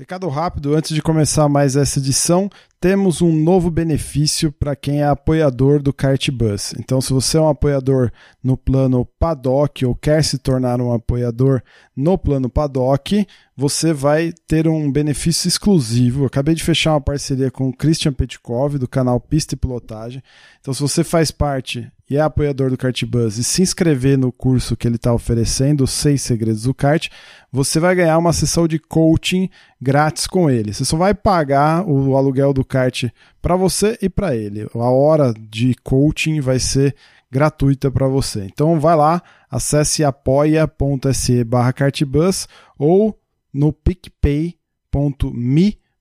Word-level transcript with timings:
Recado 0.00 0.26
rápido 0.30 0.74
antes 0.74 0.94
de 0.94 1.02
começar 1.02 1.46
mais 1.46 1.76
essa 1.76 1.98
edição 1.98 2.48
temos 2.80 3.20
um 3.20 3.30
novo 3.30 3.70
benefício 3.70 4.50
para 4.50 4.74
quem 4.74 5.02
é 5.02 5.04
apoiador 5.04 5.82
do 5.82 5.92
Cartbus. 5.92 6.72
Então, 6.78 7.02
se 7.02 7.12
você 7.12 7.36
é 7.36 7.40
um 7.42 7.50
apoiador 7.50 8.10
no 8.42 8.56
plano 8.56 9.04
Paddock 9.18 9.84
ou 9.84 9.94
quer 9.94 10.24
se 10.24 10.38
tornar 10.38 10.80
um 10.80 10.90
apoiador 10.90 11.62
no 11.94 12.16
plano 12.16 12.48
Paddock, 12.48 13.26
você 13.54 13.92
vai 13.92 14.32
ter 14.48 14.66
um 14.66 14.90
benefício 14.90 15.46
exclusivo. 15.46 16.22
Eu 16.22 16.28
acabei 16.28 16.54
de 16.54 16.64
fechar 16.64 16.94
uma 16.94 17.00
parceria 17.02 17.50
com 17.50 17.68
o 17.68 17.76
Christian 17.76 18.14
Petkov, 18.14 18.78
do 18.78 18.88
canal 18.88 19.20
Pista 19.20 19.54
e 19.54 19.58
Pilotagem. 19.58 20.22
Então, 20.62 20.72
se 20.72 20.80
você 20.80 21.04
faz 21.04 21.30
parte 21.30 21.92
e 22.10 22.16
é 22.16 22.20
apoiador 22.20 22.70
do 22.70 22.76
Cartbus 22.76 23.38
e 23.38 23.44
se 23.44 23.62
inscrever 23.62 24.18
no 24.18 24.32
curso 24.32 24.76
que 24.76 24.88
ele 24.88 24.96
está 24.96 25.14
oferecendo, 25.14 25.86
seis 25.86 26.20
segredos 26.22 26.64
do 26.64 26.74
kart, 26.74 27.08
você 27.52 27.78
vai 27.78 27.94
ganhar 27.94 28.18
uma 28.18 28.32
sessão 28.32 28.66
de 28.66 28.80
coaching 28.80 29.48
grátis 29.80 30.26
com 30.26 30.50
ele. 30.50 30.74
Você 30.74 30.84
só 30.84 30.96
vai 30.96 31.14
pagar 31.14 31.88
o 31.88 32.16
aluguel 32.16 32.52
do 32.52 32.64
kart 32.64 33.04
para 33.40 33.54
você 33.54 33.96
e 34.02 34.08
para 34.08 34.34
ele. 34.34 34.68
A 34.74 34.90
hora 34.90 35.32
de 35.38 35.76
coaching 35.84 36.40
vai 36.40 36.58
ser 36.58 36.96
gratuita 37.30 37.92
para 37.92 38.08
você. 38.08 38.44
Então 38.44 38.80
vai 38.80 38.96
lá, 38.96 39.22
acesse 39.48 40.02
apoia.se 40.02 41.44
barra 41.44 41.72
cartbus 41.72 42.48
ou 42.76 43.16
no 43.54 43.72
picpay.me 43.72 44.58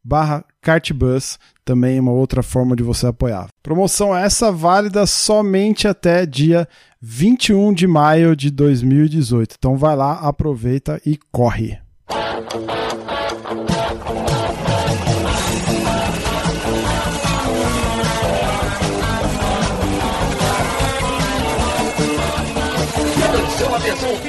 barra 0.04 0.44
cartbus, 0.62 1.40
também 1.64 2.00
uma 2.00 2.12
outra 2.12 2.42
forma 2.42 2.76
de 2.76 2.84
você 2.84 3.08
apoiar. 3.08 3.48
Promoção 3.62 4.16
essa 4.16 4.52
válida 4.52 5.06
somente 5.06 5.88
até 5.88 6.26
dia 6.26 6.68
21 7.02 7.74
de 7.74 7.88
maio 7.88 8.36
de 8.36 8.50
2018. 8.52 9.56
Então 9.58 9.78
vai 9.78 9.96
lá, 9.96 10.14
aproveita 10.20 11.02
e 11.06 11.18
corre. 11.32 11.80
Atenção, 23.80 24.29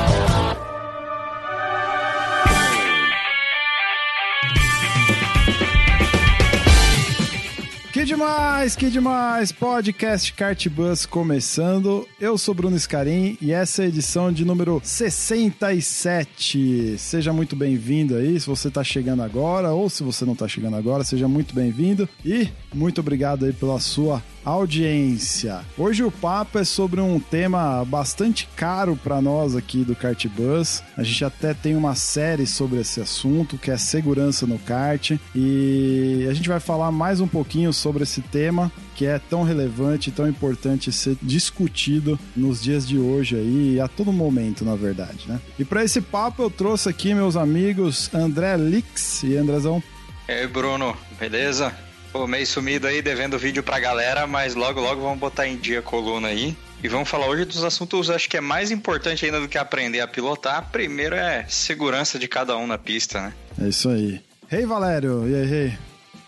Demais, 8.11 8.75
que 8.75 8.89
demais! 8.89 9.53
Podcast 9.53 10.33
Kart 10.33 10.67
Bus 10.67 11.05
começando. 11.05 12.05
Eu 12.19 12.37
sou 12.37 12.53
Bruno 12.53 12.77
Scarim 12.77 13.37
e 13.41 13.53
essa 13.53 13.83
é 13.83 13.85
a 13.85 13.87
edição 13.87 14.33
de 14.33 14.43
número 14.43 14.81
67. 14.83 16.97
Seja 16.97 17.31
muito 17.31 17.55
bem-vindo 17.55 18.17
aí, 18.17 18.37
se 18.37 18.47
você 18.47 18.67
está 18.67 18.83
chegando 18.83 19.23
agora 19.23 19.71
ou 19.71 19.89
se 19.89 20.03
você 20.03 20.25
não 20.25 20.33
está 20.33 20.45
chegando 20.45 20.75
agora, 20.75 21.05
seja 21.05 21.29
muito 21.29 21.55
bem-vindo 21.55 22.09
e 22.25 22.49
muito 22.73 22.99
obrigado 22.99 23.45
aí 23.45 23.53
pela 23.53 23.79
sua 23.79 24.21
audiência. 24.43 25.61
Hoje 25.77 26.03
o 26.03 26.11
papo 26.11 26.59
é 26.59 26.63
sobre 26.63 26.99
um 26.99 27.19
tema 27.19 27.83
bastante 27.85 28.47
caro 28.55 28.95
para 28.95 29.21
nós 29.21 29.55
aqui 29.55 29.83
do 29.83 29.95
Kart 29.95 30.25
Bus. 30.27 30.83
A 30.97 31.03
gente 31.03 31.23
até 31.25 31.53
tem 31.53 31.75
uma 31.75 31.95
série 31.95 32.47
sobre 32.47 32.79
esse 32.79 32.99
assunto, 33.01 33.57
que 33.57 33.71
é 33.71 33.77
segurança 33.77 34.47
no 34.47 34.57
kart, 34.59 35.11
e 35.35 36.27
a 36.29 36.33
gente 36.33 36.49
vai 36.49 36.59
falar 36.59 36.91
mais 36.91 37.19
um 37.19 37.27
pouquinho 37.27 37.71
sobre 37.71 38.03
esse 38.03 38.21
tema 38.21 38.71
que 38.95 39.05
é 39.05 39.17
tão 39.17 39.43
relevante 39.43 40.11
tão 40.11 40.27
importante 40.27 40.91
ser 40.91 41.17
discutido 41.21 42.19
nos 42.35 42.61
dias 42.61 42.87
de 42.87 42.97
hoje 42.97 43.35
aí, 43.35 43.79
a 43.79 43.87
todo 43.87 44.11
momento, 44.11 44.63
na 44.63 44.75
verdade, 44.75 45.25
né? 45.27 45.39
E 45.57 45.65
para 45.65 45.83
esse 45.83 46.01
papo 46.01 46.43
eu 46.43 46.49
trouxe 46.49 46.89
aqui 46.89 47.13
meus 47.13 47.35
amigos 47.35 48.13
André 48.13 48.57
Lix 48.57 49.23
e 49.23 49.35
Andrezão. 49.35 49.81
E 50.27 50.31
aí, 50.31 50.47
Bruno, 50.47 50.95
beleza? 51.19 51.73
Pô, 52.11 52.27
meio 52.27 52.45
sumido 52.45 52.87
aí, 52.87 53.01
devendo 53.01 53.39
vídeo 53.39 53.63
pra 53.63 53.79
galera, 53.79 54.27
mas 54.27 54.53
logo, 54.53 54.81
logo 54.81 55.01
vamos 55.01 55.17
botar 55.17 55.47
em 55.47 55.55
dia 55.55 55.79
a 55.79 55.81
coluna 55.81 56.27
aí. 56.27 56.57
E 56.83 56.87
vamos 56.89 57.07
falar 57.07 57.27
hoje 57.27 57.45
dos 57.45 57.63
assuntos, 57.63 58.09
acho 58.09 58.29
que 58.29 58.35
é 58.35 58.41
mais 58.41 58.69
importante 58.69 59.25
ainda 59.25 59.39
do 59.39 59.47
que 59.47 59.57
aprender 59.57 60.01
a 60.01 60.07
pilotar. 60.07 60.69
Primeiro 60.71 61.15
é 61.15 61.45
segurança 61.47 62.19
de 62.19 62.27
cada 62.27 62.57
um 62.57 62.67
na 62.67 62.77
pista, 62.77 63.21
né? 63.21 63.33
É 63.61 63.69
isso 63.69 63.87
aí. 63.87 64.21
Hey, 64.51 64.65
Valério, 64.65 65.25
e 65.25 65.35
aí, 65.35 65.53
hey? 65.53 65.77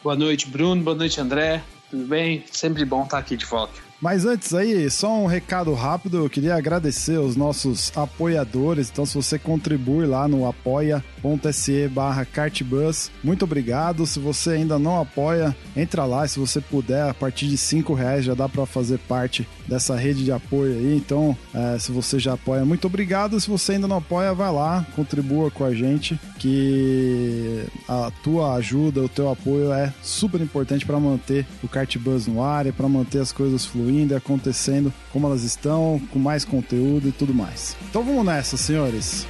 Boa 0.02 0.16
noite, 0.16 0.48
Bruno. 0.48 0.82
Boa 0.82 0.96
noite, 0.96 1.20
André. 1.20 1.62
Tudo 1.90 2.06
bem? 2.06 2.46
Sempre 2.50 2.86
bom 2.86 3.04
estar 3.04 3.18
aqui 3.18 3.36
de 3.36 3.46
volta. 3.46 3.83
Mas 4.04 4.26
antes 4.26 4.54
aí, 4.54 4.90
só 4.90 5.18
um 5.18 5.28
recado 5.28 5.74
rápido, 5.74 6.18
eu 6.18 6.30
queria 6.30 6.56
agradecer 6.56 7.18
os 7.18 7.38
nossos 7.38 7.90
apoiadores. 7.96 8.90
Então, 8.92 9.06
se 9.06 9.16
você 9.16 9.40
contribui 9.40 10.06
lá 10.06 10.28
no 10.28 10.46
apoia.se 10.46 11.88
barra 11.88 12.26
cartbus, 12.26 13.10
muito 13.24 13.46
obrigado. 13.46 14.06
Se 14.06 14.20
você 14.20 14.50
ainda 14.50 14.78
não 14.78 15.00
apoia, 15.00 15.56
entra 15.74 16.04
lá. 16.04 16.28
Se 16.28 16.38
você 16.38 16.60
puder, 16.60 17.12
a 17.12 17.14
partir 17.14 17.48
de 17.48 17.56
cinco 17.56 17.94
reais 17.94 18.26
já 18.26 18.34
dá 18.34 18.50
para 18.50 18.66
fazer 18.66 19.00
parte 19.00 19.48
dessa 19.66 19.96
rede 19.96 20.26
de 20.26 20.34
apoio 20.34 20.74
aí. 20.74 20.98
Então, 20.98 21.34
é, 21.54 21.80
se 21.80 21.90
você 21.90 22.20
já 22.20 22.34
apoia, 22.34 22.66
muito 22.66 22.86
obrigado. 22.88 23.40
Se 23.40 23.50
você 23.50 23.72
ainda 23.72 23.88
não 23.88 24.00
apoia, 24.00 24.34
vai 24.34 24.52
lá, 24.52 24.86
contribua 24.98 25.50
com 25.50 25.64
a 25.64 25.74
gente, 25.74 26.20
que 26.40 27.64
a 27.88 28.12
tua 28.22 28.56
ajuda, 28.56 29.00
o 29.00 29.08
teu 29.08 29.32
apoio 29.32 29.72
é 29.72 29.94
super 30.02 30.42
importante 30.42 30.86
para 30.86 31.00
manter 31.00 31.48
o 31.64 31.70
Cartbus 31.70 32.28
no 32.28 32.44
ar 32.44 32.68
e 32.68 32.74
para 32.74 32.90
manter 32.90 33.20
as 33.20 33.32
coisas 33.32 33.66
fluindo 33.66 33.93
e 33.94 34.16
acontecendo 34.16 34.94
como 35.12 35.28
elas 35.28 35.44
estão, 35.44 36.02
com 36.12 36.20
mais 36.20 36.44
conteúdo 36.44 37.08
e 37.08 37.12
tudo 37.12 37.34
mais. 37.34 37.78
Então 37.90 38.04
vamos 38.04 38.26
nessa, 38.26 38.58
senhores. 38.58 39.28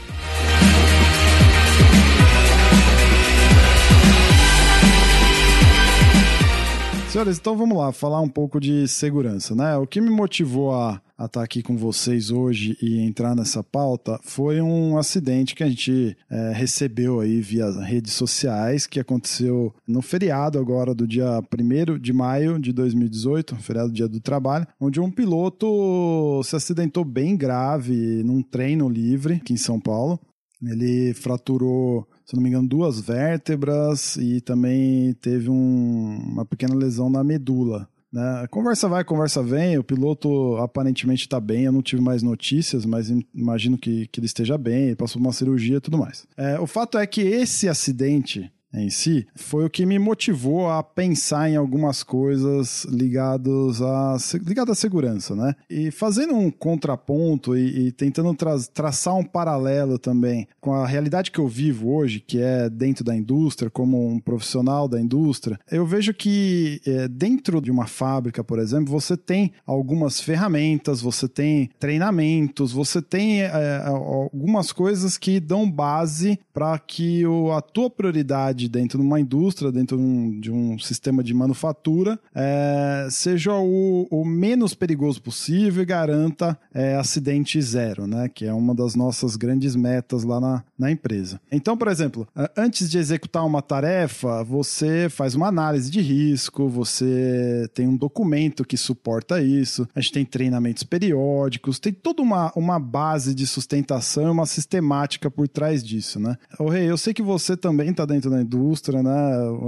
Senhores, 7.14 7.38
então 7.38 7.56
vamos 7.56 7.78
lá, 7.78 7.92
falar 7.92 8.22
um 8.22 8.28
pouco 8.28 8.60
de 8.60 8.88
segurança, 8.88 9.54
né? 9.54 9.78
O 9.78 9.86
que 9.86 10.02
me 10.02 10.10
motivou 10.10 10.74
a 10.74 11.00
estar 11.14 11.30
tá 11.30 11.44
aqui 11.44 11.62
com 11.62 11.78
vocês 11.78 12.32
hoje 12.32 12.78
e 12.82 13.00
entrar 13.00 13.36
nessa 13.36 13.64
pauta 13.64 14.20
foi 14.24 14.62
um 14.62 14.98
acidente 14.98 15.56
que 15.56 15.64
a 15.64 15.70
gente 15.70 16.18
é, 16.30 16.52
recebeu 16.54 17.20
aí 17.20 17.40
via 17.40 17.70
redes 17.82 18.14
sociais, 18.14 18.88
que 18.88 19.00
aconteceu 19.00 19.74
no 19.88 20.02
feriado 20.02 20.60
agora 20.60 20.94
do 20.94 21.08
dia 21.08 21.40
1 21.40 22.00
de 22.00 22.14
maio 22.14 22.60
de 22.60 22.74
2018, 22.74 23.56
feriado 23.58 23.92
dia 23.92 24.08
do 24.08 24.20
trabalho, 24.20 24.68
onde 24.80 25.00
um 25.00 25.12
piloto 25.12 26.42
se 26.44 26.56
acidentou 26.56 27.06
bem 27.06 27.38
grave 27.38 28.24
num 28.24 28.42
treino 28.42 28.90
livre 28.90 29.36
aqui 29.36 29.54
em 29.54 29.58
São 29.58 29.80
Paulo. 29.80 30.20
Ele 30.62 31.14
fraturou 31.14 32.08
se 32.26 32.36
não 32.36 32.42
me 32.42 32.50
engano, 32.50 32.68
duas 32.68 33.00
vértebras 33.02 34.16
e 34.16 34.40
também 34.40 35.14
teve 35.16 35.50
um, 35.50 36.18
uma 36.32 36.46
pequena 36.46 36.74
lesão 36.74 37.10
na 37.10 37.24
medula. 37.24 37.88
Né? 38.14 38.46
Conversa 38.52 38.88
vai, 38.88 39.04
conversa 39.04 39.42
vem. 39.42 39.80
O 39.80 39.84
piloto 39.84 40.56
aparentemente 40.58 41.24
está 41.24 41.40
bem. 41.40 41.64
Eu 41.64 41.72
não 41.72 41.82
tive 41.82 42.02
mais 42.02 42.22
notícias, 42.22 42.86
mas 42.86 43.12
imagino 43.34 43.76
que, 43.76 44.08
que 44.08 44.20
ele 44.20 44.28
esteja 44.28 44.56
bem. 44.56 44.84
Ele 44.86 44.96
passou 44.96 45.20
uma 45.20 45.34
cirurgia 45.34 45.78
e 45.78 45.82
tudo 45.82 45.98
mais. 45.98 46.28
É, 46.38 46.60
o 46.60 46.68
fato 46.68 47.00
é 47.00 47.08
que 47.08 47.22
esse 47.22 47.68
acidente 47.68 48.53
em 48.74 48.90
si, 48.90 49.28
foi 49.36 49.66
o 49.66 49.70
que 49.70 49.86
me 49.86 50.00
motivou 50.00 50.70
a 50.70 50.82
pensar 50.82 51.50
em 51.50 51.56
algumas 51.56 52.04
coisas 52.04 52.86
ligados 52.86 53.82
a, 53.82 54.18
ligado 54.46 54.72
à 54.72 54.76
segurança, 54.76 55.36
né? 55.36 55.56
E 55.70 55.92
fazendo 55.92 56.36
um 56.36 56.50
contraponto 56.50 57.56
e, 57.56 57.88
e 57.88 57.92
tentando 57.92 58.34
tra 58.34 58.54
traçar 58.74 59.16
um 59.16 59.24
paralelo 59.24 59.98
também 59.98 60.48
com 60.60 60.74
a 60.74 60.88
realidade 60.88 61.32
que 61.32 61.40
eu 61.40 61.48
vivo 61.48 61.94
hoje, 61.94 62.20
que 62.20 62.40
é 62.40 62.70
dentro 62.70 63.04
da 63.04 63.16
indústria, 63.16 63.70
como 63.70 64.08
um 64.08 64.20
profissional 64.20 64.88
da 64.88 65.00
indústria, 65.00 65.60
eu 65.72 65.86
vejo 65.86 66.14
que 66.14 66.82
é, 66.86 67.08
dentro 67.08 67.62
de 67.62 67.72
uma 67.72 67.86
fábrica, 67.86 68.44
por 68.44 68.60
exemplo, 68.60 68.92
você 68.92 69.16
tem 69.16 69.52
algumas 69.66 70.20
ferramentas, 70.20 71.02
você 71.02 71.28
tem 71.28 71.70
treinamentos, 71.80 72.72
você 72.72 73.02
tem 73.02 73.42
é, 73.42 73.82
algumas 73.86 74.72
coisas 74.72 75.18
que 75.18 75.40
dão 75.40 75.70
base 75.70 76.40
para 76.54 76.78
que 76.80 77.26
o, 77.26 77.52
a 77.52 77.62
tua 77.62 77.90
prioridade 77.90 78.63
dentro 78.68 79.00
de 79.00 79.06
uma 79.06 79.20
indústria, 79.20 79.72
dentro 79.72 79.98
de 79.98 80.04
um, 80.04 80.40
de 80.40 80.52
um 80.52 80.80
sistema 80.80 81.24
de 81.24 81.34
manufatura, 81.34 82.20
é, 82.34 83.08
seja 83.10 83.54
o, 83.54 84.08
o, 84.10 84.26
menos 84.26 84.74
perigoso 84.74 85.22
possível 85.22 85.84
e 85.84 85.86
garanta 85.86 86.58
é, 86.74 86.96
acidente 86.96 87.62
zero, 87.62 88.08
né? 88.08 88.30
Que 88.30 88.46
é 88.46 88.54
uma 88.54 88.74
das 88.74 88.96
nossas 88.96 89.36
grandes 89.36 89.76
metas 89.76 90.24
lá 90.24 90.40
na, 90.40 90.64
na 90.78 90.92
empresa. 90.92 91.40
Então, 91.52 91.78
por 91.78 91.88
exemplo, 91.88 92.28
antes 92.58 92.90
de 92.90 92.98
executar 92.98 93.46
uma 93.46 93.62
tarefa, 93.62 94.44
você 94.44 95.08
faz 95.10 95.36
uma 95.36 95.48
análise 95.48 95.90
de 95.92 96.02
risco, 96.02 96.68
você 96.70 97.70
tem 97.74 97.88
um 97.88 97.98
documento 97.98 98.66
que 98.66 98.78
suporta 98.78 99.42
isso, 99.42 99.88
a 99.94 100.02
gente 100.02 100.14
tem 100.14 100.26
treinamentos 100.26 100.84
periódicos, 100.84 101.80
tem 101.80 101.94
toda 101.94 102.22
uma, 102.22 102.52
uma 102.56 102.80
base 102.80 103.34
de 103.34 103.46
sustentação, 103.46 104.32
uma 104.32 104.46
sistemática 104.46 105.30
por 105.30 105.48
trás 105.48 105.84
disso, 105.84 106.20
né? 106.20 106.38
O 106.60 106.70
Rei, 106.70 106.90
eu 106.90 106.98
sei 106.98 107.14
que 107.14 107.22
você 107.22 107.56
também 107.56 107.90
está 107.90 108.06
dentro 108.06 108.30
da 108.30 108.42
indústria 108.42 108.53
indústria, 108.54 109.02
né? 109.02 109.12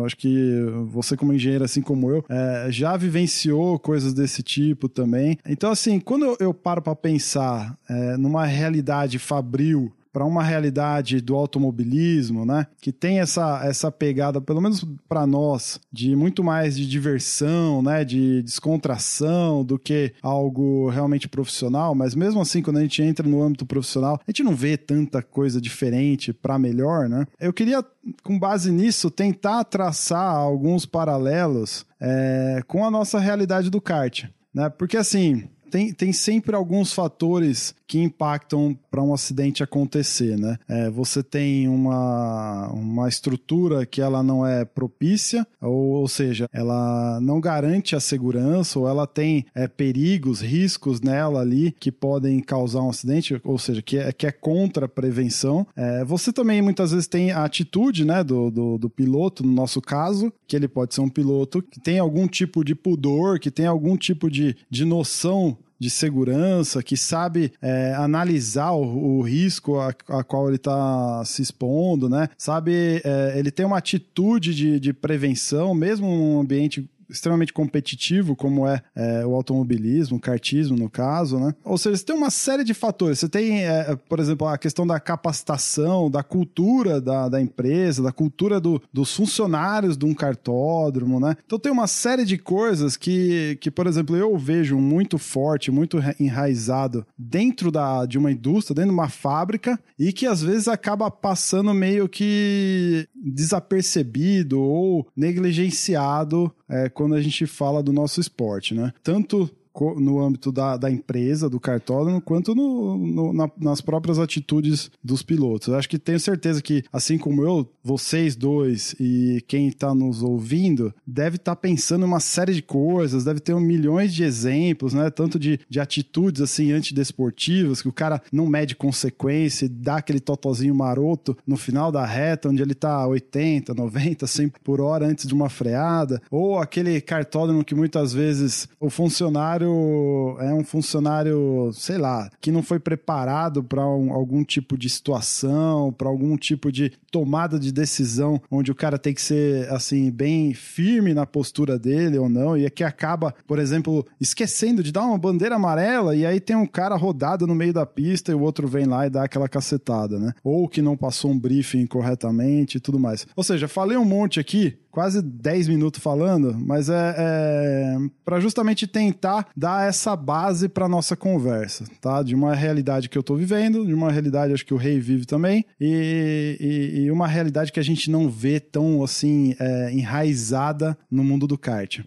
Acho 0.06 0.16
que 0.16 0.62
você, 0.88 1.18
como 1.18 1.34
engenheiro, 1.34 1.64
assim 1.64 1.82
como 1.82 2.10
eu, 2.10 2.24
é, 2.30 2.68
já 2.70 2.96
vivenciou 2.96 3.80
coisas 3.80 4.14
desse 4.14 4.44
tipo 4.44 4.88
também. 4.88 5.38
Então, 5.48 5.72
assim, 5.72 6.00
quando 6.00 6.26
eu, 6.26 6.38
eu 6.40 6.54
paro 6.54 6.82
para 6.82 6.96
pensar 6.96 7.78
é, 7.90 8.18
numa 8.18 8.46
realidade 8.46 9.20
fabril 9.20 9.92
para 10.16 10.24
uma 10.24 10.42
realidade 10.42 11.20
do 11.20 11.36
automobilismo, 11.36 12.46
né? 12.46 12.68
Que 12.80 12.94
tem 12.94 13.20
essa, 13.20 13.60
essa 13.66 13.92
pegada, 13.92 14.40
pelo 14.40 14.62
menos 14.62 14.88
para 15.10 15.28
nós, 15.28 15.78
de 15.92 16.16
muito 16.16 16.42
mais 16.42 16.78
de 16.78 16.88
diversão, 16.88 17.82
né? 17.82 18.06
De 18.06 18.42
descontração 18.42 19.62
do 19.62 19.78
que 19.78 20.14
algo 20.22 20.88
realmente 20.88 21.28
profissional. 21.28 21.94
Mas 21.94 22.16
mesmo 22.16 22.40
assim, 22.40 22.62
quando 22.62 22.78
a 22.78 22.82
gente 22.82 23.04
entra 23.04 23.28
no 23.28 23.44
âmbito 23.44 23.66
profissional, 23.66 24.18
a 24.26 24.32
gente 24.32 24.42
não 24.42 24.56
vê 24.56 24.78
tanta 24.78 25.22
coisa 25.22 25.60
diferente 25.60 26.32
para 26.32 26.58
melhor, 26.58 27.10
né? 27.10 27.26
Eu 27.38 27.52
queria, 27.52 27.84
com 28.24 28.40
base 28.40 28.72
nisso, 28.72 29.12
tentar 29.12 29.66
traçar 29.66 30.34
alguns 30.34 30.86
paralelos 30.86 31.86
é, 32.00 32.62
com 32.68 32.86
a 32.86 32.90
nossa 32.90 33.20
realidade 33.20 33.70
do 33.70 33.82
kart, 33.82 34.30
né? 34.54 34.70
Porque 34.70 34.96
assim 34.96 35.50
tem, 35.76 35.92
tem 35.92 36.14
sempre 36.14 36.56
alguns 36.56 36.94
fatores 36.94 37.76
que 37.86 38.00
impactam 38.00 38.78
para 38.90 39.04
um 39.04 39.14
acidente 39.14 39.62
acontecer, 39.62 40.38
né? 40.38 40.58
É, 40.70 40.90
você 40.90 41.22
tem 41.22 41.68
uma, 41.68 42.70
uma 42.72 43.10
estrutura 43.10 43.86
que 43.86 44.02
ela 44.02 44.24
não 44.24 44.48
é 44.48 44.64
propícia, 44.64 45.46
ou, 45.62 45.92
ou 45.96 46.08
seja, 46.08 46.48
ela 46.54 47.20
não 47.20 47.42
garante 47.42 47.94
a 47.94 48.00
segurança, 48.00 48.80
ou 48.80 48.88
ela 48.88 49.06
tem 49.06 49.46
é, 49.54 49.68
perigos, 49.68 50.40
riscos 50.40 51.02
nela 51.02 51.42
ali 51.42 51.76
que 51.78 51.92
podem 51.92 52.40
causar 52.40 52.82
um 52.82 52.90
acidente, 52.90 53.40
ou 53.44 53.60
seja, 53.60 53.82
que 53.82 53.98
é, 53.98 54.14
que 54.14 54.26
é 54.26 54.32
contra 54.32 54.86
a 54.86 54.90
prevenção. 54.90 55.68
É, 55.76 56.06
você 56.06 56.32
também 56.32 56.62
muitas 56.62 56.92
vezes 56.92 57.06
tem 57.06 57.32
a 57.32 57.44
atitude 57.44 58.06
né, 58.06 58.24
do, 58.24 58.50
do, 58.50 58.78
do 58.78 58.90
piloto, 58.90 59.46
no 59.46 59.52
nosso 59.52 59.82
caso, 59.82 60.32
que 60.48 60.56
ele 60.56 60.70
pode 60.70 60.96
ser 60.96 61.02
um 61.02 61.10
piloto 61.10 61.62
que 61.62 61.82
tem 61.82 62.00
algum 62.00 62.28
tipo 62.28 62.64
de 62.64 62.74
pudor, 62.74 63.40
que 63.40 63.52
tem 63.52 63.68
algum 63.68 63.98
tipo 63.98 64.32
de, 64.32 64.56
de 64.70 64.86
noção 64.86 65.58
de 65.80 65.90
segurança, 65.90 66.82
que 66.82 66.96
sabe 66.96 67.52
é, 67.62 67.94
analisar 67.96 68.72
o, 68.72 69.18
o 69.18 69.22
risco 69.22 69.80
a, 69.80 69.90
a, 70.10 70.24
qual 70.24 70.48
ele 70.48 70.56
está 70.56 71.24
se 71.26 71.42
expondo, 71.42 72.10
né? 72.10 72.30
Sabe, 72.38 73.02
é, 73.04 73.34
ele 73.38 73.52
tem 73.52 73.66
uma 73.66 73.78
atitude 73.78 74.56
de, 74.56 74.80
de 74.80 74.94
prevenção, 74.94 75.74
mesmo 75.74 76.08
num 76.08 76.40
ambiente 76.40 76.90
extremamente 77.10 77.54
competitivo, 77.54 78.36
como 78.36 78.68
é, 78.68 78.82
é, 78.96 79.26
o 79.26 79.34
automobilismo, 79.34 80.18
o 80.18 80.20
kartismo 80.20 80.78
no 80.78 80.90
caso, 80.90 81.40
né? 81.40 81.54
Ou 81.64 81.78
seja, 81.78 81.98
você 81.98 82.06
tem 82.06 82.16
uma 82.16 82.30
série 82.30 82.64
de 82.64 82.74
fatores. 82.74 83.20
Você 83.20 83.30
tem, 83.30 83.66
é, 83.66 83.96
por 83.96 84.20
exemplo, 84.20 84.48
a 84.48 84.58
questão 84.58 84.86
da 84.86 85.00
capacitação, 85.00 86.10
da 86.10 86.24
cultura 86.24 87.00
da, 87.00 87.30
da 87.30 87.42
empresa, 87.42 88.04
da 88.04 88.12
cultura 88.12 88.60
do, 88.60 88.82
dos 88.92 89.16
funcionários 89.16 89.98
de 89.98 90.06
um 90.06 90.14
cartódromo, 90.14 91.20
né? 91.20 91.36
Então 91.46 91.60
tem 91.60 91.72
uma 91.72 91.88
série 91.88 92.26
de 92.26 92.38
coisas 92.38 92.98
que, 92.98 93.58
que, 93.62 93.70
por 93.72 93.88
exemplo, 93.88 94.16
eu 94.16 94.38
vejo 94.38 94.78
muito 94.78 95.18
forte, 95.18 95.72
muito 95.72 96.00
enraizado 96.20 97.06
dentro 97.18 97.72
da, 97.72 98.06
de 98.06 98.18
uma 98.18 98.32
indústria, 98.32 98.76
dentro 98.76 98.92
de 98.92 98.96
uma 98.96 99.10
fábrica, 99.10 99.80
e 99.98 100.12
que 100.12 100.26
às 100.26 100.42
vezes 100.42 100.68
acaba 100.68 101.10
passando 101.10 101.74
meio 101.74 102.08
que 102.08 103.08
desapercebido 103.16 104.60
ou 104.62 105.08
negligenciado 105.16 106.52
é, 106.70 106.90
quando 106.96 107.14
a 107.14 107.22
gente 107.22 107.46
fala 107.46 107.84
do 107.84 107.94
nosso 107.94 108.20
esporte, 108.20 108.74
né? 108.74 108.92
Tanto 109.04 109.52
no 109.98 110.22
âmbito 110.22 110.52
da, 110.52 110.78
da 110.78 110.90
empresa, 110.90 111.50
do 111.50 111.60
cartódromo, 111.60 112.22
quanto 112.22 112.56
no, 112.56 112.98
no, 112.98 113.34
na, 113.34 113.50
nas 113.58 113.82
próprias 113.82 114.20
atitudes 114.20 114.90
dos 115.04 115.22
pilotos. 115.22 115.68
Eu 115.68 115.76
acho 115.76 115.90
que 115.90 116.00
tenho 116.00 116.20
certeza 116.20 116.62
que, 116.62 116.84
assim 116.92 117.18
como 117.18 117.44
eu, 117.44 117.70
vocês 117.84 118.36
dois 118.36 118.96
e 119.00 119.44
quem 119.48 119.68
está 119.68 119.94
nos 119.94 120.22
ouvindo, 120.22 120.94
deve 121.06 121.36
estar 121.36 121.56
tá 121.56 121.62
pensando 121.62 122.04
em 122.04 122.08
uma 122.08 122.20
série 122.20 122.54
de 122.54 122.62
coisas, 122.62 123.24
deve 123.24 123.40
ter 123.40 123.54
um 123.54 123.60
milhões 123.60 124.14
de 124.14 124.24
exemplos, 124.24 124.94
né? 124.94 125.10
Tanto 125.10 125.38
de, 125.38 125.60
de 125.70 125.80
atitudes 125.80 126.42
assim 126.42 126.72
antidesportivas, 126.72 127.82
que 127.82 127.88
o 127.88 127.94
cara 127.94 128.22
não 128.32 128.46
mede 128.46 128.76
consequência, 128.76 129.70
dá 129.70 129.98
aquele 129.98 130.20
totozinho 130.20 130.74
maroto 130.74 131.38
no 131.46 131.58
final 131.58 131.92
da 131.92 132.06
reta, 132.06 132.50
onde 132.50 132.62
ele 132.62 132.74
está 132.74 133.06
80, 133.06 133.74
90, 133.74 134.28
100 134.28 134.50
por 134.64 134.80
hora 134.80 135.06
antes 135.06 135.28
de 135.28 135.34
uma 135.34 135.50
freada, 135.50 136.22
ou 136.30 136.60
aquele 136.60 137.02
cartódromo 137.02 137.64
que 137.64 137.76
muitas 137.76 138.14
vezes 138.14 138.68
o 138.80 138.90
funcionário 138.90 139.65
funcionário 139.66 140.38
é 140.40 140.54
um 140.54 140.64
funcionário, 140.64 141.72
sei 141.74 141.98
lá, 141.98 142.30
que 142.40 142.52
não 142.52 142.62
foi 142.62 142.80
preparado 142.80 143.64
para 143.64 143.86
um, 143.86 144.14
algum 144.14 144.44
tipo 144.44 144.78
de 144.78 144.90
situação, 144.90 145.92
para 145.92 146.08
algum 146.08 146.38
tipo 146.38 146.72
de 146.72 146.92
tomada 147.12 147.60
de 147.60 147.72
decisão, 147.72 148.42
onde 148.52 148.72
o 148.72 148.76
cara 148.76 148.98
tem 148.98 149.14
que 149.14 149.22
ser 149.22 149.72
assim 149.72 150.12
bem 150.12 150.54
firme 150.54 151.14
na 151.14 151.26
postura 151.26 151.80
dele 151.80 152.18
ou 152.18 152.30
não, 152.30 152.58
e 152.58 152.66
é 152.66 152.70
que 152.70 152.84
acaba, 152.84 153.34
por 153.48 153.60
exemplo, 153.60 154.06
esquecendo 154.20 154.84
de 154.84 154.92
dar 154.92 155.06
uma 155.06 155.18
bandeira 155.18 155.56
amarela 155.56 156.16
e 156.16 156.26
aí 156.26 156.40
tem 156.40 156.56
um 156.56 156.68
cara 156.68 156.96
rodado 156.96 157.48
no 157.48 157.56
meio 157.56 157.74
da 157.74 157.86
pista 157.86 158.32
e 158.32 158.36
o 158.36 158.42
outro 158.42 158.68
vem 158.68 158.86
lá 158.86 159.08
e 159.08 159.10
dá 159.10 159.24
aquela 159.24 159.48
cacetada, 159.48 160.20
né? 160.20 160.34
Ou 160.44 160.68
que 160.68 160.82
não 160.82 160.98
passou 160.98 161.32
um 161.32 161.40
briefing 161.40 161.86
corretamente 161.86 162.78
e 162.78 162.80
tudo 162.80 163.00
mais. 163.00 163.26
Ou 163.36 163.44
seja, 163.44 163.68
falei 163.68 163.98
um 163.98 164.06
monte 164.06 164.40
aqui, 164.40 164.78
quase 164.96 165.22
10 165.22 165.68
minutos 165.68 166.02
falando, 166.02 166.58
mas 166.58 166.90
é, 166.90 167.16
é 167.18 167.98
para 168.24 168.40
justamente 168.40 168.88
tentar 168.88 169.46
dar 169.54 169.90
essa 169.90 170.16
base 170.16 170.70
para 170.70 170.88
nossa 170.88 171.18
conversa, 171.18 171.84
tá? 172.00 172.24
De 172.24 172.34
uma 172.34 172.56
realidade 172.56 173.10
que 173.10 173.18
eu 173.18 173.22
tô 173.22 173.36
vivendo, 173.36 173.86
de 173.86 173.94
uma 173.94 174.10
realidade 174.10 174.54
acho 174.54 174.66
que 174.66 174.74
o 174.74 174.78
Rei 174.78 174.98
vive 174.98 175.26
também, 175.26 175.66
e, 175.82 176.58
e, 176.62 177.00
e 177.02 177.12
uma 177.12 177.28
realidade 177.28 177.74
que 177.74 177.80
a 177.80 177.84
gente 177.84 178.10
não 178.10 178.30
vê 178.30 178.58
tão 178.58 179.04
assim 179.04 179.54
é, 179.60 179.92
enraizada 179.92 180.98
no 181.12 181.26
mundo 181.26 181.46
do 181.46 181.58
kart. 181.58 182.00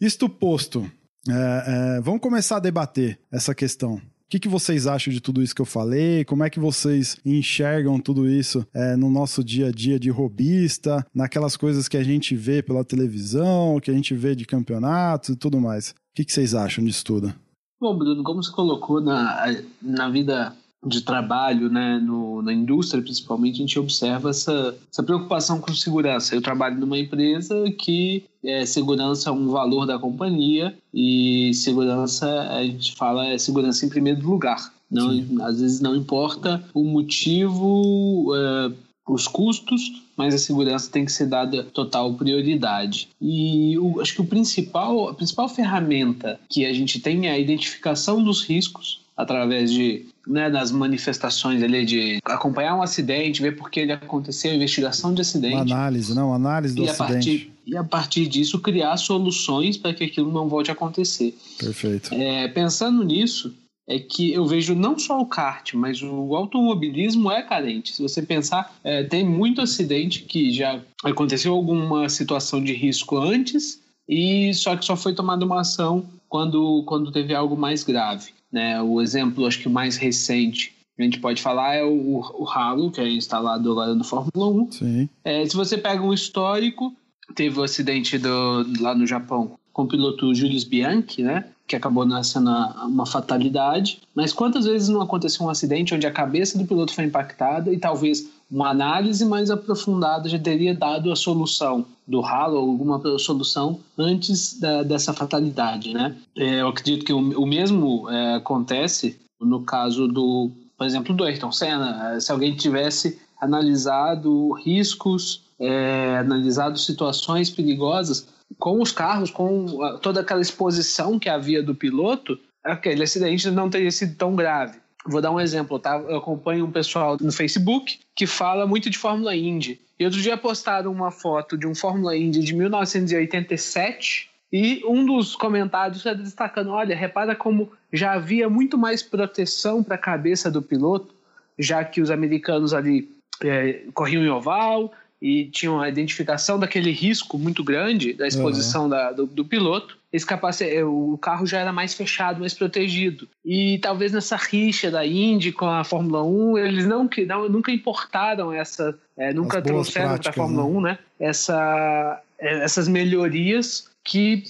Isto 0.00 0.26
posto, 0.26 0.90
é, 1.28 1.96
é 1.98 2.00
vamos 2.00 2.22
começar 2.22 2.56
a 2.56 2.60
debater 2.60 3.18
essa 3.30 3.54
questão. 3.54 4.00
O 4.26 4.28
que, 4.28 4.40
que 4.40 4.48
vocês 4.48 4.88
acham 4.88 5.12
de 5.12 5.20
tudo 5.20 5.40
isso 5.40 5.54
que 5.54 5.62
eu 5.62 5.66
falei? 5.66 6.24
Como 6.24 6.42
é 6.42 6.50
que 6.50 6.58
vocês 6.58 7.16
enxergam 7.24 8.00
tudo 8.00 8.28
isso 8.28 8.66
é, 8.74 8.96
no 8.96 9.08
nosso 9.08 9.44
dia 9.44 9.68
a 9.68 9.70
dia 9.70 10.00
de 10.00 10.10
robista, 10.10 11.06
naquelas 11.14 11.56
coisas 11.56 11.86
que 11.86 11.96
a 11.96 12.02
gente 12.02 12.34
vê 12.34 12.60
pela 12.60 12.84
televisão, 12.84 13.78
que 13.78 13.88
a 13.88 13.94
gente 13.94 14.14
vê 14.14 14.34
de 14.34 14.44
campeonatos 14.44 15.28
e 15.28 15.36
tudo 15.36 15.60
mais? 15.60 15.90
O 15.90 15.94
que, 16.16 16.24
que 16.24 16.32
vocês 16.32 16.56
acham 16.56 16.84
disso 16.84 17.04
tudo? 17.04 17.32
Bom, 17.80 17.96
Bruno, 17.96 18.24
como 18.24 18.42
você 18.42 18.50
colocou 18.50 19.00
na, 19.00 19.46
na 19.80 20.08
vida 20.08 20.56
de 20.86 21.02
trabalho, 21.02 21.68
né, 21.68 21.98
no, 21.98 22.40
na 22.42 22.52
indústria 22.52 23.02
principalmente, 23.02 23.56
a 23.56 23.58
gente 23.58 23.78
observa 23.78 24.30
essa, 24.30 24.76
essa 24.90 25.02
preocupação 25.02 25.60
com 25.60 25.74
segurança. 25.74 26.34
Eu 26.34 26.40
trabalho 26.40 26.78
numa 26.78 26.98
empresa 26.98 27.70
que 27.72 28.24
é, 28.44 28.64
segurança 28.64 29.30
é 29.30 29.32
um 29.32 29.48
valor 29.48 29.86
da 29.86 29.98
companhia 29.98 30.76
e 30.94 31.52
segurança, 31.54 32.26
a 32.50 32.62
gente 32.62 32.94
fala, 32.94 33.26
é 33.26 33.38
segurança 33.38 33.84
em 33.84 33.88
primeiro 33.88 34.26
lugar. 34.26 34.72
Não, 34.88 35.10
às 35.42 35.60
vezes 35.60 35.80
não 35.80 35.96
importa 35.96 36.64
o 36.72 36.84
motivo, 36.84 38.32
é, 38.36 38.72
os 39.08 39.26
custos, 39.26 40.04
mas 40.16 40.34
a 40.34 40.38
segurança 40.38 40.90
tem 40.90 41.04
que 41.04 41.12
ser 41.12 41.26
dada 41.26 41.64
total 41.64 42.14
prioridade. 42.14 43.08
E 43.20 43.76
o, 43.78 44.00
acho 44.00 44.14
que 44.14 44.20
o 44.20 44.26
principal, 44.26 45.08
a 45.08 45.14
principal 45.14 45.48
ferramenta 45.48 46.38
que 46.48 46.64
a 46.64 46.72
gente 46.72 47.00
tem 47.00 47.26
é 47.26 47.32
a 47.32 47.38
identificação 47.38 48.22
dos 48.22 48.44
riscos 48.44 49.04
através 49.16 49.72
de 49.72 50.06
né, 50.26 50.50
das 50.50 50.70
manifestações 50.70 51.62
ali 51.62 51.86
de 51.86 52.18
acompanhar 52.24 52.74
um 52.74 52.82
acidente, 52.82 53.40
ver 53.40 53.56
por 53.56 53.70
que 53.70 53.80
ele 53.80 53.92
aconteceu, 53.92 54.54
investigação 54.54 55.14
de 55.14 55.22
acidente. 55.22 55.54
Uma 55.54 55.62
análise, 55.62 56.14
não, 56.14 56.34
análise 56.34 56.74
do 56.74 56.84
e 56.84 56.88
acidente. 56.88 57.02
A 57.02 57.14
partir, 57.14 57.52
e 57.66 57.76
a 57.76 57.84
partir 57.84 58.26
disso 58.26 58.58
criar 58.60 58.96
soluções 58.96 59.76
para 59.76 59.94
que 59.94 60.04
aquilo 60.04 60.32
não 60.32 60.48
volte 60.48 60.70
a 60.70 60.74
acontecer. 60.74 61.36
Perfeito. 61.58 62.12
É, 62.12 62.48
pensando 62.48 63.02
nisso, 63.04 63.54
é 63.88 63.98
que 63.98 64.32
eu 64.32 64.44
vejo 64.44 64.74
não 64.74 64.98
só 64.98 65.20
o 65.20 65.26
kart, 65.26 65.74
mas 65.74 66.02
o 66.02 66.34
automobilismo 66.34 67.30
é 67.30 67.42
carente. 67.42 67.94
Se 67.94 68.02
você 68.02 68.20
pensar, 68.20 68.74
é, 68.82 69.04
tem 69.04 69.24
muito 69.24 69.60
acidente 69.60 70.22
que 70.22 70.52
já 70.52 70.80
aconteceu 71.04 71.54
alguma 71.54 72.08
situação 72.08 72.62
de 72.62 72.72
risco 72.72 73.16
antes 73.16 73.80
e 74.08 74.52
só 74.54 74.76
que 74.76 74.84
só 74.84 74.96
foi 74.96 75.14
tomada 75.14 75.44
uma 75.44 75.60
ação 75.60 76.04
quando, 76.28 76.82
quando 76.84 77.12
teve 77.12 77.34
algo 77.34 77.56
mais 77.56 77.84
grave. 77.84 78.34
Né? 78.56 78.80
O 78.80 79.02
exemplo, 79.02 79.44
acho 79.44 79.58
que 79.58 79.68
mais 79.68 79.98
recente 79.98 80.74
a 80.98 81.02
gente 81.02 81.20
pode 81.20 81.42
falar 81.42 81.74
é 81.74 81.84
o, 81.84 82.22
o 82.38 82.48
Halo, 82.48 82.90
que 82.90 83.02
é 83.02 83.06
instalado 83.06 83.70
agora 83.70 83.94
no 83.94 84.02
Fórmula 84.02 84.48
1. 84.62 84.72
Sim. 84.72 85.08
É, 85.22 85.44
se 85.44 85.54
você 85.54 85.76
pega 85.76 86.02
um 86.02 86.10
histórico, 86.10 86.90
teve 87.34 87.58
o 87.58 87.60
um 87.60 87.64
acidente 87.64 88.16
do, 88.16 88.64
lá 88.80 88.94
no 88.94 89.06
Japão 89.06 89.58
com 89.74 89.82
o 89.82 89.86
piloto 89.86 90.34
Julius 90.34 90.64
Bianchi, 90.64 91.22
né? 91.22 91.44
Que 91.66 91.76
acabou 91.76 92.06
nascendo 92.06 92.48
uma 92.86 93.04
fatalidade. 93.04 94.00
Mas 94.14 94.32
quantas 94.32 94.64
vezes 94.64 94.88
não 94.88 95.02
aconteceu 95.02 95.44
um 95.44 95.50
acidente 95.50 95.94
onde 95.94 96.06
a 96.06 96.10
cabeça 96.10 96.56
do 96.56 96.64
piloto 96.64 96.94
foi 96.94 97.04
impactada 97.04 97.70
e 97.70 97.76
talvez 97.76 98.30
uma 98.50 98.70
análise 98.70 99.22
mais 99.26 99.50
aprofundada 99.50 100.30
já 100.30 100.38
teria 100.38 100.74
dado 100.74 101.12
a 101.12 101.16
solução 101.16 101.84
do 102.06 102.20
ralo, 102.20 102.58
alguma 102.58 103.00
solução 103.18 103.80
antes 103.98 104.58
da, 104.60 104.82
dessa 104.82 105.12
fatalidade, 105.12 105.92
né? 105.92 106.16
É, 106.36 106.60
eu 106.60 106.68
acredito 106.68 107.04
que 107.04 107.12
o, 107.12 107.18
o 107.18 107.46
mesmo 107.46 108.08
é, 108.08 108.34
acontece 108.34 109.18
no 109.40 109.62
caso 109.62 110.06
do, 110.06 110.50
por 110.78 110.86
exemplo, 110.86 111.14
do 111.14 111.24
Ayrton 111.24 111.52
Senna. 111.52 112.20
Se 112.20 112.30
alguém 112.30 112.54
tivesse 112.54 113.18
analisado 113.40 114.52
riscos 114.52 115.46
é, 115.58 116.18
analisado 116.18 116.78
situações 116.78 117.50
perigosas 117.50 118.28
com 118.58 118.80
os 118.80 118.92
carros, 118.92 119.30
com 119.30 119.66
toda 120.00 120.20
aquela 120.20 120.40
exposição 120.40 121.18
que 121.18 121.28
havia 121.28 121.62
do 121.62 121.74
piloto, 121.74 122.38
aquele 122.62 123.02
acidente 123.02 123.50
não 123.50 123.68
teria 123.68 123.90
sido 123.90 124.16
tão 124.16 124.36
grave. 124.36 124.78
Vou 125.06 125.20
dar 125.20 125.30
um 125.30 125.40
exemplo, 125.40 125.78
tá? 125.78 125.96
Eu 125.96 126.16
acompanho 126.16 126.64
um 126.64 126.70
pessoal 126.70 127.16
no 127.20 127.32
Facebook 127.32 128.00
que 128.14 128.26
fala 128.26 128.66
muito 128.66 128.90
de 128.90 128.98
Fórmula 128.98 129.36
Indy. 129.36 129.80
E 129.98 130.04
outro 130.04 130.20
dia 130.20 130.36
postaram 130.36 130.92
uma 130.92 131.10
foto 131.10 131.56
de 131.56 131.66
um 131.66 131.74
Fórmula 131.74 132.16
Indy 132.16 132.40
de 132.40 132.54
1987 132.54 134.30
e 134.52 134.82
um 134.86 135.04
dos 135.04 135.34
comentários 135.34 136.04
era 136.04 136.16
destacando: 136.16 136.70
olha, 136.70 136.94
repara 136.94 137.34
como 137.34 137.72
já 137.92 138.12
havia 138.12 138.48
muito 138.48 138.76
mais 138.76 139.02
proteção 139.02 139.82
para 139.82 139.94
a 139.94 139.98
cabeça 139.98 140.50
do 140.50 140.62
piloto, 140.62 141.14
já 141.58 141.84
que 141.84 142.00
os 142.00 142.10
americanos 142.10 142.74
ali 142.74 143.10
é, 143.42 143.84
corriam 143.94 144.22
em 144.22 144.28
oval 144.28 144.92
e 145.20 145.46
tinham 145.46 145.80
a 145.80 145.88
identificação 145.88 146.58
daquele 146.58 146.90
risco 146.90 147.38
muito 147.38 147.64
grande 147.64 148.12
da 148.12 148.26
exposição 148.26 148.84
uhum. 148.84 148.88
da, 148.88 149.12
do, 149.12 149.26
do, 149.26 149.44
piloto. 149.44 149.96
Esse 150.12 150.26
capacete, 150.26 150.74
é, 150.74 150.84
o 150.84 151.18
carro 151.20 151.46
já 151.46 151.58
era 151.58 151.72
mais 151.72 151.94
fechado, 151.94 152.40
mais 152.40 152.54
protegido. 152.54 153.28
E 153.44 153.78
talvez 153.78 154.12
nessa 154.12 154.36
rixa 154.36 154.90
da 154.90 155.06
Indy 155.06 155.52
com 155.52 155.66
a 155.66 155.84
Fórmula 155.84 156.22
1, 156.22 156.58
eles 156.58 156.86
não, 156.86 157.08
não 157.26 157.48
nunca 157.48 157.72
importaram 157.72 158.52
essa, 158.52 158.96
é, 159.16 159.32
nunca 159.32 159.60
trouxeram 159.62 160.18
para 160.18 160.30
a 160.30 160.32
Fórmula 160.32 160.64
né? 160.64 160.76
1, 160.76 160.80
né? 160.80 160.98
Essa, 161.18 162.22
é, 162.38 162.64
essas 162.64 162.86
melhorias 162.86 163.90
que 164.04 164.44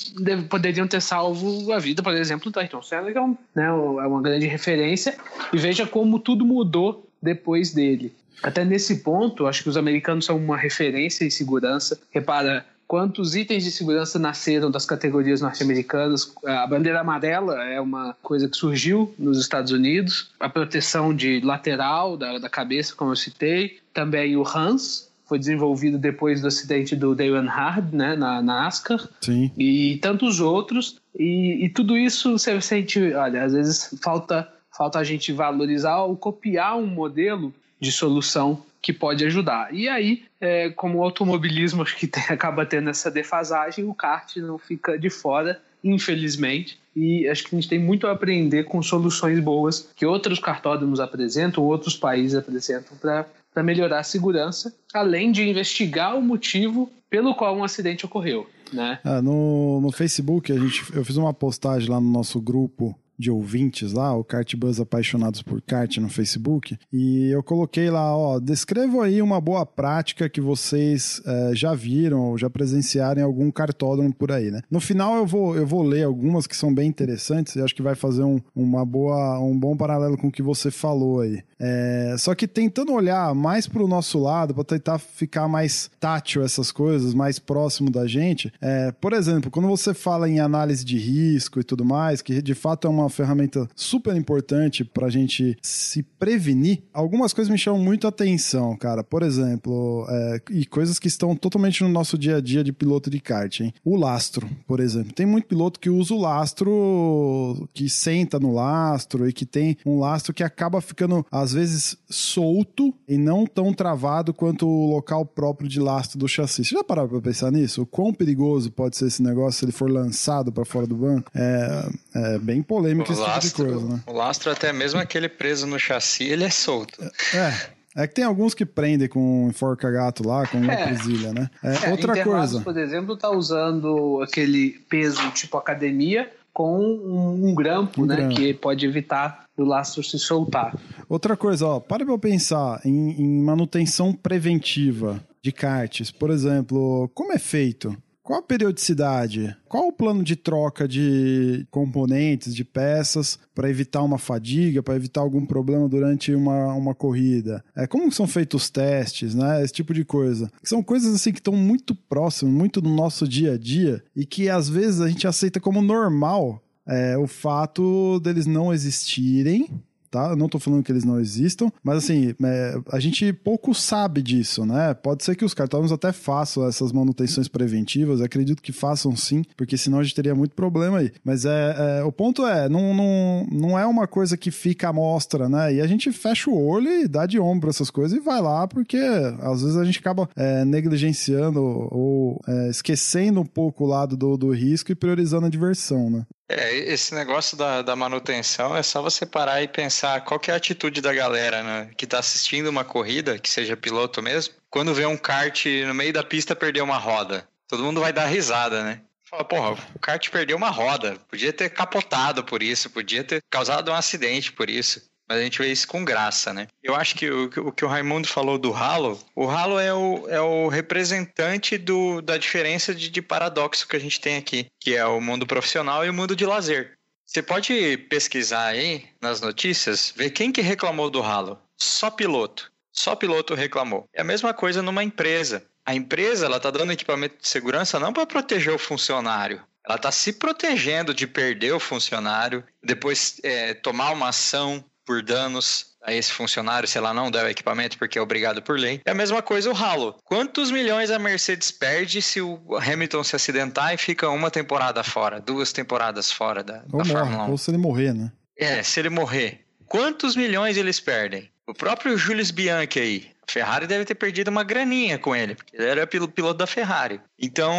poderiam 0.51 0.87
ter 0.87 1.01
salvo 1.01 1.73
a 1.73 1.79
vida, 1.79 2.03
por 2.03 2.15
exemplo, 2.15 2.51
do 2.51 2.61
Ayrton 2.61 2.83
Senna, 2.83 3.11
que 3.11 3.17
é, 3.17 3.23
um, 3.23 3.37
né, 3.55 3.65
é 3.65 4.07
uma 4.07 4.21
grande 4.21 4.47
referência, 4.47 5.17
e 5.53 5.57
veja 5.57 5.87
como 5.87 6.19
tudo 6.19 6.45
mudou 6.45 7.09
depois 7.23 7.73
dele. 7.73 8.13
Até 8.43 8.65
nesse 8.65 8.97
ponto, 8.97 9.47
acho 9.47 9.63
que 9.63 9.69
os 9.69 9.77
americanos 9.77 10.25
são 10.25 10.37
uma 10.37 10.57
referência 10.57 11.25
em 11.25 11.31
segurança. 11.31 11.99
Repara, 12.11 12.65
quantos 12.87 13.35
itens 13.35 13.65
de 13.65 13.71
segurança 13.71 14.19
nasceram 14.19 14.71
das 14.71 14.87
categorias 14.87 15.41
norte-americanas. 15.41 16.33
A 16.45 16.67
bandeira 16.67 17.01
amarela 17.01 17.65
é 17.65 17.81
uma 17.81 18.17
coisa 18.23 18.49
que 18.49 18.57
surgiu 18.57 19.13
nos 19.19 19.39
Estados 19.39 19.73
Unidos, 19.73 20.31
a 20.39 20.49
proteção 20.49 21.15
de 21.15 21.41
lateral 21.41 22.17
da, 22.17 22.39
da 22.39 22.49
cabeça, 22.49 22.95
como 22.95 23.13
eu 23.13 23.17
citei, 23.17 23.79
também 23.93 24.37
o 24.37 24.47
Hans, 24.47 25.11
foi 25.27 25.39
desenvolvido 25.39 25.99
depois 25.99 26.41
do 26.41 26.47
acidente 26.47 26.95
do 26.95 27.15
Dale 27.15 27.31
Earnhardt, 27.31 27.95
né, 27.95 28.15
na, 28.15 28.41
na 28.41 28.63
NASCAR. 28.63 29.09
Sim. 29.21 29.51
E 29.59 29.99
tantos 30.01 30.39
outros. 30.39 30.99
E, 31.19 31.65
e 31.65 31.69
tudo 31.69 31.97
isso 31.99 32.39
você 32.39 32.61
sente, 32.61 33.13
olha, 33.13 33.43
às 33.43 33.53
vezes 33.53 33.99
falta, 34.01 34.49
falta 34.71 35.01
a 35.01 35.05
gente 35.05 35.33
valorizar 35.33 36.03
ou 36.03 36.17
copiar 36.17 36.77
um 36.77 36.87
modelo 36.87 37.53
de 37.81 37.93
solução 37.93 38.63
que 38.81 38.93
pode 38.93 39.25
ajudar. 39.25 39.75
E 39.75 39.89
aí, 39.89 40.23
é, 40.41 40.71
como 40.71 40.99
o 40.99 41.03
automobilismo 41.03 41.83
acho 41.83 41.97
que 41.99 42.07
tem, 42.07 42.23
acaba 42.29 42.65
tendo 42.65 42.91
essa 42.91 43.11
defasagem, 43.11 43.85
o 43.85 43.95
kart 43.95 44.37
não 44.37 44.59
fica 44.59 44.99
de 44.99 45.11
fora, 45.11 45.61
infelizmente. 45.83 46.79
E 46.95 47.29
acho 47.29 47.45
que 47.45 47.55
a 47.55 47.61
gente 47.61 47.69
tem 47.69 47.79
muito 47.79 48.07
a 48.07 48.13
aprender 48.13 48.65
com 48.65 48.83
soluções 48.83 49.39
boas 49.41 49.91
que 49.95 50.07
outros 50.07 50.39
cartódromos 50.39 50.99
apresentam, 50.99 51.63
outros 51.63 51.97
países 51.97 52.39
apresentam 52.39 52.97
para 52.97 53.63
melhorar 53.63 53.99
a 53.99 54.05
segurança, 54.05 54.75
além 54.95 55.31
de 55.31 55.47
investigar 55.47 56.17
o 56.17 56.23
motivo 56.23 56.91
pelo 57.11 57.35
qual 57.35 57.57
um 57.57 57.65
acidente 57.65 58.07
ocorreu. 58.07 58.47
Né? 58.73 58.99
É, 59.05 59.21
no, 59.21 59.81
no 59.81 59.93
Facebook, 59.93 60.51
a 60.53 60.59
gente, 60.59 60.85
eu 60.95 61.05
fiz 61.05 61.17
uma 61.17 61.35
postagem 61.35 61.89
lá 61.89 62.01
no 62.01 62.11
nosso 62.11 62.41
grupo 62.41 62.99
de 63.19 63.31
ouvintes 63.31 63.93
lá, 63.93 64.15
o 64.17 64.25
Kart 64.25 64.55
Buzz 64.57 64.81
Apaixonados 64.81 65.43
por 65.43 65.61
Kart 65.63 65.99
no 65.99 66.09
Facebook, 66.09 66.79
e 66.93 67.29
eu 67.31 67.43
coloquei 67.43 67.91
lá, 67.91 68.17
ó, 68.17 68.39
descrevam 68.39 69.01
aí 69.01 69.23
uma 69.23 69.41
boa 69.41 69.65
prática 69.65 70.29
que 70.29 70.41
vocês 70.41 71.21
é, 71.25 71.55
já 71.55 71.75
viram 71.75 72.21
ou 72.31 72.39
já 72.39 72.51
presenciaram 72.51 73.21
em 73.21 73.25
algum 73.25 73.51
cartódromo 73.51 74.13
por 74.13 74.33
aí, 74.33 74.51
né? 74.51 74.61
No 74.71 74.81
final 74.81 75.17
eu 75.17 75.27
vou, 75.27 75.57
eu 75.57 75.67
vou 75.67 75.83
ler 75.83 76.05
algumas 76.05 76.47
que 76.47 76.57
são 76.57 76.75
bem 76.75 76.89
interessantes 76.89 77.57
e 77.57 77.61
acho 77.61 77.75
que 77.75 77.83
vai 77.83 77.95
fazer 77.95 78.23
um, 78.23 78.41
uma 78.55 78.85
boa, 78.85 79.39
um 79.41 79.59
bom 79.59 79.77
paralelo 79.77 80.17
com 80.17 80.29
o 80.29 80.33
que 80.33 80.43
você 80.43 80.71
falou 80.71 81.21
aí. 81.21 81.43
É, 81.59 82.15
só 82.19 82.35
que 82.35 82.47
tentando 82.47 82.93
olhar 82.93 83.35
mais 83.35 83.67
para 83.67 83.83
o 83.83 83.89
nosso 83.89 84.19
lado, 84.19 84.55
para 84.55 84.65
tentar 84.65 84.99
ficar 84.99 85.49
mais 85.49 85.91
tátil 85.99 86.43
essas 86.43 86.71
coisas, 86.71 87.15
mais 87.15 87.39
próximo 87.39 87.91
da 87.91 88.07
gente. 88.07 88.53
É, 88.61 88.93
por 88.93 89.13
exemplo, 89.13 89.51
quando 89.51 89.69
você 89.69 89.95
fala 89.95 90.29
em 90.29 90.41
análise 90.41 90.85
de 90.85 90.99
risco 90.99 91.61
e 91.61 91.65
tudo 91.65 91.85
mais, 91.85 92.21
que 92.21 92.43
de 92.43 92.55
fato 92.55 92.87
é 92.87 92.91
uma 92.91 93.06
ferramenta 93.09 93.69
super 93.75 94.17
importante 94.17 94.85
para 94.85 95.07
a 95.07 95.11
gente 95.11 95.57
se 95.63 96.03
prevenir, 96.03 96.83
algumas 96.93 97.33
coisas 97.33 97.51
me 97.51 97.59
chamam 97.59 97.83
muito 97.83 98.07
atenção, 98.07 98.77
cara. 98.77 99.03
Por 99.05 99.23
exemplo, 99.23 100.07
é, 100.09 100.41
e 100.51 100.67
coisas 100.67 100.99
que 100.99 101.09
estão 101.09 101.35
totalmente 101.35 101.83
no 101.83 101.89
nosso 101.89 102.17
dia 102.17 102.37
a 102.37 102.41
dia 102.41 102.63
de 102.65 102.73
piloto 102.73 103.11
de 103.11 103.21
kart, 103.21 103.61
hein? 103.61 103.73
O 103.85 103.97
lastro, 103.97 104.49
por 104.67 104.81
exemplo. 104.81 105.13
Tem 105.13 105.27
muito 105.27 105.47
piloto 105.47 105.79
que 105.79 105.91
usa 105.91 106.15
o 106.15 106.21
lastro, 106.21 107.69
que 107.73 107.89
senta 107.89 108.39
no 108.39 108.53
lastro 108.53 109.29
e 109.29 109.33
que 109.33 109.45
tem 109.45 109.77
um 109.85 109.99
lastro 109.99 110.33
que 110.33 110.43
acaba 110.43 110.81
ficando 110.81 111.25
às 111.31 111.53
vezes 111.53 111.97
solto 112.09 112.95
e 113.09 113.17
não 113.17 113.47
tão 113.47 113.73
travado 113.73 114.33
quanto 114.33 114.67
o 114.67 114.91
local 114.91 115.25
próprio 115.25 115.69
de 115.69 115.81
lastro 115.81 116.19
do 116.19 116.29
chassi. 116.29 116.65
Você 116.65 116.75
já 116.75 116.85
parou 116.85 117.09
para 117.09 117.21
pensar 117.21 117.51
nisso? 117.51 117.83
O 117.83 117.87
quão 117.87 118.13
perigoso 118.13 118.71
pode 118.71 118.97
ser 118.97 119.07
esse 119.07 119.23
negócio 119.23 119.61
se 119.61 119.65
ele 119.65 119.73
for 119.73 119.91
lançado 119.91 120.53
para 120.53 120.65
fora 120.65 120.87
do 120.87 120.97
banco? 120.97 121.31
É, 121.35 121.89
é 122.15 122.39
bem 122.39 122.63
polêmico 122.63 122.96
o 123.01 123.13
esse 123.13 123.21
lastro, 123.21 123.49
tipo 123.49 123.65
de 123.65 123.73
coisa, 123.73 123.95
né? 123.95 124.03
O 124.07 124.13
lastro, 124.13 124.51
até 124.51 124.73
mesmo 124.73 125.01
aquele 125.01 125.29
preso 125.29 125.67
no 125.67 125.79
chassi, 125.79 126.25
ele 126.25 126.45
é 126.45 126.51
solto. 126.51 127.03
É. 127.35 127.77
É 127.99 128.07
que 128.07 128.15
tem 128.15 128.25
alguns 128.25 128.53
que 128.53 128.67
prendem 128.67 129.09
com 129.09 129.49
enforca-gato 129.49 130.27
lá, 130.27 130.47
com 130.47 130.59
uma 130.59 130.75
é. 130.75 130.85
presilha, 130.85 131.33
né? 131.33 131.49
É, 131.65 131.89
é 131.89 131.91
outra 131.91 132.23
coisa. 132.23 132.61
por 132.61 132.77
exemplo, 132.77 133.17
tá 133.17 133.31
usando 133.31 134.21
aquele 134.23 134.73
peso 134.87 135.31
tipo 135.31 135.57
academia 135.57 136.31
com 136.53 136.79
um, 136.79 137.49
um 137.49 137.55
grampo, 137.55 138.03
um 138.03 138.07
né? 138.07 138.17
Grampo. 138.17 138.35
Que 138.35 138.53
pode 138.53 138.85
evitar 138.85 139.47
do 139.57 139.65
lastro 139.65 140.03
se 140.03 140.19
soltar. 140.19 140.79
Outra 141.09 141.39
coisa, 141.39 141.67
ó, 141.67 141.81
para 141.81 142.05
eu 142.05 142.19
pensar 142.19 142.83
em, 142.85 143.13
em 143.13 143.43
manutenção 143.43 144.13
preventiva 144.13 145.19
de 145.43 145.51
karts. 145.51 146.11
Por 146.11 146.31
exemplo, 146.31 147.11
como 147.15 147.33
é 147.33 147.39
feito? 147.39 147.97
Qual 148.27 148.41
a 148.41 148.43
periodicidade? 148.43 149.57
Qual 149.69 149.87
o 149.87 149.93
plano 149.93 150.25
de 150.25 150.35
troca 150.35 150.89
de 150.89 151.65
componentes, 151.71 152.53
de 152.53 152.65
peças, 152.65 153.39
para 153.55 153.71
evitar 153.71 154.03
uma 154.03 154.19
fadiga, 154.19 154.83
para 154.83 154.97
evitar 154.97 155.21
algum 155.21 155.47
problema 155.47 155.89
durante 155.89 156.35
uma, 156.35 156.75
uma 156.75 156.93
corrida? 156.93 157.65
É, 157.77 157.87
como 157.87 158.11
são 158.11 158.27
feitos 158.27 158.65
os 158.65 158.71
testes, 158.71 159.33
né? 159.33 159.63
Esse 159.63 159.75
tipo 159.75 159.95
de 159.95 160.05
coisa. 160.05 160.51
São 160.65 160.83
coisas 160.83 161.15
assim 161.15 161.31
que 161.31 161.39
estão 161.39 161.55
muito 161.55 161.95
próximas, 161.95 162.53
muito 162.53 162.83
no 162.83 162.93
nosso 162.93 163.29
dia 163.29 163.53
a 163.53 163.57
dia 163.57 164.03
e 164.17 164.27
que 164.27 164.49
às 164.49 164.69
vezes 164.69 165.01
a 165.01 165.09
gente 165.09 165.29
aceita 165.29 165.61
como 165.61 165.81
normal 165.81 166.61
é, 166.85 167.17
o 167.17 167.29
fato 167.29 168.19
deles 168.19 168.45
não 168.45 168.75
existirem 168.75 169.69
tá? 170.17 170.31
Eu 170.31 170.37
não 170.37 170.49
tô 170.49 170.59
falando 170.59 170.83
que 170.83 170.91
eles 170.91 171.05
não 171.05 171.21
existam, 171.21 171.71
mas 171.85 171.99
assim, 171.99 172.35
é, 172.43 172.79
a 172.91 172.99
gente 172.99 173.33
pouco 173.35 173.75
sabe 173.75 174.23
disso, 174.23 174.65
né? 174.65 174.95
Pode 174.95 175.23
ser 175.23 175.37
que 175.37 175.45
os 175.45 175.53
cartódromos 175.53 175.93
até 175.93 176.11
façam 176.11 176.67
essas 176.67 176.91
manutenções 176.91 177.49
preventivas, 177.49 178.23
acredito 178.23 178.63
que 178.63 178.73
façam 178.73 179.15
sim, 179.15 179.43
porque 179.57 179.77
senão 179.77 179.99
a 179.99 180.03
gente 180.03 180.15
teria 180.15 180.35
muito 180.35 180.55
problema 180.55 180.99
aí. 180.99 181.13
Mas 181.23 181.45
é, 181.45 181.99
é 181.99 182.05
o 182.05 182.11
ponto 182.11 182.47
é, 182.47 182.67
não, 182.67 182.95
não, 182.95 183.47
não 183.53 183.79
é 183.79 183.87
uma 183.87 184.07
coisa 184.07 184.37
que 184.39 184.51
fica 184.51 184.89
à 184.89 184.93
mostra, 184.93 185.49
né? 185.49 185.75
E 185.75 185.81
a 185.83 185.87
gente 185.87 186.11
fecha 186.13 186.49
o 186.49 186.67
olho 186.67 186.89
e 186.89 187.07
dá 187.07 187.27
de 187.27 187.39
ombro 187.39 187.69
essas 187.69 187.91
coisas 187.91 188.17
e 188.17 188.21
vai 188.21 188.41
lá, 188.41 188.67
porque 188.67 188.99
às 189.41 189.61
vezes 189.61 189.77
a 189.77 189.85
gente 189.85 189.99
acaba 189.99 190.29
é, 190.35 190.65
negligenciando 190.65 191.61
ou 191.63 192.41
é, 192.49 192.71
esquecendo 192.71 193.41
um 193.41 193.47
pouco 193.47 193.85
o 193.85 193.87
lado 193.87 194.17
do, 194.17 194.37
do 194.37 194.51
risco 194.51 194.91
e 194.91 194.95
priorizando 194.95 195.47
a 195.47 195.51
diversão, 195.51 196.09
né? 196.09 196.25
É, 196.49 196.77
esse 196.77 197.13
negócio 197.15 197.57
da, 197.57 197.83
da 197.83 197.97
manutenção 197.97 198.77
é 198.77 198.83
só 198.83 199.03
você 199.03 199.27
parar 199.27 199.63
e 199.63 199.69
pensar 199.69 200.21
qual 200.21 200.41
é 200.47 200.53
a 200.53 200.57
atitude 200.57 201.01
da 201.01 201.13
galera 201.13 201.63
né, 201.63 201.91
que 201.97 202.05
está 202.05 202.21
assistindo 202.21 202.69
uma 202.69 202.85
corrida, 202.85 203.39
que 203.39 203.49
seja 203.49 203.77
piloto 203.77 204.23
mesmo, 204.23 204.55
quando 204.71 204.95
vê 204.95 205.05
um 205.07 205.17
kart 205.17 205.67
no 205.87 205.95
meio 205.95 206.13
da 206.13 206.23
pista 206.23 206.55
perder 206.55 206.83
uma 206.83 206.99
roda. 206.99 207.49
Todo 207.67 207.83
mundo 207.83 208.01
vai 208.01 208.13
dar 208.13 208.27
risada, 208.27 208.85
né? 208.85 209.01
Fala, 209.29 209.45
porra, 209.45 209.73
o 209.93 209.99
kart 209.99 210.31
perdeu 210.31 210.57
uma 210.57 210.71
roda, 210.71 211.17
podia 211.29 211.53
ter 211.53 211.69
capotado 211.71 212.45
por 212.45 212.63
isso, 212.63 212.89
podia 212.91 213.25
ter 213.25 213.43
causado 213.51 213.91
um 213.91 213.95
acidente 213.95 214.53
por 214.53 214.71
isso. 214.71 215.03
Mas 215.29 215.39
a 215.39 215.43
gente 215.43 215.59
vê 215.59 215.71
isso 215.71 215.89
com 215.89 216.05
graça, 216.05 216.53
né? 216.53 216.69
Eu 216.83 216.95
acho 216.95 217.17
que 217.17 217.29
o, 217.29 217.51
o 217.67 217.73
que 217.73 217.85
o 217.85 217.89
Raimundo 217.89 218.29
falou 218.29 218.59
do 218.59 218.73
Halo, 218.73 219.19
o 219.35 219.49
Halo 219.49 219.79
é 219.79 219.93
o, 219.93 220.29
é 220.29 220.41
o 220.41 220.69
representante 220.69 221.77
do, 221.77 222.21
da 222.21 222.37
diferença 222.39 222.95
de, 222.95 223.11
de 223.11 223.23
paradoxo 223.23 223.89
que 223.89 223.97
a 223.97 224.01
gente 224.01 224.21
tem 224.21 224.37
aqui, 224.37 224.67
que 224.79 224.95
é 224.95 225.05
o 225.05 225.21
mundo 225.21 225.47
profissional 225.47 226.05
e 226.05 226.11
o 226.11 226.15
mundo 226.15 226.37
de 226.37 226.47
lazer. 226.47 226.97
Você 227.25 227.43
pode 227.43 227.97
pesquisar 228.09 228.67
aí 228.67 229.07
nas 229.21 229.41
notícias, 229.41 230.13
ver 230.17 230.31
quem 230.31 230.53
que 230.53 230.61
reclamou 230.61 231.11
do 231.11 231.23
Halo. 231.23 231.59
Só 231.77 232.09
piloto. 232.09 232.71
Só 232.93 233.17
piloto 233.17 233.55
reclamou. 233.55 234.09
É 234.15 234.21
a 234.21 234.25
mesma 234.25 234.55
coisa 234.55 234.81
numa 234.81 235.03
empresa. 235.03 235.65
A 235.85 235.95
empresa 235.95 236.47
ela 236.47 236.57
está 236.57 236.71
dando 236.71 236.93
equipamento 236.93 237.37
de 237.43 237.49
segurança 237.49 237.99
não 237.99 238.13
para 238.13 238.27
proteger 238.27 238.73
o 238.73 238.79
funcionário, 238.79 239.63
ela 239.87 239.95
está 239.95 240.11
se 240.11 240.33
protegendo 240.33 241.15
de 241.15 241.29
perder 241.29 241.73
o 241.73 241.79
funcionário, 241.79 242.65
depois 242.83 243.39
é, 243.45 243.73
tomar 243.73 244.11
uma 244.11 244.31
ação 244.31 244.85
por 245.07 245.23
danos 245.23 245.95
a 246.03 246.13
esse 246.13 246.33
funcionário, 246.33 246.89
sei 246.89 247.01
lá, 247.01 247.15
não 247.15 247.31
der 247.31 247.45
o 247.45 247.49
equipamento 247.49 247.97
porque 247.97 248.19
é 248.19 248.23
obrigado 248.23 248.61
por 248.61 248.79
lei. 248.79 249.01
É 249.05 249.13
a 249.13 249.15
mesma 249.15 249.41
coisa 249.41 249.71
o 249.71 249.73
ralo. 249.73 250.17
Quantos 250.25 250.71
milhões 250.71 251.11
a 251.11 251.19
Mercedes 251.19 251.71
perde 251.71 252.21
se 252.21 252.41
o 252.41 252.61
Hamilton 252.77 253.25
se 253.25 253.35
acidentar 253.35 253.95
e 253.95 253.97
fica 253.97 254.29
uma 254.29 254.51
temporada 254.51 255.03
fora, 255.03 255.41
duas 255.41 255.73
temporadas 255.73 256.31
fora 256.31 256.63
da, 256.63 256.85
ou 256.93 256.99
da 256.99 257.05
morre, 257.05 257.11
Fórmula 257.11 257.45
1? 257.45 257.51
Ou 257.51 257.59
se 257.59 257.71
ele 257.71 257.79
morrer, 257.79 258.13
né? 258.13 258.33
É, 258.57 258.83
se 258.83 259.01
ele 259.01 259.11
morrer. 259.11 259.61
Quantos 259.87 260.37
milhões 260.37 260.77
eles 260.77 261.01
perdem? 261.01 261.51
O 261.67 261.75
próprio 261.75 262.17
Julius 262.17 262.51
Bianchi 262.51 263.01
aí. 263.01 263.31
A 263.49 263.51
Ferrari 263.51 263.87
deve 263.87 264.05
ter 264.05 264.15
perdido 264.17 264.49
uma 264.49 264.65
graninha 264.65 265.19
com 265.19 265.35
ele, 265.35 265.55
porque 265.55 265.77
ele 265.77 265.87
era 265.87 266.07
piloto 266.07 266.55
da 266.55 266.67
Ferrari. 266.67 267.21
Então, 267.39 267.73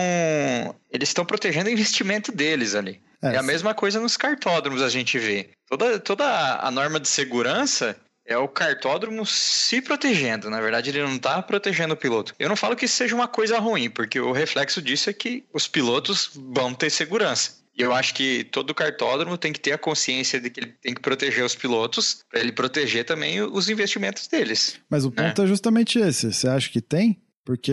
eles 0.89 1.09
estão 1.09 1.25
protegendo 1.25 1.69
o 1.69 1.73
investimento 1.73 2.31
deles 2.31 2.73
ali. 2.73 3.01
É, 3.21 3.33
é 3.33 3.37
a 3.37 3.43
mesma 3.43 3.73
coisa 3.73 3.99
nos 3.99 4.17
cartódromos 4.17 4.81
a 4.81 4.89
gente 4.89 5.17
vê. 5.17 5.49
Toda, 5.67 5.99
toda 5.99 6.59
a 6.59 6.69
norma 6.71 6.99
de 6.99 7.07
segurança 7.07 7.95
é 8.25 8.37
o 8.37 8.47
cartódromo 8.47 9.25
se 9.25 9.81
protegendo. 9.81 10.49
Na 10.49 10.59
verdade, 10.59 10.89
ele 10.89 11.01
não 11.01 11.15
está 11.15 11.41
protegendo 11.41 11.93
o 11.93 11.97
piloto. 11.97 12.35
Eu 12.37 12.49
não 12.49 12.57
falo 12.57 12.75
que 12.75 12.85
isso 12.85 12.95
seja 12.95 13.15
uma 13.15 13.27
coisa 13.27 13.57
ruim, 13.57 13.89
porque 13.89 14.19
o 14.19 14.33
reflexo 14.33 14.81
disso 14.81 15.09
é 15.09 15.13
que 15.13 15.45
os 15.53 15.67
pilotos 15.67 16.31
vão 16.35 16.73
ter 16.73 16.89
segurança. 16.89 17.65
E 17.77 17.81
eu 17.81 17.93
acho 17.93 18.13
que 18.15 18.43
todo 18.45 18.73
cartódromo 18.73 19.37
tem 19.37 19.53
que 19.53 19.59
ter 19.59 19.71
a 19.71 19.77
consciência 19.77 20.41
de 20.41 20.49
que 20.49 20.59
ele 20.59 20.73
tem 20.81 20.93
que 20.95 21.01
proteger 21.01 21.45
os 21.45 21.55
pilotos, 21.55 22.23
para 22.29 22.39
ele 22.39 22.51
proteger 22.51 23.05
também 23.05 23.39
os 23.41 23.69
investimentos 23.69 24.27
deles. 24.27 24.79
Mas 24.89 25.05
o 25.05 25.11
ponto 25.11 25.41
né? 25.41 25.45
é 25.45 25.47
justamente 25.47 25.99
esse. 25.99 26.33
Você 26.33 26.47
acha 26.47 26.69
que 26.69 26.81
tem? 26.81 27.21
Porque, 27.47 27.71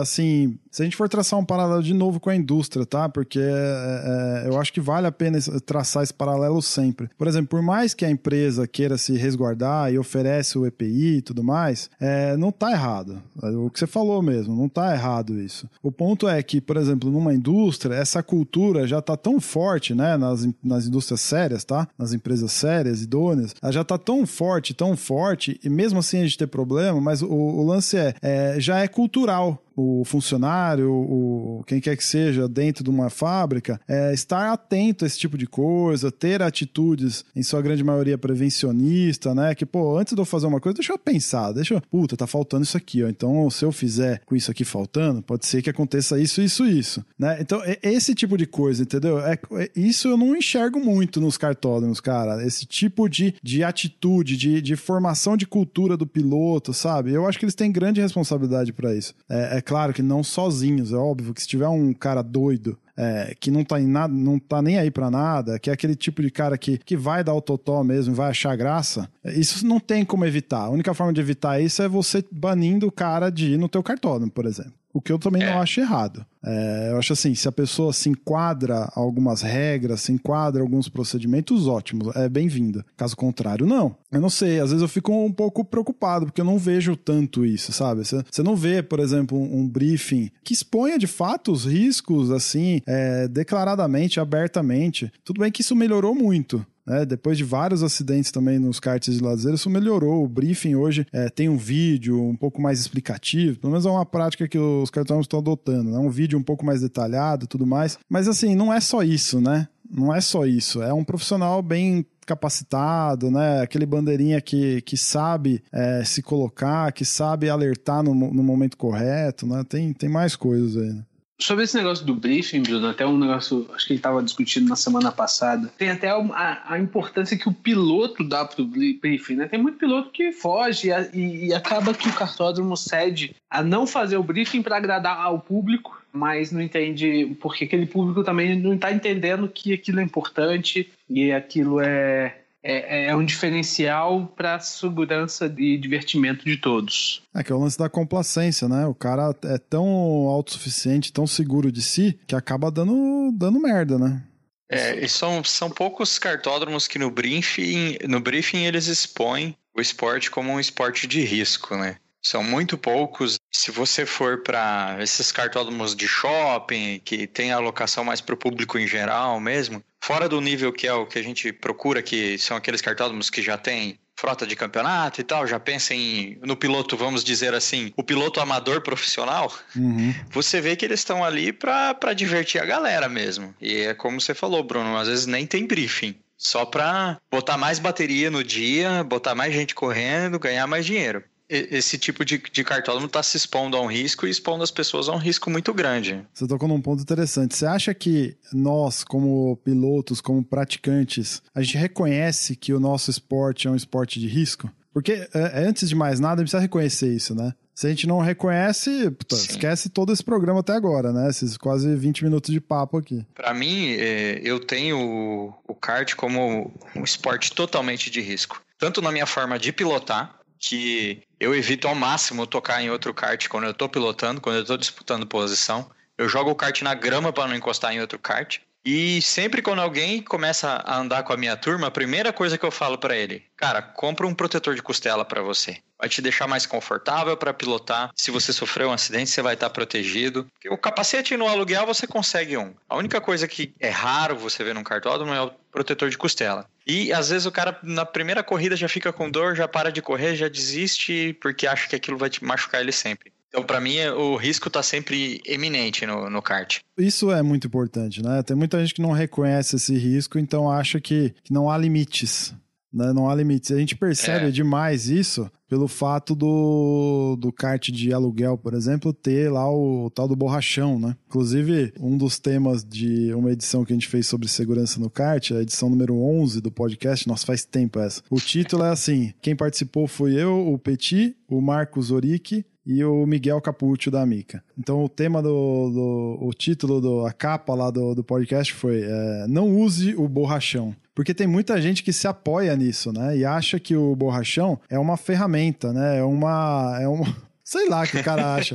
assim, 0.00 0.56
se 0.70 0.80
a 0.80 0.84
gente 0.84 0.94
for 0.94 1.08
traçar 1.08 1.40
um 1.40 1.44
paralelo 1.44 1.82
de 1.82 1.92
novo 1.92 2.20
com 2.20 2.30
a 2.30 2.36
indústria, 2.36 2.86
tá? 2.86 3.08
Porque 3.08 3.40
é, 3.40 4.44
é, 4.44 4.48
eu 4.48 4.60
acho 4.60 4.72
que 4.72 4.80
vale 4.80 5.08
a 5.08 5.10
pena 5.10 5.40
traçar 5.64 6.04
esse 6.04 6.14
paralelo 6.14 6.62
sempre. 6.62 7.10
Por 7.18 7.26
exemplo, 7.26 7.48
por 7.48 7.62
mais 7.62 7.94
que 7.94 8.04
a 8.04 8.10
empresa 8.10 8.64
queira 8.64 8.96
se 8.96 9.16
resguardar 9.16 9.92
e 9.92 9.98
oferece 9.98 10.56
o 10.56 10.64
EPI 10.64 11.16
e 11.16 11.22
tudo 11.22 11.42
mais, 11.42 11.90
é, 11.98 12.36
não 12.36 12.52
tá 12.52 12.70
errado. 12.70 13.20
O 13.42 13.70
que 13.70 13.80
você 13.80 13.88
falou 13.88 14.22
mesmo, 14.22 14.54
não 14.54 14.68
tá 14.68 14.94
errado 14.94 15.40
isso. 15.40 15.68
O 15.82 15.90
ponto 15.90 16.28
é 16.28 16.40
que, 16.40 16.60
por 16.60 16.76
exemplo, 16.76 17.10
numa 17.10 17.34
indústria, 17.34 17.92
essa 17.94 18.22
cultura 18.22 18.86
já 18.86 19.02
tá 19.02 19.16
tão 19.16 19.40
forte, 19.40 19.96
né? 19.96 20.16
Nas, 20.16 20.48
nas 20.62 20.86
indústrias 20.86 21.22
sérias, 21.22 21.64
tá? 21.64 21.88
Nas 21.98 22.12
empresas 22.12 22.52
sérias, 22.52 23.02
idôneas, 23.02 23.52
ela 23.60 23.72
já 23.72 23.82
tá 23.82 23.98
tão 23.98 24.24
forte, 24.24 24.74
tão 24.74 24.96
forte, 24.96 25.58
e 25.64 25.68
mesmo 25.68 25.98
assim 25.98 26.18
a 26.18 26.22
gente 26.22 26.38
ter 26.38 26.46
problema, 26.46 27.00
mas 27.00 27.20
o, 27.20 27.32
o 27.32 27.66
lance 27.66 27.96
é, 27.96 28.14
é 28.22 28.60
já 28.60 28.75
é 28.82 28.88
cultural 28.88 29.62
o 29.76 30.04
funcionário, 30.04 30.90
o, 30.90 31.62
quem 31.66 31.80
quer 31.80 31.96
que 31.96 32.04
seja 32.04 32.48
dentro 32.48 32.82
de 32.82 32.88
uma 32.88 33.10
fábrica, 33.10 33.78
é 33.86 34.12
estar 34.14 34.50
atento 34.50 35.04
a 35.04 35.06
esse 35.06 35.18
tipo 35.18 35.36
de 35.36 35.46
coisa, 35.46 36.10
ter 36.10 36.42
atitudes, 36.42 37.24
em 37.34 37.42
sua 37.42 37.60
grande 37.60 37.84
maioria, 37.84 38.16
prevencionista, 38.16 39.34
né? 39.34 39.54
Que, 39.54 39.66
pô, 39.66 39.98
antes 39.98 40.14
de 40.14 40.20
eu 40.20 40.24
fazer 40.24 40.46
uma 40.46 40.60
coisa, 40.60 40.76
deixa 40.76 40.92
eu 40.92 40.98
pensar, 40.98 41.52
deixa 41.52 41.74
eu, 41.74 41.80
puta, 41.80 42.16
tá 42.16 42.26
faltando 42.26 42.64
isso 42.64 42.76
aqui, 42.76 43.04
ó. 43.04 43.08
Então, 43.08 43.50
se 43.50 43.64
eu 43.64 43.70
fizer 43.70 44.22
com 44.24 44.34
isso 44.34 44.50
aqui 44.50 44.64
faltando, 44.64 45.22
pode 45.22 45.44
ser 45.46 45.60
que 45.60 45.68
aconteça 45.68 46.18
isso, 46.18 46.40
isso, 46.40 46.64
isso, 46.64 47.04
né? 47.18 47.36
Então, 47.40 47.60
esse 47.82 48.14
tipo 48.14 48.38
de 48.38 48.46
coisa, 48.46 48.82
entendeu? 48.82 49.18
É, 49.20 49.38
é, 49.52 49.70
isso 49.76 50.08
eu 50.08 50.16
não 50.16 50.34
enxergo 50.34 50.80
muito 50.80 51.20
nos 51.20 51.36
cartódromos, 51.36 52.00
cara. 52.00 52.44
Esse 52.44 52.64
tipo 52.64 53.08
de, 53.08 53.34
de 53.42 53.62
atitude, 53.62 54.36
de, 54.36 54.62
de 54.62 54.76
formação 54.76 55.36
de 55.36 55.46
cultura 55.46 55.96
do 55.96 56.06
piloto, 56.06 56.72
sabe? 56.72 57.12
Eu 57.12 57.26
acho 57.26 57.38
que 57.38 57.44
eles 57.44 57.54
têm 57.54 57.70
grande 57.70 58.00
responsabilidade 58.00 58.72
para 58.72 58.94
isso. 58.94 59.14
É, 59.28 59.58
é 59.58 59.60
claro 59.66 59.92
que 59.92 60.02
não 60.02 60.22
sozinhos, 60.22 60.92
é 60.92 60.96
óbvio 60.96 61.34
que 61.34 61.42
se 61.42 61.48
tiver 61.48 61.68
um 61.68 61.92
cara 61.92 62.22
doido 62.22 62.78
é, 62.96 63.36
que 63.38 63.50
não 63.50 63.62
tá, 63.62 63.80
em 63.80 63.86
nada, 63.86 64.14
não 64.14 64.38
tá 64.38 64.62
nem 64.62 64.78
aí 64.78 64.90
para 64.90 65.10
nada, 65.10 65.58
que 65.58 65.68
é 65.68 65.72
aquele 65.72 65.94
tipo 65.94 66.22
de 66.22 66.30
cara 66.30 66.56
que, 66.56 66.78
que 66.78 66.96
vai 66.96 67.22
dar 67.22 67.34
o 67.34 67.42
totó 67.42 67.84
mesmo, 67.84 68.14
vai 68.14 68.30
achar 68.30 68.56
graça, 68.56 69.08
isso 69.24 69.66
não 69.66 69.78
tem 69.78 70.04
como 70.04 70.24
evitar. 70.24 70.62
A 70.62 70.70
única 70.70 70.94
forma 70.94 71.12
de 71.12 71.20
evitar 71.20 71.60
isso 71.60 71.82
é 71.82 71.88
você 71.88 72.24
banindo 72.30 72.86
o 72.86 72.92
cara 72.92 73.28
de 73.28 73.52
ir 73.52 73.58
no 73.58 73.68
teu 73.68 73.82
cartódromo, 73.82 74.32
por 74.32 74.46
exemplo. 74.46 74.72
O 74.96 75.00
que 75.02 75.12
eu 75.12 75.18
também 75.18 75.42
é. 75.42 75.52
não 75.52 75.60
acho 75.60 75.78
errado. 75.78 76.24
É, 76.42 76.88
eu 76.90 76.96
acho 76.96 77.12
assim, 77.12 77.34
se 77.34 77.46
a 77.46 77.52
pessoa 77.52 77.92
se 77.92 78.08
enquadra 78.08 78.90
algumas 78.94 79.42
regras, 79.42 80.00
se 80.00 80.10
enquadra 80.10 80.62
alguns 80.62 80.88
procedimentos, 80.88 81.66
ótimo, 81.66 82.10
é 82.14 82.30
bem-vinda. 82.30 82.82
Caso 82.96 83.14
contrário, 83.14 83.66
não. 83.66 83.94
Eu 84.10 84.22
não 84.22 84.30
sei, 84.30 84.58
às 84.58 84.70
vezes 84.70 84.80
eu 84.80 84.88
fico 84.88 85.12
um 85.12 85.30
pouco 85.30 85.62
preocupado, 85.66 86.24
porque 86.24 86.40
eu 86.40 86.46
não 86.46 86.56
vejo 86.56 86.96
tanto 86.96 87.44
isso, 87.44 87.72
sabe? 87.72 88.04
Você 88.06 88.42
não 88.42 88.56
vê, 88.56 88.82
por 88.82 88.98
exemplo, 88.98 89.38
um, 89.38 89.58
um 89.58 89.68
briefing 89.68 90.30
que 90.42 90.54
exponha 90.54 90.98
de 90.98 91.06
fato 91.06 91.52
os 91.52 91.66
riscos, 91.66 92.30
assim, 92.30 92.80
é, 92.86 93.28
declaradamente, 93.28 94.18
abertamente. 94.18 95.12
Tudo 95.22 95.40
bem 95.42 95.52
que 95.52 95.60
isso 95.60 95.76
melhorou 95.76 96.14
muito. 96.14 96.64
Né? 96.86 97.04
Depois 97.04 97.36
de 97.36 97.44
vários 97.44 97.82
acidentes 97.82 98.30
também 98.30 98.58
nos 98.58 98.78
karts 98.78 99.14
de 99.14 99.22
lazer, 99.22 99.54
isso 99.54 99.68
melhorou. 99.68 100.24
O 100.24 100.28
briefing 100.28 100.74
hoje 100.74 101.06
é, 101.12 101.28
tem 101.28 101.48
um 101.48 101.56
vídeo 101.56 102.22
um 102.22 102.36
pouco 102.36 102.60
mais 102.60 102.78
explicativo, 102.78 103.58
pelo 103.58 103.72
menos 103.72 103.86
é 103.86 103.90
uma 103.90 104.06
prática 104.06 104.46
que 104.46 104.58
os 104.58 104.90
cartões 104.90 105.22
estão 105.22 105.40
adotando, 105.40 105.90
né? 105.90 105.98
um 105.98 106.10
vídeo 106.10 106.38
um 106.38 106.42
pouco 106.42 106.64
mais 106.64 106.80
detalhado 106.80 107.46
tudo 107.46 107.66
mais. 107.66 107.98
Mas 108.08 108.28
assim, 108.28 108.54
não 108.54 108.72
é 108.72 108.80
só 108.80 109.02
isso, 109.02 109.40
né? 109.40 109.68
Não 109.88 110.14
é 110.14 110.20
só 110.20 110.44
isso. 110.44 110.82
É 110.82 110.92
um 110.92 111.04
profissional 111.04 111.62
bem 111.62 112.04
capacitado, 112.26 113.30
né? 113.30 113.60
Aquele 113.60 113.86
bandeirinha 113.86 114.40
que, 114.40 114.82
que 114.82 114.96
sabe 114.96 115.62
é, 115.72 116.02
se 116.04 116.22
colocar, 116.22 116.92
que 116.92 117.04
sabe 117.04 117.48
alertar 117.48 118.02
no, 118.02 118.14
no 118.14 118.42
momento 118.42 118.76
correto, 118.76 119.46
né? 119.46 119.62
Tem, 119.68 119.92
tem 119.92 120.08
mais 120.08 120.34
coisas 120.34 120.76
aí. 120.76 120.92
Né? 120.92 121.04
Sobre 121.38 121.64
esse 121.64 121.76
negócio 121.76 122.04
do 122.04 122.14
briefing, 122.14 122.62
Bruno, 122.62 122.88
até 122.88 123.06
um 123.06 123.18
negócio, 123.18 123.68
acho 123.74 123.86
que 123.86 123.92
ele 123.92 123.98
estava 123.98 124.22
discutindo 124.22 124.68
na 124.68 124.76
semana 124.76 125.12
passada, 125.12 125.70
tem 125.76 125.90
até 125.90 126.08
a, 126.08 126.62
a, 126.66 126.78
importância 126.78 127.36
que 127.36 127.48
o 127.48 127.52
piloto 127.52 128.24
dá 128.24 128.44
para 128.44 128.62
o 128.62 128.66
briefing, 128.66 129.36
né? 129.36 129.46
Tem 129.46 129.60
muito 129.60 129.78
piloto 129.78 130.10
que 130.10 130.32
foge 130.32 130.88
e, 131.12 131.48
e, 131.48 131.54
acaba 131.54 131.92
que 131.92 132.08
o 132.08 132.14
cartódromo 132.14 132.74
cede 132.74 133.36
a 133.50 133.62
não 133.62 133.86
fazer 133.86 134.16
o 134.16 134.22
briefing 134.22 134.62
para 134.62 134.78
agradar 134.78 135.18
ao 135.18 135.38
público, 135.38 136.02
mas 136.10 136.50
não 136.50 136.62
entende, 136.62 137.36
porque 137.38 137.64
aquele 137.64 137.84
público 137.84 138.24
também 138.24 138.58
não 138.58 138.72
está 138.72 138.90
entendendo 138.90 139.46
que 139.46 139.74
aquilo 139.74 140.00
é 140.00 140.02
importante 140.02 140.90
e 141.08 141.32
aquilo 141.32 141.80
é, 141.80 142.38
é, 142.66 143.06
é, 143.06 143.16
um 143.16 143.24
diferencial 143.24 144.26
para 144.36 144.56
a 144.56 144.60
segurança 144.60 145.52
e 145.56 145.78
divertimento 145.78 146.44
de 146.44 146.56
todos. 146.56 147.22
É 147.32 147.44
que 147.44 147.52
é 147.52 147.54
o 147.54 147.60
lance 147.60 147.78
da 147.78 147.88
complacência, 147.88 148.68
né? 148.68 148.86
O 148.86 148.94
cara 148.94 149.34
é 149.44 149.56
tão 149.56 149.86
autossuficiente, 149.86 151.12
tão 151.12 151.26
seguro 151.26 151.70
de 151.70 151.80
si, 151.80 152.18
que 152.26 152.34
acaba 152.34 152.70
dando, 152.70 153.30
dando 153.32 153.60
merda, 153.60 153.98
né? 153.98 154.22
É, 154.68 155.04
e 155.04 155.08
são, 155.08 155.44
são 155.44 155.70
poucos 155.70 156.18
cartódromos 156.18 156.88
que 156.88 156.98
no 156.98 157.08
briefing, 157.08 157.98
no 158.08 158.18
briefing 158.18 158.64
eles 158.64 158.88
expõem 158.88 159.56
o 159.76 159.80
esporte 159.80 160.28
como 160.28 160.50
um 160.50 160.58
esporte 160.58 161.06
de 161.06 161.20
risco, 161.20 161.76
né? 161.76 161.98
São 162.26 162.42
muito 162.42 162.76
poucos. 162.76 163.38
Se 163.52 163.70
você 163.70 164.04
for 164.04 164.42
para 164.42 164.96
esses 165.00 165.30
cartódromos 165.30 165.94
de 165.94 166.08
shopping, 166.08 167.00
que 167.04 167.24
tem 167.24 167.52
alocação 167.52 168.02
mais 168.02 168.20
para 168.20 168.34
o 168.34 168.36
público 168.36 168.76
em 168.76 168.86
geral 168.86 169.38
mesmo, 169.38 169.80
fora 170.02 170.28
do 170.28 170.40
nível 170.40 170.72
que 170.72 170.88
é 170.88 170.92
o 170.92 171.06
que 171.06 171.20
a 171.20 171.22
gente 171.22 171.52
procura, 171.52 172.02
que 172.02 172.36
são 172.36 172.56
aqueles 172.56 172.80
cartódromos 172.80 173.30
que 173.30 173.40
já 173.40 173.56
tem 173.56 173.96
frota 174.18 174.44
de 174.44 174.56
campeonato 174.56 175.20
e 175.20 175.24
tal, 175.24 175.46
já 175.46 175.60
pensem 175.60 176.36
no 176.42 176.56
piloto, 176.56 176.96
vamos 176.96 177.22
dizer 177.22 177.54
assim, 177.54 177.92
o 177.96 178.02
piloto 178.02 178.40
amador 178.40 178.80
profissional, 178.80 179.54
uhum. 179.76 180.12
você 180.28 180.60
vê 180.60 180.74
que 180.74 180.84
eles 180.84 181.00
estão 181.00 181.24
ali 181.24 181.52
para 181.52 182.12
divertir 182.12 182.60
a 182.60 182.66
galera 182.66 183.08
mesmo. 183.08 183.54
E 183.60 183.82
é 183.82 183.94
como 183.94 184.20
você 184.20 184.34
falou, 184.34 184.64
Bruno, 184.64 184.96
às 184.96 185.06
vezes 185.06 185.26
nem 185.26 185.46
tem 185.46 185.64
briefing. 185.64 186.16
Só 186.36 186.64
para 186.64 187.20
botar 187.30 187.56
mais 187.56 187.78
bateria 187.78 188.32
no 188.32 188.42
dia, 188.42 189.04
botar 189.04 189.34
mais 189.36 189.54
gente 189.54 189.76
correndo, 189.76 190.40
ganhar 190.40 190.66
mais 190.66 190.84
dinheiro 190.84 191.22
esse 191.48 191.96
tipo 191.98 192.24
de, 192.24 192.38
de 192.38 192.64
cartódromo 192.64 193.06
está 193.06 193.22
se 193.22 193.36
expondo 193.36 193.76
a 193.76 193.80
um 193.80 193.86
risco 193.86 194.26
e 194.26 194.30
expondo 194.30 194.64
as 194.64 194.70
pessoas 194.70 195.08
a 195.08 195.12
um 195.12 195.18
risco 195.18 195.50
muito 195.50 195.72
grande. 195.72 196.26
Você 196.32 196.46
tocou 196.46 196.68
num 196.68 196.80
ponto 196.80 197.02
interessante. 197.02 197.56
Você 197.56 197.66
acha 197.66 197.94
que 197.94 198.36
nós, 198.52 199.04
como 199.04 199.56
pilotos, 199.64 200.20
como 200.20 200.44
praticantes, 200.44 201.42
a 201.54 201.62
gente 201.62 201.78
reconhece 201.78 202.56
que 202.56 202.72
o 202.72 202.80
nosso 202.80 203.10
esporte 203.10 203.68
é 203.68 203.70
um 203.70 203.76
esporte 203.76 204.18
de 204.18 204.26
risco? 204.26 204.70
Porque, 204.92 205.12
é, 205.12 205.28
é, 205.34 205.66
antes 205.66 205.88
de 205.88 205.94
mais 205.94 206.18
nada, 206.18 206.34
a 206.34 206.36
gente 206.38 206.46
precisa 206.46 206.62
reconhecer 206.62 207.14
isso, 207.14 207.34
né? 207.34 207.52
Se 207.74 207.86
a 207.86 207.90
gente 207.90 208.06
não 208.06 208.20
reconhece, 208.20 209.10
puta, 209.10 209.34
esquece 209.34 209.90
todo 209.90 210.10
esse 210.10 210.24
programa 210.24 210.60
até 210.60 210.72
agora, 210.72 211.12
né? 211.12 211.28
Esses 211.28 211.58
quase 211.58 211.94
20 211.94 212.24
minutos 212.24 212.50
de 212.50 212.58
papo 212.58 212.96
aqui. 212.96 213.26
Para 213.34 213.52
mim, 213.52 213.90
é, 213.90 214.40
eu 214.42 214.58
tenho 214.58 215.52
o 215.68 215.74
kart 215.74 216.14
como 216.14 216.72
um 216.94 217.04
esporte 217.04 217.52
totalmente 217.52 218.10
de 218.10 218.22
risco. 218.22 218.62
Tanto 218.78 219.02
na 219.02 219.12
minha 219.12 219.26
forma 219.26 219.58
de 219.58 219.70
pilotar, 219.70 220.34
que 220.58 221.22
eu 221.38 221.54
evito 221.54 221.88
ao 221.88 221.94
máximo 221.94 222.46
tocar 222.46 222.82
em 222.82 222.90
outro 222.90 223.12
kart 223.12 223.48
quando 223.48 223.64
eu 223.64 223.70
estou 223.70 223.88
pilotando, 223.88 224.40
quando 224.40 224.56
eu 224.56 224.62
estou 224.62 224.76
disputando 224.76 225.26
posição. 225.26 225.90
Eu 226.18 226.28
jogo 226.28 226.50
o 226.50 226.54
kart 226.54 226.80
na 226.82 226.94
grama 226.94 227.32
para 227.32 227.48
não 227.48 227.54
encostar 227.54 227.92
em 227.92 228.00
outro 228.00 228.18
kart. 228.18 228.58
E 228.88 229.20
sempre 229.20 229.62
quando 229.62 229.80
alguém 229.80 230.22
começa 230.22 230.80
a 230.86 230.98
andar 230.98 231.24
com 231.24 231.32
a 231.32 231.36
minha 231.36 231.56
turma, 231.56 231.88
a 231.88 231.90
primeira 231.90 232.32
coisa 232.32 232.56
que 232.56 232.64
eu 232.64 232.70
falo 232.70 232.96
para 232.96 233.16
ele, 233.16 233.42
cara, 233.56 233.82
compra 233.82 234.24
um 234.24 234.32
protetor 234.32 234.76
de 234.76 234.82
costela 234.82 235.24
para 235.24 235.42
você. 235.42 235.78
Vai 235.98 236.08
te 236.08 236.22
deixar 236.22 236.46
mais 236.46 236.66
confortável 236.66 237.36
para 237.36 237.52
pilotar. 237.52 238.12
Se 238.14 238.30
você 238.30 238.52
sofrer 238.52 238.86
um 238.86 238.92
acidente, 238.92 239.28
você 239.30 239.42
vai 239.42 239.54
estar 239.54 239.70
protegido. 239.70 240.46
O 240.70 240.78
capacete 240.78 241.36
no 241.36 241.48
aluguel 241.48 241.84
você 241.84 242.06
consegue 242.06 242.56
um. 242.56 242.74
A 242.88 242.96
única 242.96 243.20
coisa 243.20 243.48
que 243.48 243.74
é 243.80 243.88
raro 243.88 244.36
você 244.36 244.62
ver 244.62 244.72
num 244.72 244.84
cartódromo 244.84 245.34
é 245.34 245.42
o 245.42 245.50
protetor 245.72 246.08
de 246.08 246.16
costela. 246.16 246.70
E 246.86 247.12
às 247.12 247.30
vezes 247.30 247.46
o 247.46 247.52
cara 247.52 247.78
na 247.82 248.06
primeira 248.06 248.42
corrida 248.42 248.76
já 248.76 248.88
fica 248.88 249.12
com 249.12 249.30
dor, 249.30 249.56
já 249.56 249.66
para 249.66 249.90
de 249.90 250.00
correr, 250.00 250.36
já 250.36 250.48
desiste 250.48 251.36
porque 251.40 251.66
acha 251.66 251.88
que 251.88 251.96
aquilo 251.96 252.16
vai 252.16 252.30
machucar 252.40 252.80
ele 252.80 252.92
sempre. 252.92 253.32
Então, 253.48 253.64
para 253.64 253.80
mim, 253.80 253.98
o 254.08 254.36
risco 254.36 254.68
está 254.68 254.82
sempre 254.82 255.40
eminente 255.46 256.04
no, 256.04 256.28
no 256.28 256.42
kart. 256.42 256.80
Isso 256.98 257.32
é 257.32 257.42
muito 257.42 257.66
importante, 257.66 258.22
né? 258.22 258.42
Tem 258.42 258.54
muita 258.54 258.78
gente 258.80 258.92
que 258.92 259.00
não 259.00 259.12
reconhece 259.12 259.76
esse 259.76 259.96
risco, 259.96 260.38
então 260.38 260.70
acha 260.70 261.00
que, 261.00 261.34
que 261.42 261.52
não 261.52 261.70
há 261.70 261.78
limites. 261.78 262.54
Né? 262.96 263.12
Não 263.12 263.28
há 263.28 263.34
limites. 263.34 263.70
A 263.70 263.78
gente 263.78 263.94
percebe 263.94 264.46
é. 264.46 264.50
demais 264.50 265.10
isso 265.10 265.50
pelo 265.68 265.86
fato 265.86 266.34
do, 266.34 267.36
do 267.38 267.52
kart 267.52 267.90
de 267.90 268.12
aluguel, 268.12 268.56
por 268.56 268.72
exemplo, 268.72 269.12
ter 269.12 269.50
lá 269.50 269.68
o, 269.68 270.06
o, 270.06 270.10
tal 270.10 270.26
do 270.26 270.36
borrachão, 270.36 270.98
né? 270.98 271.16
Inclusive, 271.26 271.92
um 272.00 272.16
dos 272.16 272.38
temas 272.38 272.84
de 272.84 273.34
uma 273.34 273.50
edição 273.50 273.84
que 273.84 273.92
a 273.92 273.96
gente 273.96 274.08
fez 274.08 274.26
sobre 274.26 274.48
segurança 274.48 274.98
no 275.00 275.10
kart, 275.10 275.50
a 275.50 275.60
edição 275.60 275.90
número 275.90 276.16
11 276.16 276.60
do 276.60 276.70
podcast, 276.70 277.28
nossa, 277.28 277.44
faz 277.44 277.64
tempo 277.64 277.98
essa. 277.98 278.22
O 278.30 278.40
título 278.40 278.84
é 278.84 278.90
assim, 278.90 279.34
quem 279.42 279.56
participou 279.56 280.06
foi 280.06 280.34
eu, 280.34 280.72
o 280.72 280.78
Petit, 280.78 281.36
o 281.48 281.60
Marcos 281.60 282.10
Oric, 282.10 282.64
e 282.86 283.04
o 283.04 283.26
Miguel 283.26 283.60
Capuccio 283.60 284.12
da 284.12 284.24
Mica. 284.24 284.62
Então 284.78 285.04
o 285.04 285.08
tema 285.08 285.42
do, 285.42 285.48
do 285.48 286.38
o 286.40 286.54
título 286.54 287.00
do 287.00 287.26
a 287.26 287.32
capa 287.32 287.74
lá 287.74 287.90
do, 287.90 288.14
do 288.14 288.22
podcast 288.22 288.72
foi 288.72 289.02
é, 289.02 289.46
não 289.48 289.76
use 289.76 290.14
o 290.14 290.28
borrachão. 290.28 290.94
Porque 291.16 291.32
tem 291.32 291.46
muita 291.46 291.80
gente 291.80 292.02
que 292.02 292.12
se 292.12 292.28
apoia 292.28 292.76
nisso, 292.76 293.10
né? 293.10 293.38
E 293.38 293.42
acha 293.42 293.80
que 293.80 293.96
o 293.96 294.14
borrachão 294.14 294.78
é 294.86 294.98
uma 294.98 295.16
ferramenta, 295.16 295.90
né? 295.90 296.18
É 296.18 296.22
uma. 296.22 296.98
É 297.00 297.08
uma... 297.08 297.24
Sei 297.64 297.88
lá 297.88 298.02
o 298.02 298.06
que 298.06 298.18
o 298.18 298.22
cara 298.22 298.54
acha. 298.54 298.74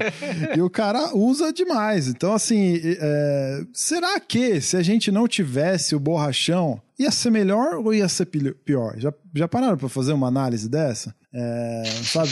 e 0.58 0.60
o 0.60 0.70
cara 0.70 1.16
usa 1.16 1.54
demais. 1.54 2.10
Então, 2.10 2.34
assim, 2.34 2.82
é... 2.84 3.64
será 3.72 4.20
que 4.20 4.60
se 4.60 4.76
a 4.76 4.82
gente 4.82 5.12
não 5.12 5.30
tivesse 5.30 5.96
o 5.96 6.00
borrachão, 6.00 6.82
ia 7.00 7.10
ser 7.10 7.30
melhor 7.30 7.76
ou 7.76 7.94
ia 7.94 8.10
ser 8.10 8.26
pior? 8.26 8.96
Já, 8.98 9.14
já 9.34 9.48
pararam 9.48 9.78
para 9.78 9.88
fazer 9.88 10.12
uma 10.12 10.28
análise 10.28 10.68
dessa? 10.68 11.16
É, 11.34 11.84
sabe? 12.04 12.32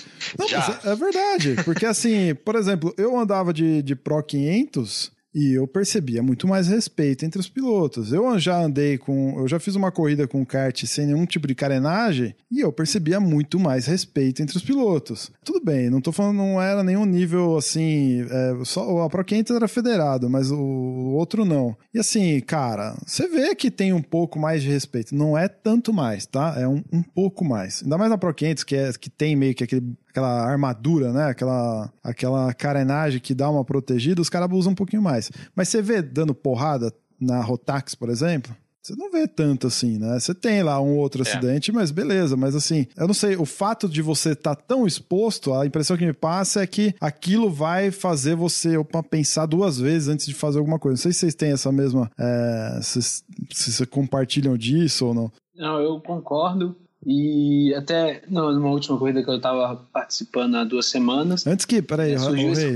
Não, 0.38 0.90
é 0.92 0.96
verdade. 0.96 1.56
Porque, 1.64 1.84
assim, 1.84 2.34
por 2.34 2.54
exemplo, 2.54 2.94
eu 2.96 3.18
andava 3.18 3.52
de, 3.52 3.82
de 3.82 3.94
Pro 3.94 4.22
500 4.22 5.17
e 5.38 5.54
eu 5.54 5.68
percebia 5.68 6.20
muito 6.20 6.48
mais 6.48 6.66
respeito 6.66 7.24
entre 7.24 7.38
os 7.38 7.48
pilotos. 7.48 8.12
Eu 8.12 8.36
já 8.40 8.60
andei 8.60 8.98
com. 8.98 9.38
Eu 9.38 9.46
já 9.46 9.60
fiz 9.60 9.76
uma 9.76 9.92
corrida 9.92 10.26
com 10.26 10.44
kart 10.44 10.84
sem 10.84 11.06
nenhum 11.06 11.24
tipo 11.24 11.46
de 11.46 11.54
carenagem 11.54 12.34
e 12.50 12.58
eu 12.58 12.72
percebia 12.72 13.20
muito 13.20 13.56
mais 13.60 13.86
respeito 13.86 14.42
entre 14.42 14.56
os 14.56 14.64
pilotos. 14.64 15.30
Tudo 15.44 15.64
bem, 15.64 15.88
não 15.88 16.00
tô 16.00 16.10
falando, 16.10 16.38
não 16.38 16.60
era 16.60 16.82
nenhum 16.82 17.04
nível 17.04 17.56
assim. 17.56 18.26
É, 18.28 18.64
só, 18.64 19.02
a 19.02 19.08
Pro 19.08 19.24
500 19.24 19.54
era 19.54 19.68
federado, 19.68 20.28
mas 20.28 20.50
o, 20.50 20.58
o 20.58 21.14
outro 21.14 21.44
não. 21.44 21.76
E 21.94 22.00
assim, 22.00 22.40
cara, 22.40 22.96
você 23.06 23.28
vê 23.28 23.54
que 23.54 23.70
tem 23.70 23.92
um 23.92 24.02
pouco 24.02 24.40
mais 24.40 24.60
de 24.60 24.68
respeito. 24.68 25.14
Não 25.14 25.38
é 25.38 25.46
tanto 25.46 25.92
mais, 25.92 26.26
tá? 26.26 26.56
É 26.58 26.66
um, 26.66 26.82
um 26.92 27.02
pouco 27.02 27.44
mais. 27.44 27.80
Ainda 27.84 27.96
mais 27.96 28.10
na 28.10 28.18
Pro 28.18 28.34
500, 28.34 28.64
que, 28.64 28.74
é, 28.74 28.92
que 28.92 29.08
tem 29.08 29.36
meio 29.36 29.54
que 29.54 29.62
aquele 29.62 29.96
aquela 30.18 30.44
armadura, 30.44 31.12
né? 31.12 31.24
Aquela, 31.26 31.92
aquela 32.02 32.52
carenagem 32.52 33.20
que 33.20 33.34
dá 33.34 33.48
uma 33.48 33.64
protegida, 33.64 34.20
os 34.20 34.28
caras 34.28 34.48
usam 34.52 34.72
um 34.72 34.76
pouquinho 34.76 35.02
mais. 35.02 35.30
Mas 35.54 35.68
você 35.68 35.80
vê 35.80 36.02
dando 36.02 36.34
porrada 36.34 36.92
na 37.20 37.40
Rotax, 37.40 37.94
por 37.94 38.10
exemplo? 38.10 38.54
Você 38.82 38.94
não 38.96 39.10
vê 39.10 39.28
tanto 39.28 39.66
assim, 39.66 39.98
né? 39.98 40.18
Você 40.18 40.34
tem 40.34 40.62
lá 40.62 40.80
um 40.80 40.96
outro 40.96 41.22
é. 41.22 41.28
acidente, 41.28 41.70
mas 41.70 41.90
beleza. 41.90 42.36
Mas 42.36 42.54
assim, 42.54 42.86
eu 42.96 43.06
não 43.06 43.14
sei, 43.14 43.36
o 43.36 43.44
fato 43.44 43.88
de 43.88 44.00
você 44.00 44.30
estar 44.30 44.54
tá 44.54 44.62
tão 44.62 44.86
exposto, 44.86 45.52
a 45.52 45.66
impressão 45.66 45.96
que 45.96 46.06
me 46.06 46.12
passa 46.12 46.62
é 46.62 46.66
que 46.66 46.94
aquilo 47.00 47.50
vai 47.50 47.90
fazer 47.90 48.34
você 48.34 48.78
opa, 48.78 49.02
pensar 49.02 49.46
duas 49.46 49.78
vezes 49.78 50.08
antes 50.08 50.26
de 50.26 50.34
fazer 50.34 50.58
alguma 50.58 50.78
coisa. 50.78 50.94
Não 50.94 51.02
sei 51.02 51.12
se 51.12 51.18
vocês 51.18 51.34
têm 51.34 51.52
essa 51.52 51.70
mesma. 51.70 52.10
É, 52.18 52.80
se, 52.82 53.02
se 53.02 53.22
vocês 53.50 53.88
compartilham 53.90 54.56
disso 54.56 55.06
ou 55.06 55.14
não. 55.14 55.32
Não, 55.54 55.80
eu 55.80 56.00
concordo. 56.00 56.74
E 57.06 57.72
até 57.74 58.22
numa 58.28 58.70
última 58.70 58.98
corrida 58.98 59.22
que 59.22 59.30
eu 59.30 59.36
estava 59.36 59.76
participando 59.92 60.56
há 60.56 60.64
duas 60.64 60.86
semanas. 60.86 61.46
Antes 61.46 61.64
que, 61.64 61.80
peraí, 61.80 62.12
é, 62.12 62.18
surgiu 62.18 62.52
esse 62.52 62.74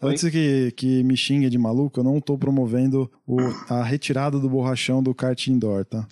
Antes 0.00 0.30
que, 0.30 0.70
que 0.72 1.02
me 1.02 1.16
xingue 1.16 1.48
de 1.48 1.56
maluco, 1.56 1.98
eu 1.98 2.04
não 2.04 2.18
estou 2.18 2.36
promovendo 2.36 3.10
o, 3.26 3.38
a 3.68 3.82
retirada 3.82 4.38
do 4.38 4.46
borrachão 4.48 5.02
do 5.02 5.14
kart 5.14 5.48
indoor, 5.48 5.86
tá? 5.86 6.06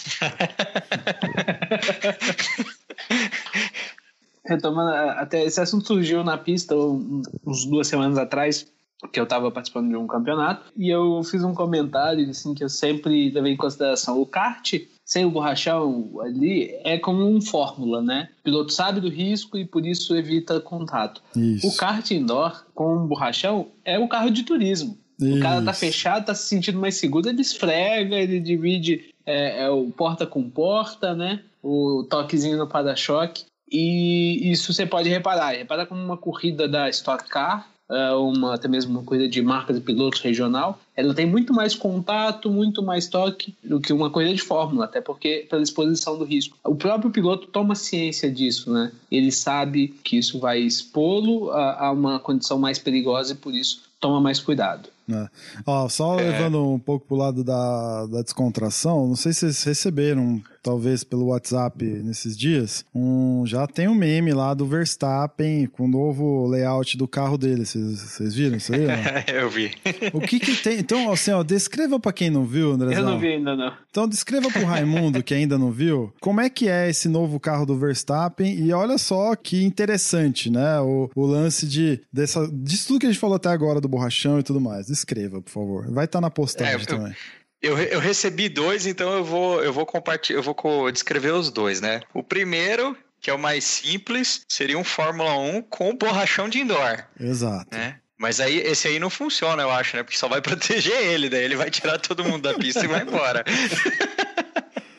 Retomando, 4.47 4.91
até 5.19 5.45
esse 5.45 5.61
assunto 5.61 5.87
surgiu 5.87 6.25
na 6.25 6.39
pista 6.39 6.75
uns 6.77 7.67
duas 7.67 7.87
semanas 7.87 8.19
atrás, 8.19 8.67
que 9.13 9.21
eu 9.21 9.25
estava 9.25 9.51
participando 9.51 9.91
de 9.91 9.97
um 9.97 10.07
campeonato, 10.07 10.73
e 10.77 10.89
eu 10.89 11.23
fiz 11.23 11.45
um 11.45 11.53
comentário 11.55 12.27
assim 12.29 12.55
que 12.55 12.65
eu 12.65 12.71
sempre 12.71 13.31
levei 13.31 13.53
em 13.53 13.57
consideração. 13.57 14.21
O 14.21 14.27
kart 14.27 14.75
sem 15.05 15.25
o 15.25 15.31
borrachão 15.31 16.11
ali 16.21 16.75
é 16.83 16.99
como 16.99 17.29
um 17.29 17.41
fórmula, 17.41 18.01
né? 18.01 18.29
O 18.41 18.45
piloto 18.45 18.73
sabe 18.73 19.01
do 19.01 19.09
risco 19.09 19.59
e 19.59 19.65
por 19.65 19.85
isso 19.87 20.17
evita 20.17 20.61
contato. 20.61 21.23
Isso. 21.37 21.69
O 21.69 21.77
kart 21.77 22.11
indoor 22.11 22.65
com 22.75 22.97
um 22.97 23.07
borrachão 23.07 23.69
é 23.85 23.99
o 23.99 24.09
carro 24.09 24.31
de 24.31 24.43
turismo. 24.43 24.99
Isso. 25.21 25.39
O 25.39 25.41
cara 25.41 25.63
tá 25.63 25.73
fechado, 25.73 26.27
tá 26.27 26.35
se 26.35 26.49
sentindo 26.49 26.81
mais 26.81 26.97
seguro, 26.97 27.29
ele 27.29 27.41
esfrega, 27.41 28.17
ele 28.17 28.41
divide 28.41 29.15
é, 29.27 29.65
é 29.65 29.71
o 29.71 29.91
porta 29.91 30.27
com 30.27 30.49
porta, 30.49 31.15
né? 31.15 31.43
O 31.63 32.05
toquezinho 32.09 32.59
no 32.59 32.67
para-choque. 32.67 33.45
E 33.71 34.51
isso 34.51 34.73
você 34.73 34.87
pode 34.87 35.09
reparar. 35.09 35.53
Repara 35.53 35.87
como 35.87 36.03
uma 36.03 36.17
corrida 36.17 36.69
da 36.69 36.89
Stock 36.91 37.29
Car 37.29 37.69
uma, 37.89 38.55
até 38.55 38.69
mesmo 38.69 38.93
uma 38.93 39.03
coisa 39.03 39.29
de 39.29 39.43
marca 39.43 39.73
de 39.73 39.81
pilotos 39.81 40.21
regional, 40.21 40.81
ela 40.97 41.15
tem 41.15 41.27
muito 41.27 41.53
mais 41.53 41.75
contato, 41.75 42.51
muito 42.51 42.83
mais 42.83 43.07
toque 43.07 43.55
do 43.63 43.81
que 43.81 43.93
uma 43.93 44.11
corrida 44.11 44.35
de 44.35 44.43
fórmula, 44.43 44.85
até 44.85 45.01
porque 45.01 45.47
pela 45.49 45.63
exposição 45.63 46.19
do 46.19 46.25
risco. 46.25 46.57
O 46.65 46.75
próprio 46.75 47.11
piloto 47.11 47.47
toma 47.49 47.75
ciência 47.75 48.31
disso, 48.31 48.73
né? 48.73 48.93
Ele 49.11 49.31
sabe 49.31 49.89
que 50.03 50.17
isso 50.17 50.39
vai 50.39 50.61
expô-lo 50.61 51.51
a, 51.51 51.87
a 51.87 51.93
uma 51.93 52.19
condição 52.19 52.59
mais 52.59 52.79
perigosa 52.79 53.33
e 53.33 53.37
por 53.37 53.55
isso 53.55 53.83
toma 54.01 54.21
mais 54.21 54.41
cuidado. 54.41 54.89
É. 55.11 55.29
Ó, 55.67 55.89
só 55.89 56.19
é. 56.19 56.31
levando 56.31 56.73
um 56.73 56.79
pouco 56.79 57.07
pro 57.07 57.17
lado 57.17 57.45
da, 57.45 58.07
da 58.07 58.23
descontração, 58.23 59.07
não 59.07 59.17
sei 59.17 59.33
se 59.33 59.41
vocês 59.41 59.65
receberam, 59.65 60.43
talvez 60.63 61.05
pelo 61.05 61.27
WhatsApp 61.27 61.85
nesses 61.85 62.37
dias, 62.37 62.85
um, 62.95 63.45
já 63.47 63.67
tem 63.67 63.87
um 63.87 63.95
meme 63.95 64.33
lá 64.33 64.55
do 64.55 64.67
Verstappen 64.67 65.67
com 65.67 65.85
o 65.85 65.89
novo 65.89 66.47
layout 66.47 66.97
do 66.97 67.07
carro 67.07 67.37
dele. 67.37 67.67
Vocês 67.67 68.35
viram 68.35 68.57
isso 68.57 68.75
aí? 68.75 68.85
Eu 69.35 69.51
vi. 69.51 69.73
O 70.13 70.21
que 70.21 70.41
que 70.41 70.57
tem? 70.57 70.79
Então, 70.79 71.13
assim, 71.13 71.33
ó, 71.33 71.43
descreva 71.43 72.01
para 72.01 72.13
quem 72.13 72.31
não 72.31 72.45
viu, 72.45 72.73
André. 72.73 72.97
Eu 72.97 73.05
não 73.05 73.19
vi 73.19 73.29
ainda, 73.29 73.55
não. 73.55 73.73
Então, 73.91 74.09
descreva 74.09 74.51
pro 74.51 74.65
Raimundo, 74.65 75.23
que 75.23 75.35
ainda 75.35 75.59
não 75.59 75.71
viu, 75.71 76.13
como 76.21 76.41
é 76.41 76.49
que 76.49 76.69
é 76.69 76.89
esse 76.89 77.09
novo 77.09 77.39
carro 77.39 77.67
do 77.67 77.77
Verstappen 77.77 78.55
e 78.55 78.73
olha 78.73 78.97
só 78.97 79.37
que 79.37 79.63
interessante, 79.63 80.51
né? 80.51 80.81
O, 80.81 81.11
o 81.15 81.27
lance 81.27 81.67
de, 81.67 82.01
dessa, 82.13 82.49
disso 82.51 82.89
tudo 82.89 83.01
que 83.01 83.07
a 83.07 83.11
gente 83.11 83.21
falou 83.21 83.37
até 83.37 83.51
agora 83.51 83.81
do 83.81 83.89
borrachão 83.89 84.39
e 84.39 84.43
tudo 84.43 84.61
mais 84.61 84.94
Escreva, 84.95 85.43
por 85.43 85.51
favor. 85.51 85.93
Vai 85.93 86.05
estar 86.05 86.19
tá 86.19 86.21
na 86.21 86.31
postagem 86.31 86.83
é, 86.83 86.87
também. 86.87 87.17
Eu, 87.61 87.79
eu, 87.79 87.99
recebi 87.99 88.49
dois, 88.49 88.87
então 88.87 89.13
eu 89.15 89.25
vou, 89.25 89.63
eu 89.63 89.73
vou 89.73 89.87
compartilhar, 89.87 90.39
eu 90.39 90.43
vou 90.43 90.91
descrever 90.93 91.33
os 91.33 91.51
dois, 91.51 91.81
né? 91.81 92.03
O 92.13 92.23
primeiro, 92.23 92.97
que 93.21 93.31
é 93.31 93.33
o 93.33 93.39
mais 93.39 93.65
simples, 93.65 94.43
seria 94.49 94.79
um 94.79 94.85
Fórmula 94.85 95.35
1 95.39 95.63
com 95.63 95.97
borrachão 95.97 96.49
de 96.49 96.61
indoor. 96.61 97.05
Exato. 97.19 97.77
Né? 97.77 97.99
Mas 98.19 98.39
aí 98.39 98.59
esse 98.59 98.87
aí 98.87 98.99
não 98.99 99.11
funciona, 99.11 99.63
eu 99.63 99.71
acho, 99.71 99.97
né? 99.97 100.03
Porque 100.03 100.19
só 100.19 100.29
vai 100.29 100.41
proteger 100.43 100.97
ele, 100.97 101.29
daí 101.29 101.43
ele 101.43 101.57
vai 101.57 101.71
tirar 101.71 101.99
todo 101.99 102.25
mundo 102.25 102.43
da 102.43 102.55
pista 102.55 102.85
e 102.85 102.89
vai 102.89 103.03
embora. 103.03 103.45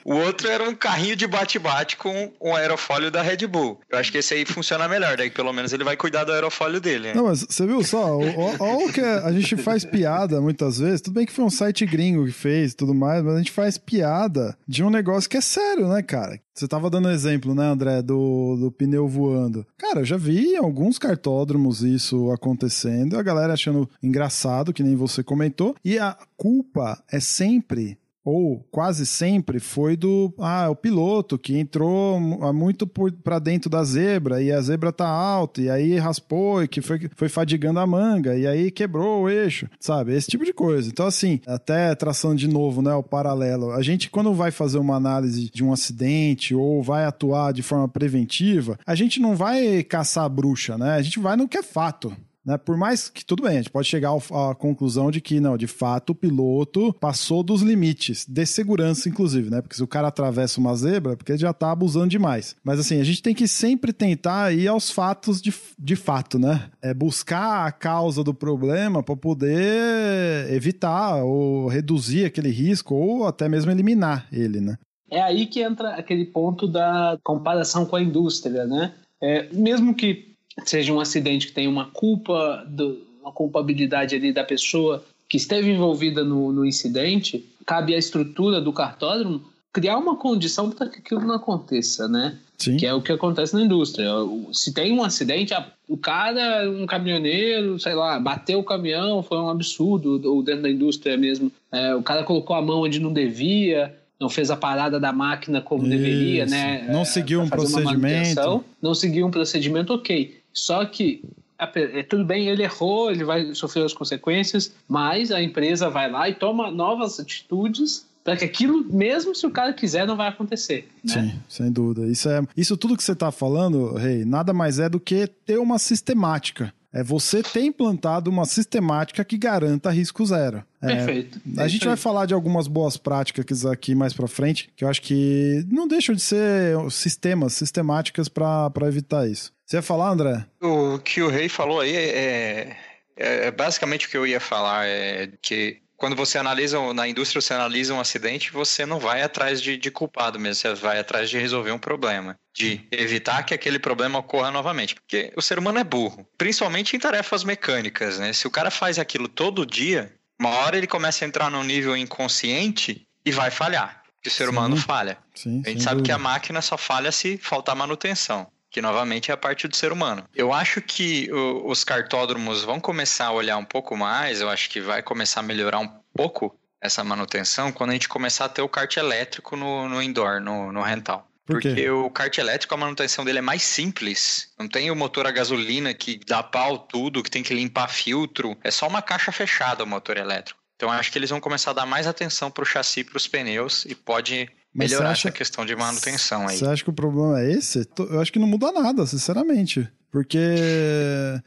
O 0.06 0.14
outro 0.14 0.48
era 0.48 0.70
um 0.70 0.76
carrinho 0.76 1.16
de 1.16 1.26
bate-bate 1.26 1.98
com 1.98 2.32
um 2.40 2.56
aerofólio 2.56 3.10
da 3.10 3.24
Red 3.24 3.48
Bull. 3.48 3.80
Eu 3.90 3.98
acho 3.98 4.12
que 4.12 4.20
esse 4.20 4.36
aí 4.36 4.46
funciona 4.46 4.88
melhor, 4.88 5.18
daí 5.18 5.32
pelo 5.32 5.52
menos 5.52 5.74
ele 5.74 5.84
vai 5.84 5.98
cuidar 5.98 6.24
do 6.24 6.32
aerofólio 6.32 6.80
dele. 6.80 7.08
Né? 7.08 7.14
Não, 7.16 7.26
mas 7.26 7.44
você 7.50 7.66
viu 7.66 7.84
só? 7.84 8.16
Olha 8.16 8.86
o 8.86 8.94
que 8.94 9.02
a 9.02 9.32
gente 9.32 9.58
faz 9.58 9.84
piada 9.84 10.40
muitas 10.40 10.78
vezes. 10.78 11.02
Tudo 11.02 11.16
bem 11.16 11.26
que 11.26 11.34
foi 11.34 11.44
um 11.44 11.50
site 11.50 11.88
gringo 11.88 12.24
que 12.24 12.32
fez 12.32 12.76
tudo 12.76 12.94
mais, 12.94 13.24
mas 13.24 13.34
a 13.34 13.38
gente 13.40 13.52
faz 13.52 13.80
piada 13.80 14.56
de 14.68 14.84
um 14.84 14.92
negócio 14.92 15.28
que 15.28 15.38
é 15.38 15.42
sério, 15.42 15.88
né, 15.88 16.04
cara? 16.04 16.40
Você 16.54 16.68
tava 16.68 16.90
dando 16.90 17.10
exemplo, 17.10 17.56
né, 17.56 17.66
André, 17.66 18.02
do, 18.04 18.58
do 18.58 18.72
pneu 18.72 19.08
voando. 19.08 19.66
Cara, 19.76 20.02
eu 20.02 20.06
já 20.06 20.18
vi 20.18 20.54
em 20.54 20.58
alguns 20.58 21.00
cartódromos 21.00 21.82
isso 21.82 22.32
acontecendo, 22.32 23.18
a 23.18 23.24
galera 23.24 23.54
achando 23.54 23.90
engraçado, 24.02 24.72
que 24.72 24.84
nem 24.84 24.96
você 24.96 25.24
comentou, 25.24 25.76
e 25.84 25.98
a 25.98 26.16
culpa 26.38 27.04
é 27.12 27.20
sempre 27.20 27.98
ou 28.26 28.66
quase 28.72 29.06
sempre 29.06 29.60
foi 29.60 29.96
do 29.96 30.34
ah, 30.40 30.68
o 30.72 30.76
piloto 30.76 31.38
que 31.38 31.56
entrou 31.58 32.20
muito 32.52 32.88
para 33.24 33.38
dentro 33.38 33.70
da 33.70 33.84
zebra 33.84 34.42
e 34.42 34.52
a 34.52 34.60
zebra 34.60 34.92
tá 34.92 35.08
alta 35.08 35.62
e 35.62 35.70
aí 35.70 35.96
raspou 35.98 36.64
e 36.64 36.68
que 36.68 36.82
foi, 36.82 37.08
foi 37.16 37.30
fadigando 37.30 37.80
a 37.80 37.86
manga 37.86 38.36
e 38.36 38.48
aí 38.48 38.72
quebrou 38.72 39.24
o 39.24 39.30
eixo, 39.30 39.70
sabe? 39.80 40.16
Esse 40.16 40.28
tipo 40.28 40.44
de 40.44 40.52
coisa. 40.52 40.90
Então 40.90 41.06
assim, 41.06 41.40
até 41.46 41.94
traçando 41.94 42.36
de 42.36 42.48
novo, 42.48 42.82
né, 42.82 42.94
o 42.96 43.04
paralelo. 43.04 43.72
A 43.72 43.84
gente 43.84 44.10
quando 44.10 44.34
vai 44.34 44.50
fazer 44.50 44.80
uma 44.80 44.96
análise 44.96 45.52
de 45.52 45.64
um 45.64 45.72
acidente 45.72 46.56
ou 46.56 46.82
vai 46.82 47.06
atuar 47.06 47.54
de 47.54 47.62
forma 47.62 47.88
preventiva, 47.88 48.80
a 48.86 48.96
gente 48.96 49.20
não 49.20 49.36
vai 49.36 49.84
caçar 49.84 50.26
a 50.26 50.30
bruxa, 50.30 50.78
né? 50.78 50.96
A 50.96 51.02
gente 51.02 51.20
vai 51.20 51.38
no 51.38 51.48
que 51.48 51.58
é 51.58 51.64
fato. 51.64 52.12
Né? 52.46 52.58
Por 52.58 52.78
mais 52.78 53.10
que 53.10 53.26
tudo 53.26 53.44
bem, 53.44 53.54
a 53.54 53.58
gente 53.58 53.72
pode 53.72 53.88
chegar 53.88 54.12
à 54.12 54.54
conclusão 54.54 55.10
de 55.10 55.20
que, 55.20 55.40
não, 55.40 55.58
de 55.58 55.68
fato, 55.68 56.12
o 56.12 56.16
piloto 56.16 56.94
passou 56.94 57.42
dos 57.42 57.62
limites 57.62 58.26
de 58.28 58.46
segurança, 58.46 59.10
inclusive, 59.10 59.50
né? 59.50 59.62
Porque 59.62 59.76
se 59.76 59.84
o 59.84 59.88
cara 59.88 60.10
atravessa 60.10 60.60
uma 60.60 60.76
zebra, 60.76 61.14
é 61.14 61.16
porque 61.16 61.32
ele 61.32 61.40
já 61.40 61.54
tá 61.54 61.72
abusando 61.72 62.08
demais. 62.08 62.56
Mas 62.64 62.80
assim, 62.80 63.02
a 63.02 63.04
gente 63.04 63.22
tem 63.22 63.34
que 63.34 63.48
sempre 63.48 63.92
tentar 63.92 64.54
ir 64.54 64.68
aos 64.68 64.92
fatos 64.92 65.42
de, 65.42 65.54
de 65.80 65.96
fato, 65.96 66.38
né? 66.38 66.70
É 66.82 66.94
buscar 66.94 67.66
a 67.66 67.72
causa 67.72 68.24
do 68.24 68.34
problema 68.34 69.02
para 69.02 69.16
poder 69.16 70.52
evitar 70.52 71.24
ou 71.24 71.68
reduzir 71.68 72.26
aquele 72.26 72.50
risco 72.50 72.94
ou 72.94 73.26
até 73.26 73.50
mesmo 73.50 73.72
eliminar 73.72 74.28
ele, 74.32 74.62
né? 74.62 74.78
É 75.10 75.22
aí 75.22 75.46
que 75.46 75.62
entra 75.62 75.96
aquele 75.96 76.26
ponto 76.26 76.68
da 76.68 77.18
comparação 77.24 77.86
com 77.86 77.96
a 77.96 78.02
indústria, 78.02 78.66
né? 78.66 78.94
É, 79.22 79.52
mesmo 79.54 79.96
que 79.96 80.35
seja 80.64 80.94
um 80.94 81.00
acidente 81.00 81.48
que 81.48 81.54
tenha 81.54 81.70
uma 81.70 81.86
culpa, 81.86 82.64
do, 82.68 83.02
uma 83.22 83.32
culpabilidade 83.32 84.16
ali 84.16 84.32
da 84.32 84.44
pessoa 84.44 85.04
que 85.28 85.38
esteve 85.38 85.72
envolvida 85.72 86.24
no, 86.24 86.52
no 86.52 86.66
incidente, 86.66 87.44
cabe 87.66 87.96
à 87.96 87.98
estrutura 87.98 88.62
do 88.62 88.72
cartódromo 88.72 89.42
criar 89.74 89.98
uma 89.98 90.16
condição 90.16 90.70
para 90.70 90.88
que 90.88 91.00
aquilo 91.00 91.20
não 91.22 91.36
aconteça, 91.36 92.08
né? 92.08 92.38
Sim. 92.58 92.78
Que 92.78 92.86
é 92.86 92.94
o 92.94 93.02
que 93.02 93.12
acontece 93.12 93.54
na 93.54 93.62
indústria. 93.62 94.10
Se 94.54 94.74
tem 94.74 94.94
um 94.94 95.04
acidente, 95.04 95.54
o 95.90 95.98
cara, 95.98 96.70
um 96.70 96.86
caminhoneiro, 96.86 97.78
sei 97.78 97.94
lá, 97.94 98.18
bateu 98.18 98.60
o 98.60 98.64
caminhão, 98.64 99.22
foi 99.22 99.38
um 99.38 99.50
absurdo, 99.50 100.22
ou 100.32 100.42
dentro 100.42 100.62
da 100.62 100.70
indústria 100.70 101.18
mesmo. 101.18 101.52
É, 101.70 101.94
o 101.94 102.02
cara 102.02 102.24
colocou 102.24 102.56
a 102.56 102.62
mão 102.62 102.84
onde 102.84 103.02
não 103.02 103.12
devia, 103.12 103.94
não 104.18 104.30
fez 104.30 104.50
a 104.50 104.56
parada 104.56 104.98
da 104.98 105.12
máquina 105.12 105.60
como 105.60 105.82
Isso. 105.82 105.92
deveria, 105.92 106.46
né? 106.46 106.88
Não 106.90 107.02
é, 107.02 107.06
seguiu 107.06 107.42
um 107.42 107.50
procedimento. 107.50 108.64
Não 108.82 108.94
seguiu 108.94 109.28
um 109.28 109.32
procedimento, 109.32 109.94
ok. 109.94 110.38
Só 110.56 110.86
que 110.86 111.22
é, 111.60 112.02
tudo 112.04 112.26
bem, 112.26 112.48
ele 112.48 112.64
errou, 112.64 113.12
ele 113.12 113.24
vai 113.24 113.54
sofrer 113.54 113.86
as 113.86 113.94
consequências, 113.94 114.74
mas 114.88 115.32
a 115.32 115.42
empresa 115.42 115.90
vai 115.90 116.10
lá 116.10 116.28
e 116.30 116.34
toma 116.34 116.72
novas 116.72 117.20
atitudes 117.20 118.06
para 118.24 118.36
que 118.36 118.44
aquilo, 118.44 118.84
mesmo 118.92 119.36
se 119.36 119.46
o 119.46 119.52
cara 119.52 119.72
quiser, 119.72 120.08
não 120.08 120.16
vai 120.16 120.28
acontecer. 120.28 120.90
Né? 121.04 121.14
Sim, 121.14 121.40
sem 121.48 121.72
dúvida. 121.72 122.08
Isso, 122.08 122.28
é, 122.28 122.42
isso 122.58 122.76
tudo 122.76 122.98
que 122.98 123.04
você 123.04 123.12
está 123.12 123.32
falando, 123.32 123.94
Rei, 123.94 124.26
nada 124.26 124.52
mais 124.52 124.80
é 124.80 124.90
do 124.90 125.00
que 125.00 125.28
ter 125.46 125.60
uma 125.60 125.78
sistemática. 125.78 126.74
É 126.96 127.04
você 127.04 127.44
ter 127.44 127.62
implantado 127.62 128.32
uma 128.32 128.46
sistemática 128.46 129.26
que 129.26 129.38
garanta 129.38 129.90
risco 129.90 130.26
zero. 130.26 130.64
É, 130.82 130.96
perfeito. 130.96 131.42
A 131.58 131.68
gente 131.68 131.86
vai 131.86 131.98
falar 131.98 132.26
de 132.26 132.34
algumas 132.34 132.70
boas 132.70 132.96
práticas 132.96 133.66
aqui 133.66 133.94
mais 133.94 134.14
para 134.14 134.30
frente, 134.30 134.70
que 134.78 134.86
eu 134.86 134.88
acho 134.88 135.02
que 135.02 135.66
não 135.70 135.90
deixam 135.90 136.16
de 136.16 136.22
ser 136.22 136.78
sistemas, 136.90 137.52
sistemáticas 137.52 138.30
para 138.30 138.72
evitar 138.84 139.30
isso. 139.30 139.54
Você 139.66 139.76
ia 139.76 139.82
falar, 139.82 140.10
André? 140.10 140.46
O 140.62 140.98
que 141.00 141.22
o 141.22 141.28
Rei 141.28 141.50
falou 141.50 141.82
aí 141.82 141.94
é, 141.94 142.78
é, 143.18 143.48
é 143.48 143.52
basicamente 143.52 144.08
o 144.08 144.10
que 144.10 144.18
eu 144.18 144.26
ia 144.26 144.40
falar, 144.40 144.88
é 144.88 145.30
que 145.42 145.82
quando 146.06 146.16
você 146.16 146.38
analisa, 146.38 146.94
na 146.94 147.08
indústria 147.08 147.42
você 147.42 147.52
analisa 147.52 147.92
um 147.92 148.00
acidente, 148.00 148.52
você 148.52 148.86
não 148.86 149.00
vai 149.00 149.24
atrás 149.24 149.60
de, 149.60 149.76
de, 149.76 149.90
culpado 149.90 150.40
mesmo, 150.40 150.62
você 150.62 150.72
vai 150.76 151.00
atrás 151.00 151.32
de 151.32 151.40
resolver 151.40 151.72
um 151.72 151.80
problema, 151.80 152.38
de 152.54 152.80
evitar 152.92 153.42
que 153.42 153.56
aquele 153.56 153.80
problema 153.80 154.20
ocorra 154.20 154.52
novamente. 154.52 154.94
Porque 154.94 155.34
o 155.36 155.42
ser 155.42 155.58
humano 155.58 155.80
é 155.80 155.84
burro, 155.84 156.24
principalmente 156.38 156.96
em 156.96 157.00
tarefas 157.00 157.44
mecânicas, 157.44 158.20
né? 158.20 158.34
Se 158.34 158.46
o 158.46 158.52
cara 158.52 158.70
faz 158.70 159.00
aquilo 159.00 159.28
todo 159.28 159.66
dia, 159.66 160.14
uma 160.40 160.52
hora 160.52 160.78
ele 160.78 160.86
começa 160.86 161.26
a 161.26 161.28
entrar 161.28 161.50
num 161.50 161.64
nível 161.64 161.98
inconsciente 161.98 163.02
e 163.26 163.32
vai 163.32 163.50
falhar. 163.50 164.04
Que 164.22 164.30
o 164.30 164.32
ser 164.32 164.44
Sim. 164.46 164.52
humano 164.52 164.78
falha. 164.78 165.18
Sim, 165.34 165.64
a 165.66 165.70
gente 165.70 165.82
sabe 165.82 166.02
dúvida. 166.02 166.06
que 166.06 166.12
a 166.12 166.20
máquina 166.20 166.62
só 166.62 166.78
falha 166.78 167.12
se 167.12 167.40
faltar 167.40 167.76
manutenção 167.76 168.46
que 168.76 168.82
novamente 168.82 169.32
é 169.32 169.34
a 169.34 169.38
parte 169.38 169.70
do 169.70 169.76
ser 169.78 169.94
humano. 169.94 170.26
Eu 170.36 170.52
acho 170.52 170.82
que 170.82 171.32
o, 171.32 171.72
os 171.72 171.86
cartódromos 171.86 172.62
vão 172.62 172.78
começar 172.78 173.28
a 173.28 173.32
olhar 173.32 173.56
um 173.56 173.64
pouco 173.64 173.96
mais, 173.96 174.42
eu 174.42 174.50
acho 174.50 174.70
que 174.70 174.82
vai 174.82 175.02
começar 175.02 175.40
a 175.40 175.44
melhorar 175.44 175.80
um 175.80 175.88
pouco 176.14 176.54
essa 176.82 177.02
manutenção 177.02 177.72
quando 177.72 177.92
a 177.92 177.94
gente 177.94 178.10
começar 178.10 178.44
a 178.44 178.50
ter 178.50 178.62
o 178.62 178.68
kart 178.68 178.98
elétrico 178.98 179.56
no, 179.56 179.88
no 179.88 180.02
indoor, 180.02 180.42
no, 180.42 180.74
no 180.74 180.82
rental. 180.82 181.26
Por 181.46 181.62
Porque 181.62 181.90
o 181.90 182.10
kart 182.10 182.38
elétrico, 182.38 182.74
a 182.74 182.78
manutenção 182.78 183.24
dele 183.24 183.40
é 183.40 183.42
mais 183.42 183.62
simples. 183.62 184.52
Não 184.60 184.68
tem 184.68 184.92
o 184.92 184.96
motor 184.96 185.26
a 185.26 185.32
gasolina 185.32 185.94
que 185.94 186.20
dá 186.28 186.44
pau 186.44 186.78
tudo, 186.78 187.24
que 187.24 187.32
tem 187.32 187.44
que 187.44 187.54
limpar 187.54 187.88
filtro. 187.88 188.58
É 188.62 188.72
só 188.72 188.90
uma 188.90 189.02
caixa 189.02 189.32
fechada 189.32 189.86
o 189.86 189.88
motor 189.88 190.18
elétrico. 190.18 190.60
Então 190.76 190.92
acho 190.92 191.14
que 191.14 191.18
eles 191.18 191.30
vão 191.30 191.40
começar 191.40 191.72
a 191.72 191.76
dar 191.76 191.86
mais 191.86 192.08
atenção 192.08 192.52
para 192.52 192.64
o 192.64 192.66
chassi 192.66 193.00
e 193.00 193.04
para 193.06 193.16
os 193.16 193.26
pneus 193.26 193.86
e 193.86 193.96
pode 193.96 194.50
mas 194.76 194.92
melhorar 194.92 195.12
acha, 195.12 195.30
essa 195.30 195.38
questão 195.38 195.66
de 195.66 195.74
manutenção 195.74 196.46
aí. 196.48 196.58
Você 196.58 196.66
acha 196.66 196.84
que 196.84 196.90
o 196.90 196.94
problema 196.94 197.40
é 197.40 197.50
esse? 197.50 197.88
Eu 197.98 198.20
acho 198.20 198.34
que 198.34 198.38
não 198.38 198.48
muda 198.48 198.74
nada, 198.74 199.06
sinceramente. 199.06 199.90
Porque 200.16 200.40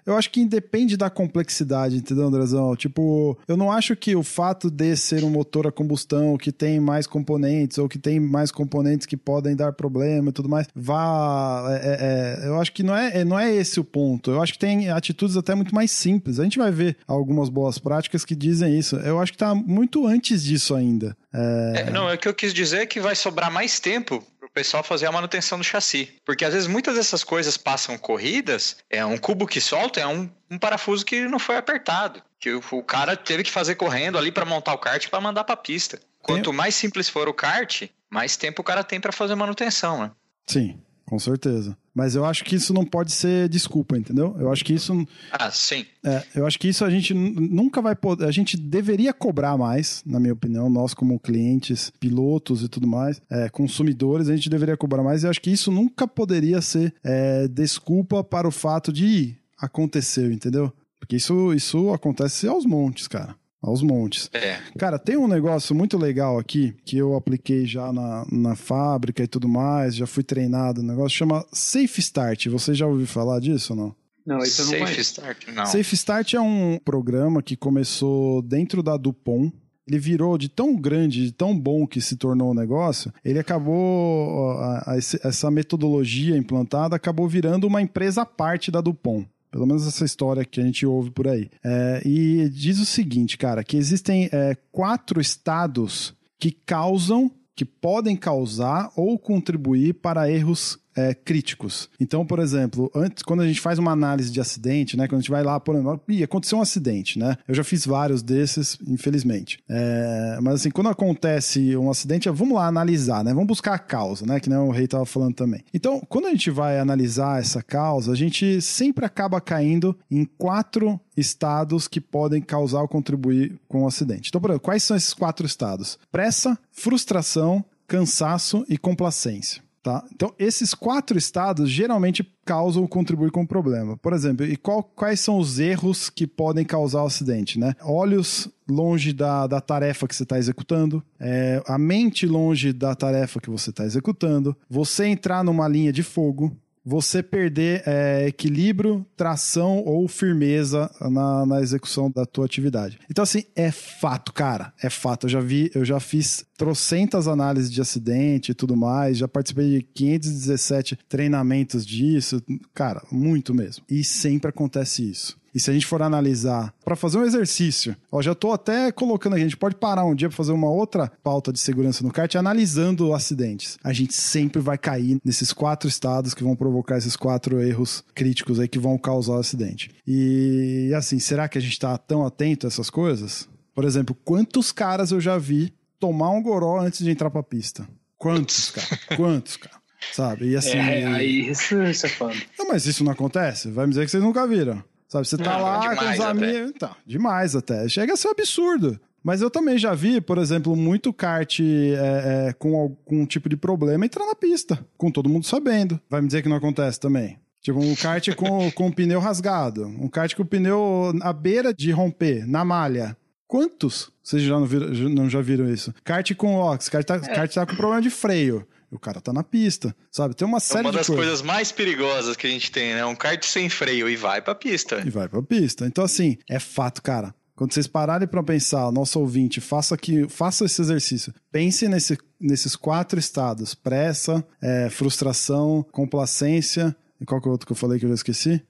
eu 0.05 0.15
acho 0.15 0.29
que 0.29 0.43
independe 0.43 0.95
da 0.95 1.09
complexidade, 1.09 1.97
entendeu, 1.97 2.27
Andrezão? 2.27 2.77
Tipo, 2.77 3.39
eu 3.49 3.57
não 3.57 3.73
acho 3.73 3.97
que 3.97 4.15
o 4.15 4.23
fato 4.23 4.71
de 4.71 4.95
ser 4.95 5.25
um 5.25 5.31
motor 5.31 5.67
a 5.67 5.73
combustão 5.73 6.37
que 6.37 6.53
tem 6.53 6.79
mais 6.79 7.07
componentes 7.07 7.79
ou 7.79 7.89
que 7.89 7.99
tem 7.99 8.21
mais 8.21 8.53
componentes 8.53 9.07
que 9.07 9.17
podem 9.17 9.57
dar 9.57 9.73
problema 9.73 10.29
e 10.29 10.33
tudo 10.33 10.51
mais, 10.51 10.67
vá. 10.77 11.65
É, 11.83 12.43
é, 12.43 12.45
é 12.45 12.49
eu 12.49 12.61
acho 12.61 12.71
que 12.75 12.83
não 12.83 12.95
é, 12.95 13.21
é, 13.21 13.25
não 13.25 13.39
é 13.39 13.51
esse 13.51 13.81
o 13.81 13.85
ponto. 13.85 14.31
Eu 14.31 14.43
acho 14.43 14.53
que 14.53 14.59
tem 14.59 14.91
atitudes 14.91 15.39
até 15.39 15.55
muito 15.55 15.75
mais 15.75 15.91
simples. 15.91 16.39
A 16.39 16.45
gente 16.45 16.59
vai 16.59 16.71
ver 16.71 16.99
algumas 17.07 17.49
boas 17.49 17.79
práticas 17.79 18.23
que 18.23 18.37
dizem 18.37 18.79
isso. 18.79 18.97
Eu 18.97 19.19
acho 19.19 19.33
que 19.33 19.39
tá 19.39 19.55
muito 19.55 20.07
antes 20.07 20.45
disso 20.45 20.75
ainda. 20.75 21.17
É... 21.33 21.85
É, 21.87 21.91
não, 21.91 22.07
é 22.11 22.17
o 22.17 22.19
que 22.19 22.29
eu 22.29 22.35
quis 22.35 22.53
dizer 22.53 22.83
é 22.83 22.87
que 22.87 23.01
vai 23.01 23.15
sobrar 23.15 23.51
mais 23.51 23.81
tempo 23.81 24.23
pessoal 24.59 24.83
fazer 24.83 25.07
a 25.07 25.13
manutenção 25.13 25.57
do 25.57 25.65
chassi. 25.65 26.13
Porque 26.25 26.45
às 26.45 26.53
vezes 26.53 26.69
muitas 26.69 26.97
dessas 26.97 27.23
coisas 27.23 27.57
passam 27.57 27.97
corridas, 27.97 28.77
é 28.91 29.05
um 29.05 29.17
cubo 29.17 29.47
que 29.47 29.61
solta, 29.61 30.01
é 30.01 30.07
um, 30.07 30.29
um 30.51 30.59
parafuso 30.59 31.05
que 31.07 31.29
não 31.29 31.39
foi 31.39 31.57
apertado. 31.57 32.21
Que 32.41 32.51
o, 32.51 32.63
o 32.73 32.83
cara 32.83 33.17
teve 33.17 33.45
que 33.45 33.51
fazer 33.51 33.77
correndo 33.77 34.19
ali 34.19 34.33
para 34.33 34.45
montar 34.45 34.75
o 34.75 34.79
kart 34.79 35.09
para 35.09 35.21
mandar 35.21 35.45
para 35.45 35.57
pista. 35.57 36.01
Quanto 36.21 36.53
mais 36.53 36.75
simples 36.75 37.09
for 37.09 37.29
o 37.29 37.35
kart, 37.35 37.89
mais 38.11 38.37
tempo 38.37 38.61
o 38.61 38.65
cara 38.65 38.83
tem 38.83 39.01
para 39.01 39.13
fazer 39.13 39.37
manutenção, 39.37 40.03
né? 40.03 40.11
Sim. 40.47 40.81
Com 41.09 41.19
certeza. 41.19 41.75
Mas 41.99 42.15
eu 42.15 42.25
acho 42.25 42.45
que 42.45 42.55
isso 42.55 42.73
não 42.73 42.85
pode 42.85 43.11
ser 43.11 43.49
desculpa, 43.49 43.99
entendeu? 43.99 44.37
Eu 44.39 44.53
acho 44.53 44.65
que 44.65 44.73
isso. 44.73 45.05
Ah, 45.33 45.51
sim. 45.51 45.85
É, 46.05 46.23
eu 46.37 46.47
acho 46.47 46.57
que 46.57 46.69
isso 46.69 46.85
a 46.85 46.91
gente 46.91 47.13
nunca 47.13 47.83
vai 47.83 47.97
poder. 47.97 48.25
A 48.25 48.31
gente 48.31 48.57
deveria 48.57 49.13
cobrar 49.13 49.59
mais, 49.59 50.01
na 50.07 50.21
minha 50.21 50.33
opinião, 50.33 50.71
nós 50.71 50.95
como 50.95 51.19
clientes, 51.19 51.91
pilotos 51.99 52.63
e 52.63 52.69
tudo 52.69 52.87
mais, 52.87 53.21
é, 53.29 53.49
consumidores, 53.49 54.29
a 54.29 54.37
gente 54.37 54.49
deveria 54.49 54.77
cobrar 54.77 55.03
mais. 55.03 55.25
E 55.25 55.27
eu 55.27 55.31
acho 55.31 55.41
que 55.41 55.51
isso 55.51 55.73
nunca 55.73 56.07
poderia 56.07 56.61
ser 56.61 56.95
é, 57.03 57.49
desculpa 57.49 58.23
para 58.23 58.47
o 58.47 58.53
fato 58.53 58.93
de 58.93 59.35
aconteceu, 59.59 60.31
entendeu? 60.31 60.73
Porque 61.01 61.17
isso, 61.17 61.53
isso 61.53 61.93
acontece 61.93 62.47
aos 62.47 62.65
montes, 62.65 63.09
cara 63.09 63.35
aos 63.63 63.83
montes. 63.83 64.31
É. 64.33 64.59
Cara, 64.79 64.99
tem 64.99 65.17
um 65.17 65.29
negócio 65.29 65.75
muito 65.75 65.99
legal 65.99 66.39
aqui 66.39 66.75
que 66.85 66.97
eu 66.97 67.17
apliquei 67.17 67.67
já 67.67 67.93
na, 67.93 68.25
na 68.31 68.57
fábrica 68.57 69.23
e 69.23 69.27
tudo 69.27 69.49
mais, 69.49 69.97
já 69.97 70.07
fui 70.07 70.23
treinado. 70.23 70.81
Um 70.81 70.87
negócio 70.87 71.19
chama 71.19 71.45
Safe 71.53 72.01
Start. 72.01 72.47
Você 72.47 72.75
já 72.75 72.87
ouviu 72.87 73.07
falar 73.07 73.41
disso 73.41 73.73
ou 73.73 73.79
não? 73.79 73.97
Não, 74.25 74.39
isso 74.41 74.63
Safe 74.63 74.79
não 74.79 74.87
Safe 74.87 75.01
Start, 75.01 75.49
não. 75.55 75.67
Safe 75.67 75.95
Start 75.95 76.35
é 76.35 76.41
um 76.41 76.79
programa 76.85 77.43
que 77.43 77.57
começou 77.57 78.43
dentro 78.43 78.83
da 78.83 78.97
Dupont. 78.97 79.53
Ele 79.89 79.99
virou 79.99 80.37
de 80.37 80.51
tão 80.51 80.77
grande, 80.77 81.25
de 81.25 81.33
tão 81.33 81.59
bom 81.59 81.87
que 81.87 81.99
se 81.99 82.15
tornou 82.15 82.49
o 82.49 82.51
um 82.51 82.55
negócio, 82.55 83.11
ele 83.25 83.39
acabou, 83.39 84.59
a, 84.59 84.93
a, 84.93 84.97
essa 84.99 85.51
metodologia 85.51 86.37
implantada 86.37 86.95
acabou 86.95 87.27
virando 87.27 87.67
uma 87.67 87.81
empresa 87.81 88.21
à 88.21 88.27
parte 88.27 88.71
da 88.71 88.83
Dupont. 88.83 89.27
Pelo 89.51 89.67
menos 89.67 89.87
essa 89.87 90.05
história 90.05 90.45
que 90.45 90.61
a 90.61 90.65
gente 90.65 90.85
ouve 90.85 91.11
por 91.11 91.27
aí. 91.27 91.51
É, 91.65 92.03
e 92.05 92.49
diz 92.51 92.79
o 92.79 92.85
seguinte, 92.85 93.39
cara, 93.39 93.65
que 93.65 93.77
existem 93.77 94.29
é, 94.33 94.57
quatro 94.71 95.21
estados 95.21 96.15
que 96.39 96.51
causam, 96.51 97.31
que 97.57 97.65
podem 97.65 98.17
causar 98.17 98.91
ou 98.95 99.19
contribuir 99.19 99.95
para 99.95 100.31
erros 100.31 100.79
é, 100.99 101.15
críticos. 101.15 101.89
Então, 102.01 102.27
por 102.27 102.41
exemplo, 102.41 102.91
antes, 102.93 103.23
quando 103.23 103.43
a 103.43 103.47
gente 103.47 103.61
faz 103.61 103.79
uma 103.79 103.93
análise 103.93 104.33
de 104.33 104.41
acidente, 104.41 104.97
né? 104.97 105.07
Quando 105.07 105.21
a 105.21 105.23
gente 105.23 105.31
vai 105.31 105.45
lá, 105.45 105.61
por 105.61 105.77
exemplo, 105.77 106.01
ih, 106.09 106.25
aconteceu 106.25 106.59
um 106.59 106.61
acidente, 106.61 107.21
né? 107.21 107.37
Eu 107.47 107.55
já 107.55 107.63
fiz 107.63 107.87
vários 107.87 108.21
desses, 108.21 108.77
infelizmente. 108.85 109.61
É, 109.69 110.39
mas 110.43 110.55
assim, 110.55 110.71
quando 110.71 110.89
acontece 110.89 111.77
um 111.77 111.89
acidente, 111.89 112.29
vamos 112.31 112.57
lá 112.57 112.67
analisar, 112.67 113.23
né? 113.23 113.33
Vamos 113.33 113.47
buscar 113.47 113.75
a 113.75 113.79
causa, 113.79 114.27
né? 114.27 114.41
Que 114.41 114.51
nem 114.51 114.59
o 114.59 114.71
rei 114.71 114.87
estava 114.87 115.07
falando 115.07 115.35
também. 115.35 115.65
Então, 115.73 116.03
quando 116.09 116.27
a 116.27 116.31
gente 116.31 116.51
vai 116.51 116.81
analisar 116.81 117.41
essa 117.41 117.63
causa, 117.63 118.11
a 118.11 118.17
gente 118.17 118.61
sempre 118.61 119.05
acaba 119.05 119.41
caindo 119.41 119.97
em 120.11 120.25
quatro 120.25 121.01
estados 121.17 121.87
que 121.87 122.01
podem 122.01 122.43
causar 122.43 122.81
ou 122.81 122.89
contribuir 122.89 123.57
com 123.69 123.85
o 123.85 123.87
acidente. 123.87 124.31
Então, 124.31 124.41
por 124.41 124.51
exemplo, 124.51 124.65
quais 124.65 124.83
são 124.83 124.97
esses 124.97 125.15
quatro 125.15 125.47
estados? 125.47 125.97
Pressa, 126.11 126.59
frustração, 126.73 127.65
cansaço 127.87 128.65
e 128.69 128.77
complacência. 128.77 129.68
Tá? 129.89 130.05
Então, 130.15 130.35
esses 130.39 130.75
quatro 130.75 131.17
estados 131.17 131.71
geralmente 131.71 132.23
causam 132.45 132.83
ou 132.83 132.89
contribuem 132.89 133.31
com 133.31 133.41
o 133.41 133.49
problema. 133.49 133.97
Por 133.97 134.13
exemplo, 134.13 134.45
e 134.45 134.55
qual, 134.55 134.83
quais 134.83 135.19
são 135.19 135.39
os 135.39 135.59
erros 135.59 136.11
que 136.11 136.27
podem 136.27 136.63
causar 136.63 137.05
o 137.05 137.07
acidente? 137.07 137.59
Né? 137.59 137.73
Olhos 137.83 138.51
longe 138.69 139.15
da, 139.15 139.47
da 139.47 139.63
tarefa 139.63 140.07
que 140.07 140.15
você 140.15 140.25
está 140.25 140.37
executando, 140.37 141.03
é, 141.19 141.63
a 141.67 141.79
mente 141.79 142.27
longe 142.27 142.71
da 142.71 142.95
tarefa 142.95 143.41
que 143.41 143.49
você 143.49 143.71
está 143.71 143.83
executando, 143.83 144.55
você 144.69 145.07
entrar 145.07 145.43
numa 145.43 145.67
linha 145.67 145.91
de 145.91 146.03
fogo, 146.03 146.55
você 146.89 147.23
perder 147.23 147.83
é, 147.85 148.27
equilíbrio, 148.27 149.05
tração 149.15 149.83
ou 149.85 150.09
firmeza 150.09 150.91
na, 151.03 151.45
na 151.45 151.61
execução 151.61 152.11
da 152.11 152.25
tua 152.25 152.47
atividade. 152.47 152.99
Então, 153.11 153.23
assim, 153.23 153.45
é 153.55 153.71
fato, 153.71 154.33
cara. 154.33 154.73
É 154.83 154.89
fato. 154.89 155.27
Eu 155.27 155.31
já 155.31 155.41
vi, 155.41 155.71
eu 155.75 155.85
já 155.85 156.01
fiz 156.01 156.47
trocentas 156.57 157.29
análises 157.29 157.71
de 157.71 157.81
acidente 157.81 158.53
e 158.53 158.55
tudo 158.55 158.75
mais, 158.75 159.19
já 159.19 159.29
participei 159.29 159.79
de 159.79 159.83
517 159.83 160.99
treinamentos 161.07 161.85
disso. 161.85 162.43
Cara, 162.75 163.03
muito 163.13 163.55
mesmo. 163.55 163.85
E 163.89 164.03
sempre 164.03 164.49
acontece 164.49 165.09
isso. 165.09 165.38
E 165.55 165.61
se 165.61 165.71
a 165.71 165.73
gente 165.73 165.87
for 165.87 166.03
analisar 166.03 166.75
para 166.85 166.97
fazer 166.97 167.19
um 167.19 167.25
exercício, 167.25 167.97
ó, 168.11 168.21
já 168.21 168.33
estou 168.33 168.53
até 168.53 168.93
colocando 168.93 169.35
aqui, 169.35 169.43
a 169.43 169.47
gente 169.47 169.57
pode 169.57 169.77
parar 169.77 170.05
um 170.05 170.15
dia 170.15 170.29
para 170.29 170.37
fazer 170.37 170.53
uma 170.53 170.71
outra 170.71 171.11
pauta 171.23 171.53
de 171.53 171.59
segurança 171.59 172.05
no 172.05 172.13
kart 172.13 172.35
analisando 172.37 173.13
acidentes. 173.15 173.79
A 173.83 173.93
gente 173.93 174.15
sempre 174.15 174.61
vai 174.61 174.79
cair 174.79 175.19
nesses 175.25 175.53
quatro 175.53 175.89
estados 175.89 176.35
que 176.35 176.45
vão 176.45 176.57
provocar 176.57 176.99
esses 176.99 177.17
quatro 177.17 177.61
erros 177.61 178.05
críticos 178.15 178.61
aí 178.61 178.69
que 178.69 178.79
vão 178.79 178.99
causar 178.99 179.33
o 179.35 179.39
acidente. 179.39 179.91
E 180.07 180.93
assim, 180.97 181.19
será 181.19 181.49
que 181.49 181.59
a 181.59 181.61
gente 181.61 181.73
está 181.73 181.97
tão 181.97 182.25
atento 182.25 182.67
a 182.67 182.69
essas 182.69 182.91
coisas? 182.91 183.49
Por 183.75 183.85
exemplo, 183.85 184.17
quantos 184.25 184.73
caras 184.73 185.13
eu 185.13 185.21
já 185.21 185.39
vi 185.39 185.73
tomar 185.99 186.31
um 186.31 186.43
goró 186.43 186.81
antes 186.81 187.05
de 187.05 187.11
entrar 187.11 187.31
para 187.31 187.41
a 187.41 187.45
pista? 187.45 187.89
Quantos, 188.17 188.71
cara? 188.71 188.99
Quantos, 189.17 189.57
cara? 189.57 189.77
Sabe? 190.13 190.51
E 190.51 190.57
assim. 190.57 190.77
É, 190.77 191.07
aí 191.07 191.49
isso, 191.49 191.81
isso 191.83 192.07
é 192.07 192.09
foda. 192.09 192.35
Não, 192.59 192.69
mas 192.69 192.87
isso 192.87 193.05
não 193.05 193.13
acontece? 193.13 193.71
Vai 193.71 193.87
me 193.87 193.91
dizer 193.91 194.05
que 194.05 194.11
vocês 194.11 194.23
nunca 194.23 194.47
viram. 194.47 194.83
Sabe, 195.09 195.27
você 195.27 195.39
tá 195.39 195.57
Não, 195.57 195.63
lá 195.63 195.97
com 195.97 196.05
os 196.05 196.21
amigos. 196.21 196.73
Então, 196.77 196.91
demais 197.07 197.57
até. 197.57 197.89
Chega 197.89 198.13
a 198.13 198.17
ser 198.17 198.29
um 198.29 198.33
absurdo. 198.33 199.01
Mas 199.25 199.41
eu 199.41 199.51
também 199.51 199.77
já 199.77 199.95
vi, 199.95 200.21
por 200.21 200.39
exemplo, 200.39 200.77
muito 200.77 201.13
kart 201.13 201.61
é, 201.61 202.49
é, 202.49 202.53
com 202.53 202.77
algum 202.77 203.27
tipo 203.27 203.49
de 203.49 203.57
problema 203.57 204.05
entrar 204.05 204.25
na 204.27 204.35
pista, 204.35 204.85
com 204.97 205.11
todo 205.11 205.29
mundo 205.29 205.45
sabendo. 205.45 206.01
Vai 206.09 206.21
me 206.21 206.29
dizer 206.29 206.43
que 206.43 206.49
não 206.49 206.57
acontece 206.57 207.01
também. 207.01 207.39
Tipo, 207.61 207.81
um 207.81 207.95
kart 207.95 208.29
com, 208.37 208.71
com 208.71 208.87
o 208.87 208.95
pneu 208.95 209.19
rasgado, 209.19 209.87
um 209.87 210.09
kart 210.09 210.35
com 210.35 210.43
o 210.43 210.47
pneu 210.47 211.13
à 211.21 211.33
beira 211.33 211.75
de 211.75 211.91
romper, 211.91 212.47
na 212.47 212.65
malha. 212.65 213.17
Quantos 213.47 214.13
vocês 214.23 214.43
já 214.43 214.59
não, 214.59 214.67
viram, 214.67 214.89
não 215.09 215.29
já 215.29 215.41
viram 215.41 215.69
isso? 215.69 215.93
Kart 216.05 216.35
com 216.35 216.57
ox, 216.57 216.89
kart 216.89 217.07
tá, 217.07 217.19
kart 217.19 217.53
tá 217.53 217.67
com 217.67 217.77
problema 217.77 218.03
de 218.03 218.11
freio. 218.11 218.67
O 218.91 218.99
cara 218.99 219.21
tá 219.21 219.33
na 219.33 219.43
pista, 219.45 219.95
sabe? 220.11 220.35
Tem 220.35 220.47
uma 220.49 220.57
É 220.57 220.61
série 220.61 220.81
uma 220.83 220.91
de 220.91 220.97
das 220.97 221.07
coisas. 221.09 221.25
coisas 221.25 221.43
mais 221.43 221.71
perigosas 221.71 222.37
que 222.37 222.47
a 222.47 222.51
gente 222.51 222.71
tem, 222.73 222.95
né? 222.95 223.05
Um 223.05 223.15
kart 223.15 223.45
sem 223.45 223.69
freio 223.69 224.09
e 224.09 224.17
vai 224.17 224.41
pra 224.41 224.55
pista. 224.55 225.03
e 225.07 225.11
vai 225.11 225.29
pra 225.29 225.43
pista. 225.43 225.87
Então, 225.87 226.03
assim, 226.05 226.39
é 226.49 226.59
fato, 226.59 227.03
cara. 227.03 227.35
Quando 227.55 227.73
vocês 227.75 227.87
pararem 227.89 228.27
pra 228.29 228.43
pensar, 228.43 228.91
nosso 228.93 229.19
ouvinte, 229.19 229.61
faça 229.61 229.95
aqui, 229.95 230.29
faça 230.29 230.65
esse 230.65 230.81
exercício. 230.81 231.35
Pense 231.51 231.89
nesse, 231.89 232.17
nesses 232.41 232.77
quatro 232.77 233.19
estados: 233.19 233.75
pressa, 233.75 234.47
é, 234.63 234.89
frustração, 234.89 235.85
complacência. 235.93 236.95
E 237.21 237.25
qual 237.27 237.41
que 237.41 237.49
é 237.49 237.51
o 237.51 237.53
outro 237.53 237.67
que 237.67 237.73
eu 237.73 237.77
falei 237.77 237.99
que 237.99 238.05
eu 238.05 238.09
já 238.11 238.15
esqueci? 238.15 238.63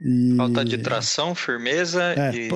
E... 0.00 0.34
Falta 0.36 0.64
de 0.64 0.78
tração, 0.78 1.34
firmeza 1.34 2.02
É, 2.02 2.34
e... 2.34 2.48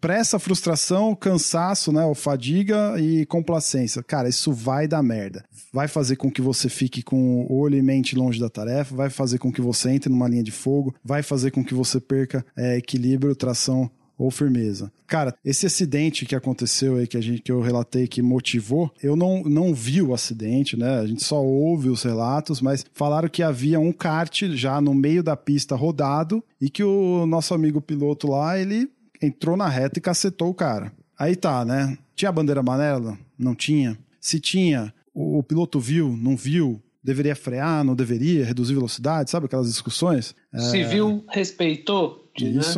pressa, 0.00 0.38
frustração, 0.38 1.14
cansaço, 1.14 1.92
né? 1.92 2.04
Ou 2.04 2.14
fadiga 2.14 3.00
e 3.00 3.24
complacência. 3.26 4.02
Cara, 4.02 4.28
isso 4.28 4.52
vai 4.52 4.86
dar 4.86 5.02
merda. 5.02 5.44
Vai 5.72 5.88
fazer 5.88 6.16
com 6.16 6.30
que 6.30 6.42
você 6.42 6.68
fique 6.68 7.02
com 7.02 7.46
o 7.46 7.58
olho 7.58 7.76
e 7.76 7.82
mente 7.82 8.16
longe 8.16 8.40
da 8.40 8.50
tarefa, 8.50 8.94
vai 8.94 9.08
fazer 9.08 9.38
com 9.38 9.52
que 9.52 9.60
você 9.60 9.90
entre 9.90 10.10
numa 10.10 10.28
linha 10.28 10.42
de 10.42 10.50
fogo, 10.50 10.94
vai 11.04 11.22
fazer 11.22 11.50
com 11.52 11.64
que 11.64 11.74
você 11.74 12.00
perca 12.00 12.44
é, 12.56 12.76
equilíbrio, 12.76 13.34
tração 13.34 13.90
ou 14.20 14.30
firmeza. 14.30 14.92
Cara, 15.06 15.34
esse 15.42 15.64
acidente 15.64 16.26
que 16.26 16.36
aconteceu 16.36 16.96
aí, 16.96 17.06
que, 17.06 17.16
a 17.16 17.22
gente, 17.22 17.40
que 17.40 17.50
eu 17.50 17.62
relatei 17.62 18.06
que 18.06 18.20
motivou, 18.20 18.92
eu 19.02 19.16
não, 19.16 19.42
não 19.42 19.72
vi 19.72 20.02
o 20.02 20.12
acidente, 20.12 20.76
né? 20.76 20.98
A 20.98 21.06
gente 21.06 21.24
só 21.24 21.42
ouve 21.42 21.88
os 21.88 22.02
relatos, 22.02 22.60
mas 22.60 22.84
falaram 22.92 23.30
que 23.30 23.42
havia 23.42 23.80
um 23.80 23.92
kart 23.92 24.42
já 24.52 24.78
no 24.78 24.92
meio 24.92 25.22
da 25.22 25.34
pista 25.38 25.74
rodado 25.74 26.44
e 26.60 26.68
que 26.68 26.84
o 26.84 27.24
nosso 27.24 27.54
amigo 27.54 27.80
piloto 27.80 28.28
lá, 28.28 28.58
ele 28.58 28.90
entrou 29.22 29.56
na 29.56 29.68
reta 29.68 29.98
e 29.98 30.02
cacetou 30.02 30.50
o 30.50 30.54
cara. 30.54 30.92
Aí 31.18 31.34
tá, 31.34 31.64
né? 31.64 31.96
Tinha 32.14 32.30
bandeira 32.30 32.60
amarela? 32.60 33.18
Não 33.38 33.54
tinha. 33.54 33.96
Se 34.20 34.38
tinha, 34.38 34.92
o, 35.14 35.38
o 35.38 35.42
piloto 35.42 35.80
viu, 35.80 36.14
não 36.14 36.36
viu, 36.36 36.78
deveria 37.02 37.34
frear, 37.34 37.82
não 37.82 37.94
deveria, 37.94 38.44
reduzir 38.44 38.74
velocidade, 38.74 39.30
sabe 39.30 39.46
aquelas 39.46 39.68
discussões? 39.68 40.34
Se 40.58 40.84
viu, 40.84 41.24
respeitou. 41.30 42.30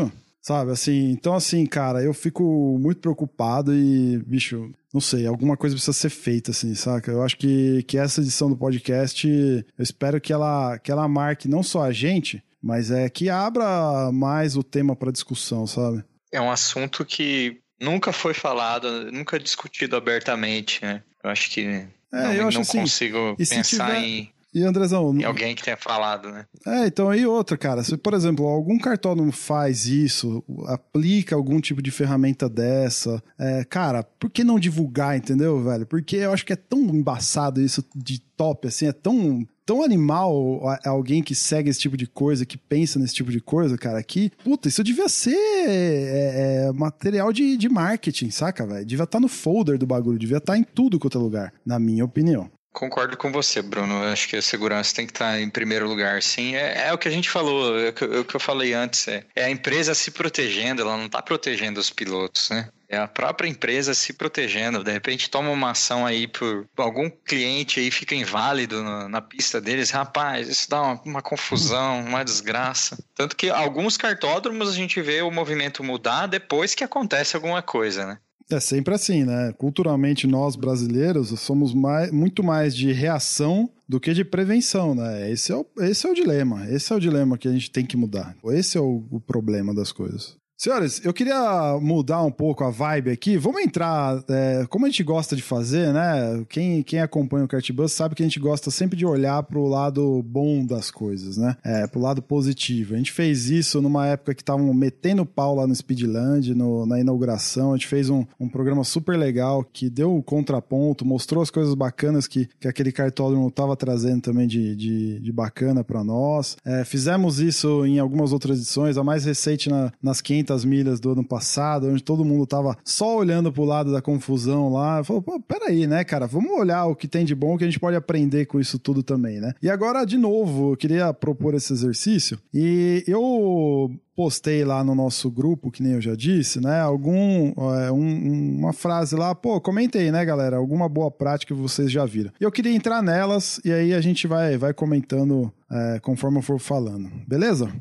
né? 0.04 0.12
Sabe, 0.42 0.72
assim, 0.72 1.10
então 1.12 1.34
assim, 1.34 1.64
cara, 1.64 2.02
eu 2.02 2.12
fico 2.12 2.76
muito 2.76 3.00
preocupado 3.00 3.72
e, 3.72 4.18
bicho, 4.26 4.72
não 4.92 5.00
sei, 5.00 5.24
alguma 5.24 5.56
coisa 5.56 5.76
precisa 5.76 5.92
ser 5.92 6.10
feita, 6.10 6.50
assim, 6.50 6.74
saca? 6.74 7.12
Eu 7.12 7.22
acho 7.22 7.36
que, 7.36 7.84
que 7.84 7.96
essa 7.96 8.20
edição 8.20 8.48
do 8.50 8.56
podcast, 8.56 9.28
eu 9.28 9.82
espero 9.82 10.20
que 10.20 10.32
ela, 10.32 10.78
que 10.80 10.90
ela 10.90 11.06
marque 11.06 11.46
não 11.48 11.62
só 11.62 11.82
a 11.84 11.92
gente, 11.92 12.42
mas 12.60 12.90
é 12.90 13.08
que 13.08 13.30
abra 13.30 14.10
mais 14.12 14.56
o 14.56 14.64
tema 14.64 14.96
para 14.96 15.12
discussão, 15.12 15.64
sabe? 15.64 16.02
É 16.32 16.40
um 16.40 16.50
assunto 16.50 17.04
que 17.04 17.58
nunca 17.80 18.12
foi 18.12 18.34
falado, 18.34 19.12
nunca 19.12 19.38
discutido 19.38 19.94
abertamente, 19.94 20.82
né? 20.84 21.04
Eu 21.22 21.30
acho 21.30 21.50
que 21.50 21.86
não, 22.12 22.32
eu 22.34 22.48
acho 22.48 22.56
não 22.56 22.62
assim, 22.62 22.80
consigo 22.80 23.36
pensar 23.36 23.94
tiver- 23.94 24.02
em, 24.04 24.31
E 24.54 24.62
Andrezão, 24.62 25.18
em 25.18 25.24
alguém 25.24 25.54
que 25.54 25.62
tenha 25.62 25.78
falado, 25.78 26.30
né? 26.30 26.44
É, 26.66 26.86
então 26.86 27.08
aí 27.08 27.26
outra, 27.26 27.56
cara. 27.56 27.82
Se, 27.82 27.96
por 27.96 28.12
exemplo, 28.12 28.46
algum 28.46 28.78
cartódromo 28.78 29.32
faz 29.32 29.86
isso, 29.86 30.44
aplica 30.66 31.34
algum 31.34 31.58
tipo 31.58 31.80
de 31.80 31.90
ferramenta 31.90 32.48
dessa, 32.48 33.22
é, 33.38 33.64
cara, 33.64 34.02
por 34.02 34.30
que 34.30 34.44
não 34.44 34.60
divulgar, 34.60 35.16
entendeu, 35.16 35.62
velho? 35.62 35.86
Porque 35.86 36.16
eu 36.16 36.32
acho 36.32 36.44
que 36.44 36.52
é 36.52 36.56
tão 36.56 36.80
embaçado 36.80 37.62
isso 37.62 37.82
de 37.94 38.20
top, 38.36 38.68
assim, 38.68 38.86
é 38.86 38.92
tão. 38.92 39.46
Tão 39.64 39.84
animal 39.84 40.60
alguém 40.84 41.22
que 41.22 41.36
segue 41.36 41.70
esse 41.70 41.78
tipo 41.78 41.96
de 41.96 42.04
coisa, 42.04 42.44
que 42.44 42.58
pensa 42.58 42.98
nesse 42.98 43.14
tipo 43.14 43.30
de 43.30 43.40
coisa, 43.40 43.78
cara, 43.78 44.02
que, 44.02 44.32
puta, 44.42 44.66
isso 44.66 44.82
devia 44.82 45.08
ser 45.08 45.36
é, 45.36 46.66
é, 46.66 46.72
material 46.72 47.32
de, 47.32 47.56
de 47.56 47.68
marketing, 47.68 48.28
saca, 48.30 48.66
velho? 48.66 48.84
Devia 48.84 49.04
estar 49.04 49.20
no 49.20 49.28
folder 49.28 49.78
do 49.78 49.86
bagulho, 49.86 50.18
devia 50.18 50.38
estar 50.38 50.58
em 50.58 50.64
tudo 50.64 50.98
quanto 50.98 51.16
é 51.16 51.20
lugar, 51.20 51.54
na 51.64 51.78
minha 51.78 52.04
opinião. 52.04 52.50
Concordo 52.72 53.16
com 53.18 53.30
você, 53.30 53.60
Bruno. 53.60 54.02
Acho 54.04 54.28
que 54.28 54.36
a 54.36 54.42
segurança 54.42 54.94
tem 54.94 55.06
que 55.06 55.12
estar 55.12 55.38
em 55.38 55.50
primeiro 55.50 55.86
lugar, 55.86 56.22
sim. 56.22 56.56
É, 56.56 56.88
é 56.88 56.92
o 56.92 56.98
que 56.98 57.06
a 57.06 57.10
gente 57.10 57.28
falou, 57.28 57.78
é 57.78 57.90
o 57.90 57.92
que, 57.92 58.04
é 58.04 58.18
o 58.20 58.24
que 58.24 58.34
eu 58.34 58.40
falei 58.40 58.72
antes. 58.72 59.06
É, 59.08 59.24
é 59.36 59.44
a 59.44 59.50
empresa 59.50 59.94
se 59.94 60.10
protegendo, 60.10 60.80
ela 60.80 60.96
não 60.96 61.06
está 61.06 61.20
protegendo 61.20 61.78
os 61.78 61.90
pilotos, 61.90 62.48
né? 62.48 62.70
É 62.88 62.98
a 62.98 63.08
própria 63.08 63.48
empresa 63.48 63.94
se 63.94 64.12
protegendo. 64.12 64.84
De 64.84 64.90
repente 64.90 65.30
toma 65.30 65.50
uma 65.50 65.70
ação 65.70 66.04
aí 66.04 66.26
por, 66.26 66.66
algum 66.76 67.08
cliente 67.08 67.80
aí 67.80 67.90
fica 67.90 68.14
inválido 68.14 68.82
na, 68.82 69.08
na 69.08 69.22
pista 69.22 69.60
deles. 69.60 69.90
Rapaz, 69.90 70.48
isso 70.48 70.68
dá 70.68 70.80
uma, 70.80 71.02
uma 71.02 71.22
confusão, 71.22 72.00
uma 72.00 72.22
desgraça. 72.22 73.02
Tanto 73.14 73.34
que 73.36 73.48
alguns 73.48 73.96
cartódromos 73.96 74.68
a 74.68 74.74
gente 74.74 75.00
vê 75.00 75.22
o 75.22 75.30
movimento 75.30 75.82
mudar 75.84 76.26
depois 76.26 76.74
que 76.74 76.84
acontece 76.84 77.34
alguma 77.34 77.62
coisa, 77.62 78.06
né? 78.06 78.18
É 78.54 78.60
sempre 78.60 78.94
assim, 78.94 79.24
né? 79.24 79.52
Culturalmente, 79.56 80.26
nós 80.26 80.56
brasileiros 80.56 81.28
somos 81.40 81.72
mais, 81.72 82.10
muito 82.10 82.42
mais 82.42 82.74
de 82.76 82.92
reação 82.92 83.70
do 83.88 84.00
que 84.00 84.12
de 84.12 84.24
prevenção, 84.24 84.94
né? 84.94 85.30
Esse 85.30 85.52
é, 85.52 85.56
o, 85.56 85.66
esse 85.80 86.06
é 86.06 86.10
o 86.10 86.14
dilema. 86.14 86.68
Esse 86.70 86.92
é 86.92 86.96
o 86.96 87.00
dilema 87.00 87.38
que 87.38 87.48
a 87.48 87.52
gente 87.52 87.70
tem 87.70 87.84
que 87.84 87.96
mudar. 87.96 88.36
Esse 88.46 88.76
é 88.76 88.80
o, 88.80 89.04
o 89.10 89.20
problema 89.20 89.74
das 89.74 89.92
coisas. 89.92 90.36
Senhores, 90.62 91.04
eu 91.04 91.12
queria 91.12 91.76
mudar 91.82 92.22
um 92.22 92.30
pouco 92.30 92.62
a 92.62 92.70
vibe 92.70 93.10
aqui. 93.10 93.36
Vamos 93.36 93.62
entrar, 93.62 94.22
é, 94.28 94.64
como 94.68 94.86
a 94.86 94.88
gente 94.88 95.02
gosta 95.02 95.34
de 95.34 95.42
fazer, 95.42 95.92
né? 95.92 96.44
Quem, 96.48 96.84
quem 96.84 97.00
acompanha 97.00 97.44
o 97.44 97.48
Cartbus 97.48 97.90
sabe 97.90 98.14
que 98.14 98.22
a 98.22 98.26
gente 98.26 98.38
gosta 98.38 98.70
sempre 98.70 98.96
de 98.96 99.04
olhar 99.04 99.42
pro 99.42 99.66
lado 99.66 100.22
bom 100.22 100.64
das 100.64 100.88
coisas, 100.88 101.36
né? 101.36 101.56
É, 101.64 101.88
pro 101.88 102.00
lado 102.00 102.22
positivo. 102.22 102.94
A 102.94 102.96
gente 102.96 103.10
fez 103.10 103.50
isso 103.50 103.82
numa 103.82 104.06
época 104.06 104.36
que 104.36 104.42
estavam 104.42 104.72
metendo 104.72 105.26
pau 105.26 105.56
lá 105.56 105.66
no 105.66 105.74
Speedland, 105.74 106.54
no, 106.54 106.86
na 106.86 107.00
inauguração. 107.00 107.72
A 107.72 107.76
gente 107.76 107.88
fez 107.88 108.08
um, 108.08 108.24
um 108.38 108.48
programa 108.48 108.84
super 108.84 109.18
legal 109.18 109.64
que 109.64 109.90
deu 109.90 110.16
o 110.16 110.22
contraponto, 110.22 111.04
mostrou 111.04 111.42
as 111.42 111.50
coisas 111.50 111.74
bacanas 111.74 112.28
que, 112.28 112.48
que 112.60 112.68
aquele 112.68 112.92
cartódromo 112.92 113.50
tava 113.50 113.76
trazendo 113.76 114.20
também 114.20 114.46
de, 114.46 114.76
de, 114.76 115.18
de 115.18 115.32
bacana 115.32 115.82
para 115.82 116.04
nós. 116.04 116.56
É, 116.64 116.84
fizemos 116.84 117.40
isso 117.40 117.84
em 117.84 117.98
algumas 117.98 118.32
outras 118.32 118.58
edições, 118.58 118.96
a 118.96 119.02
mais 119.02 119.24
recente 119.24 119.68
na, 119.68 119.92
nas 120.00 120.20
500 120.20 120.51
milhas 120.64 121.00
do 121.00 121.12
ano 121.12 121.24
passado, 121.24 121.88
onde 121.88 122.02
todo 122.02 122.24
mundo 122.24 122.46
tava 122.46 122.76
só 122.84 123.16
olhando 123.16 123.52
pro 123.52 123.64
lado 123.64 123.90
da 123.92 124.02
confusão 124.02 124.72
lá. 124.72 125.02
Falou, 125.02 125.22
pô, 125.22 125.40
peraí, 125.40 125.86
né, 125.86 126.04
cara? 126.04 126.26
Vamos 126.26 126.50
olhar 126.52 126.84
o 126.86 126.94
que 126.96 127.08
tem 127.08 127.24
de 127.24 127.34
bom 127.34 127.56
que 127.56 127.64
a 127.64 127.66
gente 127.66 127.80
pode 127.80 127.96
aprender 127.96 128.46
com 128.46 128.60
isso 128.60 128.78
tudo 128.78 129.02
também, 129.02 129.40
né? 129.40 129.52
E 129.62 129.70
agora, 129.70 130.04
de 130.04 130.18
novo, 130.18 130.72
eu 130.72 130.76
queria 130.76 131.12
propor 131.14 131.54
esse 131.54 131.72
exercício 131.72 132.38
e 132.52 133.02
eu 133.06 133.90
postei 134.14 134.62
lá 134.64 134.84
no 134.84 134.94
nosso 134.94 135.30
grupo, 135.30 135.70
que 135.70 135.82
nem 135.82 135.92
eu 135.94 136.00
já 136.00 136.14
disse, 136.14 136.60
né? 136.60 136.80
Algum 136.80 137.52
é, 137.80 137.90
um- 137.90 138.58
uma 138.58 138.72
frase 138.72 139.16
lá, 139.16 139.34
pô, 139.34 139.58
comentei, 139.60 140.10
né, 140.12 140.22
galera? 140.24 140.56
Alguma 140.58 140.86
boa 140.88 141.10
prática 141.10 141.54
que 141.54 141.60
vocês 141.60 141.90
já 141.90 142.04
viram. 142.04 142.30
Eu 142.38 142.52
queria 142.52 142.74
entrar 142.74 143.02
nelas 143.02 143.58
e 143.64 143.72
aí 143.72 143.94
a 143.94 144.00
gente 144.02 144.26
vai, 144.26 144.58
vai 144.58 144.74
comentando 144.74 145.50
é, 145.70 145.98
conforme 146.00 146.38
eu 146.38 146.42
for 146.42 146.58
falando, 146.58 147.10
beleza? 147.26 147.72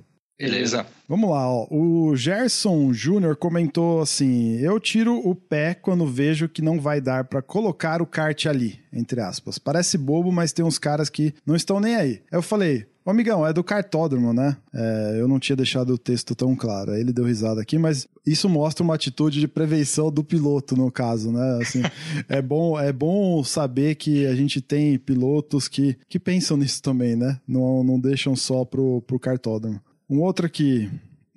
Beleza. 0.42 0.86
Vamos 1.08 1.30
lá, 1.30 1.48
ó. 1.48 1.68
O 1.70 2.16
Gerson 2.16 2.92
Júnior 2.92 3.36
comentou 3.36 4.02
assim: 4.02 4.58
Eu 4.58 4.80
tiro 4.80 5.16
o 5.18 5.36
pé 5.36 5.76
quando 5.76 6.08
vejo 6.08 6.50
que 6.50 6.62
não 6.62 6.80
vai 6.80 7.00
dar 7.00 7.26
pra 7.26 7.42
colocar 7.42 8.02
o 8.02 8.08
kart 8.08 8.48
ali, 8.48 8.80
entre 8.92 9.22
aspas. 9.22 9.60
Parece 9.60 9.98
bobo, 9.98 10.32
mas 10.32 10.52
tem 10.52 10.66
uns 10.66 10.80
caras 10.80 11.10
que 11.10 11.34
não 11.46 11.56
estão 11.56 11.80
nem 11.80 11.96
aí. 11.96 12.22
Aí 12.32 12.38
eu 12.38 12.42
falei. 12.42 12.88
Ô, 13.04 13.10
amigão, 13.10 13.46
é 13.46 13.52
do 13.52 13.64
cartódromo, 13.64 14.32
né? 14.32 14.56
É, 14.72 15.18
eu 15.20 15.28
não 15.28 15.40
tinha 15.40 15.56
deixado 15.56 15.92
o 15.92 15.98
texto 15.98 16.36
tão 16.36 16.56
claro. 16.56 16.94
Ele 16.94 17.12
deu 17.12 17.26
risada 17.26 17.60
aqui, 17.60 17.80
mas 17.80 18.08
isso 18.24 18.48
mostra 18.48 18.84
uma 18.84 18.94
atitude 18.94 19.40
de 19.40 19.48
prevenção 19.48 20.12
do 20.12 20.24
piloto, 20.24 20.78
no 20.78 20.92
caso, 20.92 21.32
né? 21.32 21.58
Assim, 21.60 21.82
é, 22.30 22.40
bom, 22.44 22.80
é 22.80 22.94
bom 22.94 23.44
saber 23.44 23.96
que 23.96 24.28
a 24.28 24.36
gente 24.36 24.62
tem 24.62 25.00
pilotos 25.00 25.68
que, 25.68 25.98
que 26.08 26.20
pensam 26.20 26.56
nisso 26.56 26.80
também, 26.84 27.16
né? 27.16 27.40
Não, 27.48 27.84
não 27.84 28.00
deixam 28.00 28.36
só 28.36 28.64
pro, 28.64 29.02
pro 29.02 29.20
cartódromo. 29.20 29.82
Um 30.12 30.20
outro 30.20 30.46
aqui, 30.46 30.92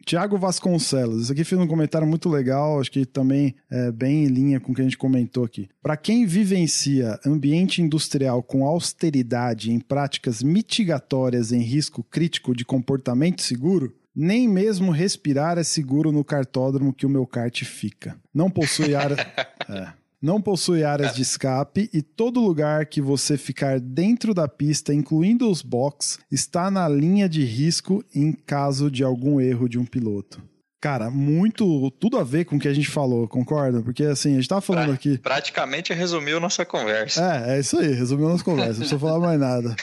Tiago 0.04 0.36
Vasconcelos. 0.36 1.22
Isso 1.22 1.32
aqui 1.32 1.44
fez 1.44 1.60
um 1.60 1.66
comentário 1.68 2.08
muito 2.08 2.28
legal, 2.28 2.80
acho 2.80 2.90
que 2.90 3.06
também 3.06 3.54
é 3.70 3.92
bem 3.92 4.24
em 4.24 4.26
linha 4.26 4.58
com 4.58 4.72
o 4.72 4.74
que 4.74 4.80
a 4.80 4.84
gente 4.84 4.98
comentou 4.98 5.44
aqui. 5.44 5.68
Para 5.80 5.96
quem 5.96 6.26
vivencia 6.26 7.16
ambiente 7.24 7.80
industrial 7.80 8.42
com 8.42 8.66
austeridade 8.66 9.70
em 9.70 9.78
práticas 9.78 10.42
mitigatórias 10.42 11.52
em 11.52 11.60
risco 11.60 12.02
crítico 12.02 12.52
de 12.52 12.64
comportamento 12.64 13.42
seguro, 13.42 13.94
nem 14.12 14.48
mesmo 14.48 14.90
respirar 14.90 15.56
é 15.56 15.62
seguro 15.62 16.10
no 16.10 16.24
cartódromo 16.24 16.92
que 16.92 17.06
o 17.06 17.10
meu 17.10 17.24
kart 17.24 17.62
fica. 17.62 18.16
Não 18.34 18.50
possui 18.50 18.96
área. 18.96 19.14
é 19.70 20.03
não 20.24 20.40
possui 20.40 20.82
áreas 20.82 21.14
de 21.14 21.22
escape 21.22 21.88
e 21.92 22.00
todo 22.00 22.40
lugar 22.40 22.86
que 22.86 23.00
você 23.00 23.36
ficar 23.36 23.78
dentro 23.78 24.32
da 24.32 24.48
pista, 24.48 24.92
incluindo 24.94 25.50
os 25.50 25.60
box, 25.62 26.18
está 26.32 26.70
na 26.70 26.88
linha 26.88 27.28
de 27.28 27.44
risco 27.44 28.02
em 28.14 28.32
caso 28.32 28.90
de 28.90 29.04
algum 29.04 29.38
erro 29.40 29.68
de 29.68 29.78
um 29.78 29.84
piloto. 29.84 30.42
Cara, 30.80 31.10
muito, 31.10 31.90
tudo 31.92 32.18
a 32.18 32.24
ver 32.24 32.44
com 32.44 32.56
o 32.56 32.58
que 32.58 32.68
a 32.68 32.74
gente 32.74 32.88
falou, 32.90 33.26
concorda? 33.28 33.80
Porque 33.82 34.02
assim, 34.04 34.32
a 34.32 34.36
gente 34.36 34.48
tava 34.48 34.60
falando 34.60 34.86
Pra- 34.86 34.94
aqui. 34.94 35.16
Praticamente 35.18 35.92
resumiu 35.94 36.38
nossa 36.40 36.64
conversa. 36.64 37.22
É, 37.46 37.56
é 37.56 37.60
isso 37.60 37.78
aí, 37.78 37.92
resumiu 37.94 38.28
nossa 38.28 38.44
conversa, 38.44 38.72
não 38.72 38.78
precisa 38.80 38.98
falar 38.98 39.18
mais 39.20 39.40
nada. 39.40 39.74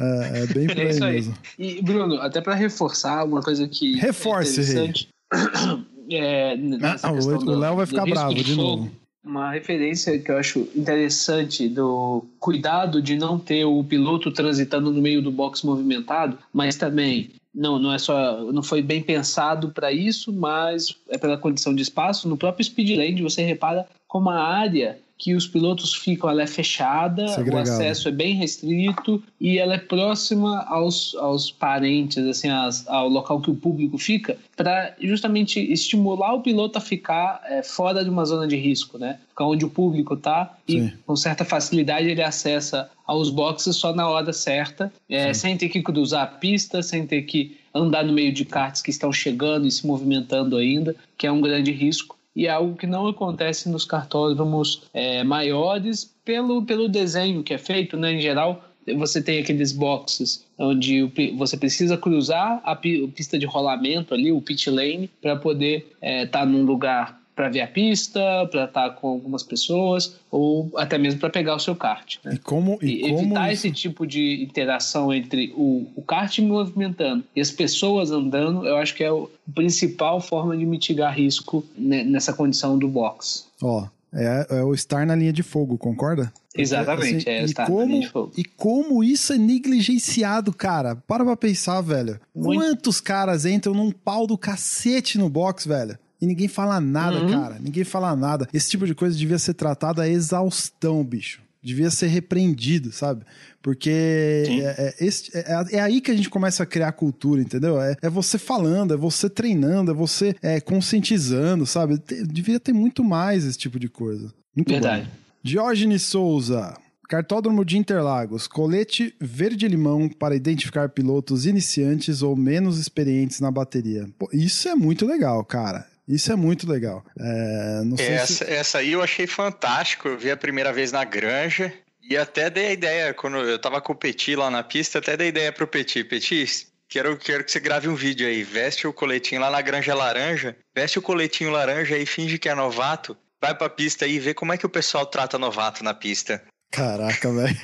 É, 0.00 0.42
é 0.42 0.46
bem 0.46 0.66
por 0.68 0.78
É 0.78 0.82
aí 0.82 0.90
isso 0.90 1.04
aí. 1.04 1.12
mesmo. 1.14 1.34
E, 1.58 1.82
Bruno, 1.82 2.20
até 2.20 2.40
para 2.40 2.54
reforçar 2.54 3.24
uma 3.24 3.40
coisa 3.42 3.66
que. 3.68 3.96
Reforce, 3.98 4.60
é 4.60 4.62
interessante. 4.62 5.08
É, 6.10 6.56
nessa 6.56 7.06
Ah, 7.08 7.12
o- 7.12 7.44
Léo 7.58 7.76
vai 7.76 7.84
ficar 7.84 8.06
bravo 8.06 8.34
de 8.34 8.54
fogo, 8.54 8.62
novo. 8.62 8.90
Uma 9.28 9.50
referência 9.50 10.18
que 10.18 10.30
eu 10.30 10.38
acho 10.38 10.66
interessante 10.74 11.68
do 11.68 12.24
cuidado 12.40 13.02
de 13.02 13.14
não 13.14 13.38
ter 13.38 13.62
o 13.66 13.84
piloto 13.84 14.32
transitando 14.32 14.90
no 14.90 15.02
meio 15.02 15.20
do 15.20 15.30
box 15.30 15.62
movimentado, 15.62 16.38
mas 16.50 16.76
também 16.76 17.32
não, 17.54 17.78
não 17.78 17.92
é 17.92 17.98
só, 17.98 18.42
não 18.50 18.62
foi 18.62 18.80
bem 18.80 19.02
pensado 19.02 19.68
para 19.68 19.92
isso, 19.92 20.32
mas 20.32 20.96
é 21.10 21.18
pela 21.18 21.36
condição 21.36 21.74
de 21.74 21.82
espaço. 21.82 22.26
No 22.26 22.38
próprio 22.38 22.64
speed 22.64 22.96
lane 22.96 23.20
você 23.20 23.42
repara 23.42 23.86
como 24.06 24.30
a 24.30 24.42
área 24.42 24.98
que 25.18 25.34
os 25.34 25.48
pilotos 25.48 25.92
ficam, 25.94 26.30
ela 26.30 26.42
é 26.42 26.46
fechada, 26.46 27.24
o 27.24 27.28
Segregado. 27.28 27.68
acesso 27.68 28.08
é 28.08 28.12
bem 28.12 28.36
restrito 28.36 29.20
e 29.40 29.58
ela 29.58 29.74
é 29.74 29.78
próxima 29.78 30.62
aos, 30.68 31.14
aos 31.16 31.50
parentes, 31.50 32.18
assim, 32.24 32.48
as- 32.48 32.86
ao 32.86 33.08
local 33.08 33.40
que 33.40 33.50
o 33.50 33.54
público 33.56 33.98
fica, 33.98 34.38
para 34.56 34.94
justamente 35.00 35.58
estimular 35.60 36.34
o 36.34 36.40
piloto 36.40 36.78
a 36.78 36.80
ficar 36.80 37.40
é, 37.46 37.62
fora 37.64 38.04
de 38.04 38.10
uma 38.10 38.24
zona 38.24 38.46
de 38.46 38.54
risco, 38.56 38.96
né? 38.96 39.18
Ficar 39.30 39.46
onde 39.46 39.64
o 39.64 39.70
público 39.70 40.14
está 40.14 40.56
e 40.68 40.92
com 41.04 41.16
certa 41.16 41.44
facilidade 41.44 42.08
ele 42.08 42.22
acessa 42.22 42.88
aos 43.04 43.28
boxes 43.30 43.74
só 43.74 43.92
na 43.92 44.08
hora 44.08 44.32
certa, 44.32 44.92
é, 45.08 45.32
sem 45.34 45.56
ter 45.56 45.68
que 45.68 45.82
cruzar 45.82 46.22
a 46.22 46.26
pista, 46.26 46.82
sem 46.82 47.04
ter 47.06 47.22
que 47.22 47.56
andar 47.74 48.04
no 48.04 48.12
meio 48.12 48.32
de 48.32 48.44
karts 48.44 48.82
que 48.82 48.90
estão 48.90 49.12
chegando 49.12 49.66
e 49.66 49.70
se 49.70 49.86
movimentando 49.86 50.56
ainda, 50.56 50.94
que 51.16 51.26
é 51.26 51.32
um 51.32 51.40
grande 51.40 51.72
risco 51.72 52.17
e 52.38 52.46
é 52.46 52.50
algo 52.50 52.76
que 52.76 52.86
não 52.86 53.08
acontece 53.08 53.68
nos 53.68 53.84
cartódromos 53.84 54.84
é, 54.94 55.24
maiores 55.24 56.14
pelo, 56.24 56.62
pelo 56.62 56.88
desenho 56.88 57.42
que 57.42 57.52
é 57.52 57.58
feito, 57.58 57.96
né? 57.96 58.12
Em 58.12 58.20
geral, 58.20 58.62
você 58.96 59.20
tem 59.20 59.40
aqueles 59.40 59.72
boxes 59.72 60.46
onde 60.56 61.10
você 61.36 61.56
precisa 61.56 61.96
cruzar 61.96 62.60
a 62.64 62.76
pi- 62.76 63.08
pista 63.08 63.36
de 63.36 63.44
rolamento 63.44 64.14
ali, 64.14 64.30
o 64.30 64.40
pit 64.40 64.70
lane, 64.70 65.10
para 65.20 65.34
poder 65.34 65.92
estar 66.00 66.46
num 66.46 66.64
lugar 66.64 67.17
para 67.38 67.48
ver 67.48 67.60
a 67.60 67.68
pista, 67.68 68.20
para 68.50 68.64
estar 68.64 68.90
com 68.96 69.06
algumas 69.10 69.44
pessoas 69.44 70.16
ou 70.28 70.72
até 70.76 70.98
mesmo 70.98 71.20
para 71.20 71.30
pegar 71.30 71.54
o 71.54 71.60
seu 71.60 71.76
kart. 71.76 72.16
né? 72.24 72.32
E 72.34 72.38
como, 72.38 72.78
e 72.82 72.86
E 72.96 73.00
como 73.02 73.18
evitar 73.20 73.52
isso- 73.52 73.66
esse 73.68 73.74
tipo 73.76 74.04
de 74.04 74.42
interação 74.42 75.14
entre 75.14 75.52
o, 75.56 75.86
o 75.94 76.02
kart 76.02 76.36
movimentando 76.40 77.22
e 77.36 77.40
as 77.40 77.52
pessoas 77.52 78.10
andando, 78.10 78.66
eu 78.66 78.76
acho 78.76 78.92
que 78.92 79.04
é 79.04 79.08
a 79.08 79.24
principal 79.54 80.20
forma 80.20 80.56
de 80.56 80.66
mitigar 80.66 81.14
risco 81.16 81.64
ne- 81.76 82.02
nessa 82.02 82.32
condição 82.32 82.76
do 82.76 82.88
box. 82.88 83.46
Ó, 83.62 83.86
é, 84.12 84.46
é 84.50 84.62
o 84.64 84.74
estar 84.74 85.06
na 85.06 85.14
linha 85.14 85.32
de 85.32 85.44
fogo, 85.44 85.78
concorda? 85.78 86.32
Exatamente, 86.56 87.28
é 87.28 87.42
e 87.42 87.44
estar 87.44 87.62
na 87.62 87.68
como, 87.68 87.86
linha 87.86 88.00
de 88.00 88.08
fogo. 88.08 88.32
E 88.36 88.42
como 88.44 89.04
isso 89.04 89.32
é 89.32 89.38
negligenciado, 89.38 90.52
cara. 90.52 90.96
Para 90.96 91.24
pra 91.24 91.36
pensar, 91.36 91.80
velho. 91.82 92.18
Muito. 92.34 92.60
Quantos 92.60 93.00
caras 93.00 93.46
entram 93.46 93.74
num 93.74 93.92
pau 93.92 94.26
do 94.26 94.36
cacete 94.36 95.18
no 95.18 95.28
box, 95.30 95.68
velho? 95.68 95.96
E 96.20 96.26
ninguém 96.26 96.48
fala 96.48 96.80
nada, 96.80 97.20
Uhum. 97.20 97.30
cara. 97.30 97.58
Ninguém 97.60 97.84
fala 97.84 98.14
nada. 98.16 98.48
Esse 98.52 98.70
tipo 98.70 98.86
de 98.86 98.94
coisa 98.94 99.16
devia 99.16 99.38
ser 99.38 99.54
tratado 99.54 100.00
a 100.00 100.08
exaustão, 100.08 101.04
bicho. 101.04 101.40
Devia 101.62 101.90
ser 101.90 102.06
repreendido, 102.06 102.92
sabe? 102.92 103.24
Porque 103.60 103.90
é, 103.90 104.94
é, 105.00 105.04
esse- 105.04 105.30
é- 105.36 105.76
é 105.76 105.80
aí 105.80 106.00
que 106.00 106.10
a 106.10 106.16
gente 106.16 106.30
começa 106.30 106.62
a 106.62 106.66
criar 106.66 106.92
cultura, 106.92 107.40
entendeu? 107.42 107.80
É, 107.80 107.96
é 108.00 108.08
você 108.08 108.38
falando, 108.38 108.94
é 108.94 108.96
você 108.96 109.28
treinando, 109.28 109.90
é 109.90 109.94
você 109.94 110.34
é, 110.40 110.60
conscientizando, 110.60 111.66
sabe? 111.66 112.00
Devia 112.26 112.60
ter 112.60 112.72
muito 112.72 113.02
mais 113.04 113.44
esse 113.44 113.58
tipo 113.58 113.78
de 113.78 113.88
coisa. 113.88 114.32
Muito 114.56 114.70
Verdade. 114.72 115.04
bom. 115.04 115.10
Diógenes 115.42 116.02
Souza. 116.02 116.74
Cartódromo 117.08 117.64
de 117.64 117.78
Interlagos. 117.78 118.46
Colete 118.46 119.14
verde-limão 119.20 120.08
para 120.08 120.36
identificar 120.36 120.88
pilotos 120.90 121.46
iniciantes 121.46 122.22
ou 122.22 122.36
menos 122.36 122.78
experientes 122.78 123.40
na 123.40 123.50
bateria. 123.50 124.08
Pô, 124.18 124.28
isso 124.32 124.68
é 124.68 124.74
muito 124.74 125.06
legal, 125.06 125.42
cara. 125.44 125.86
Isso 126.08 126.32
é 126.32 126.36
muito 126.36 126.68
legal. 126.68 127.04
É, 127.20 127.82
Essa, 127.98 128.32
se... 128.32 128.44
essa 128.44 128.78
aí 128.78 128.92
eu 128.92 129.02
achei 129.02 129.26
fantástico. 129.26 130.08
Eu 130.08 130.18
vi 130.18 130.30
a 130.30 130.36
primeira 130.36 130.72
vez 130.72 130.90
na 130.90 131.04
granja 131.04 131.72
e 132.08 132.16
até 132.16 132.48
dei 132.48 132.68
a 132.68 132.72
ideia, 132.72 133.14
quando 133.14 133.36
eu 133.36 133.58
tava 133.58 133.82
com 133.82 133.92
o 133.92 133.96
Petit 133.96 134.34
lá 134.34 134.50
na 134.50 134.62
pista, 134.62 134.98
até 134.98 135.16
dei 135.16 135.26
a 135.26 135.30
ideia 135.30 135.52
pro 135.52 135.66
Petit. 135.66 136.04
Petit, 136.04 136.66
quero, 136.88 137.16
quero 137.18 137.44
que 137.44 137.52
você 137.52 137.60
grave 137.60 137.88
um 137.88 137.94
vídeo 137.94 138.26
aí. 138.26 138.42
Veste 138.42 138.86
o 138.86 138.92
coletinho 138.92 139.42
lá 139.42 139.50
na 139.50 139.60
granja 139.60 139.94
laranja, 139.94 140.56
veste 140.74 140.98
o 140.98 141.02
coletinho 141.02 141.50
laranja 141.50 141.98
e 141.98 142.06
finge 142.06 142.38
que 142.38 142.48
é 142.48 142.54
novato. 142.54 143.14
Vai 143.40 143.54
pra 143.54 143.68
pista 143.68 144.06
aí 144.06 144.14
e 144.14 144.18
vê 144.18 144.32
como 144.32 144.52
é 144.52 144.56
que 144.56 144.66
o 144.66 144.70
pessoal 144.70 145.04
trata 145.04 145.38
novato 145.38 145.84
na 145.84 145.92
pista. 145.92 146.42
Caraca, 146.70 147.30
velho. 147.32 147.56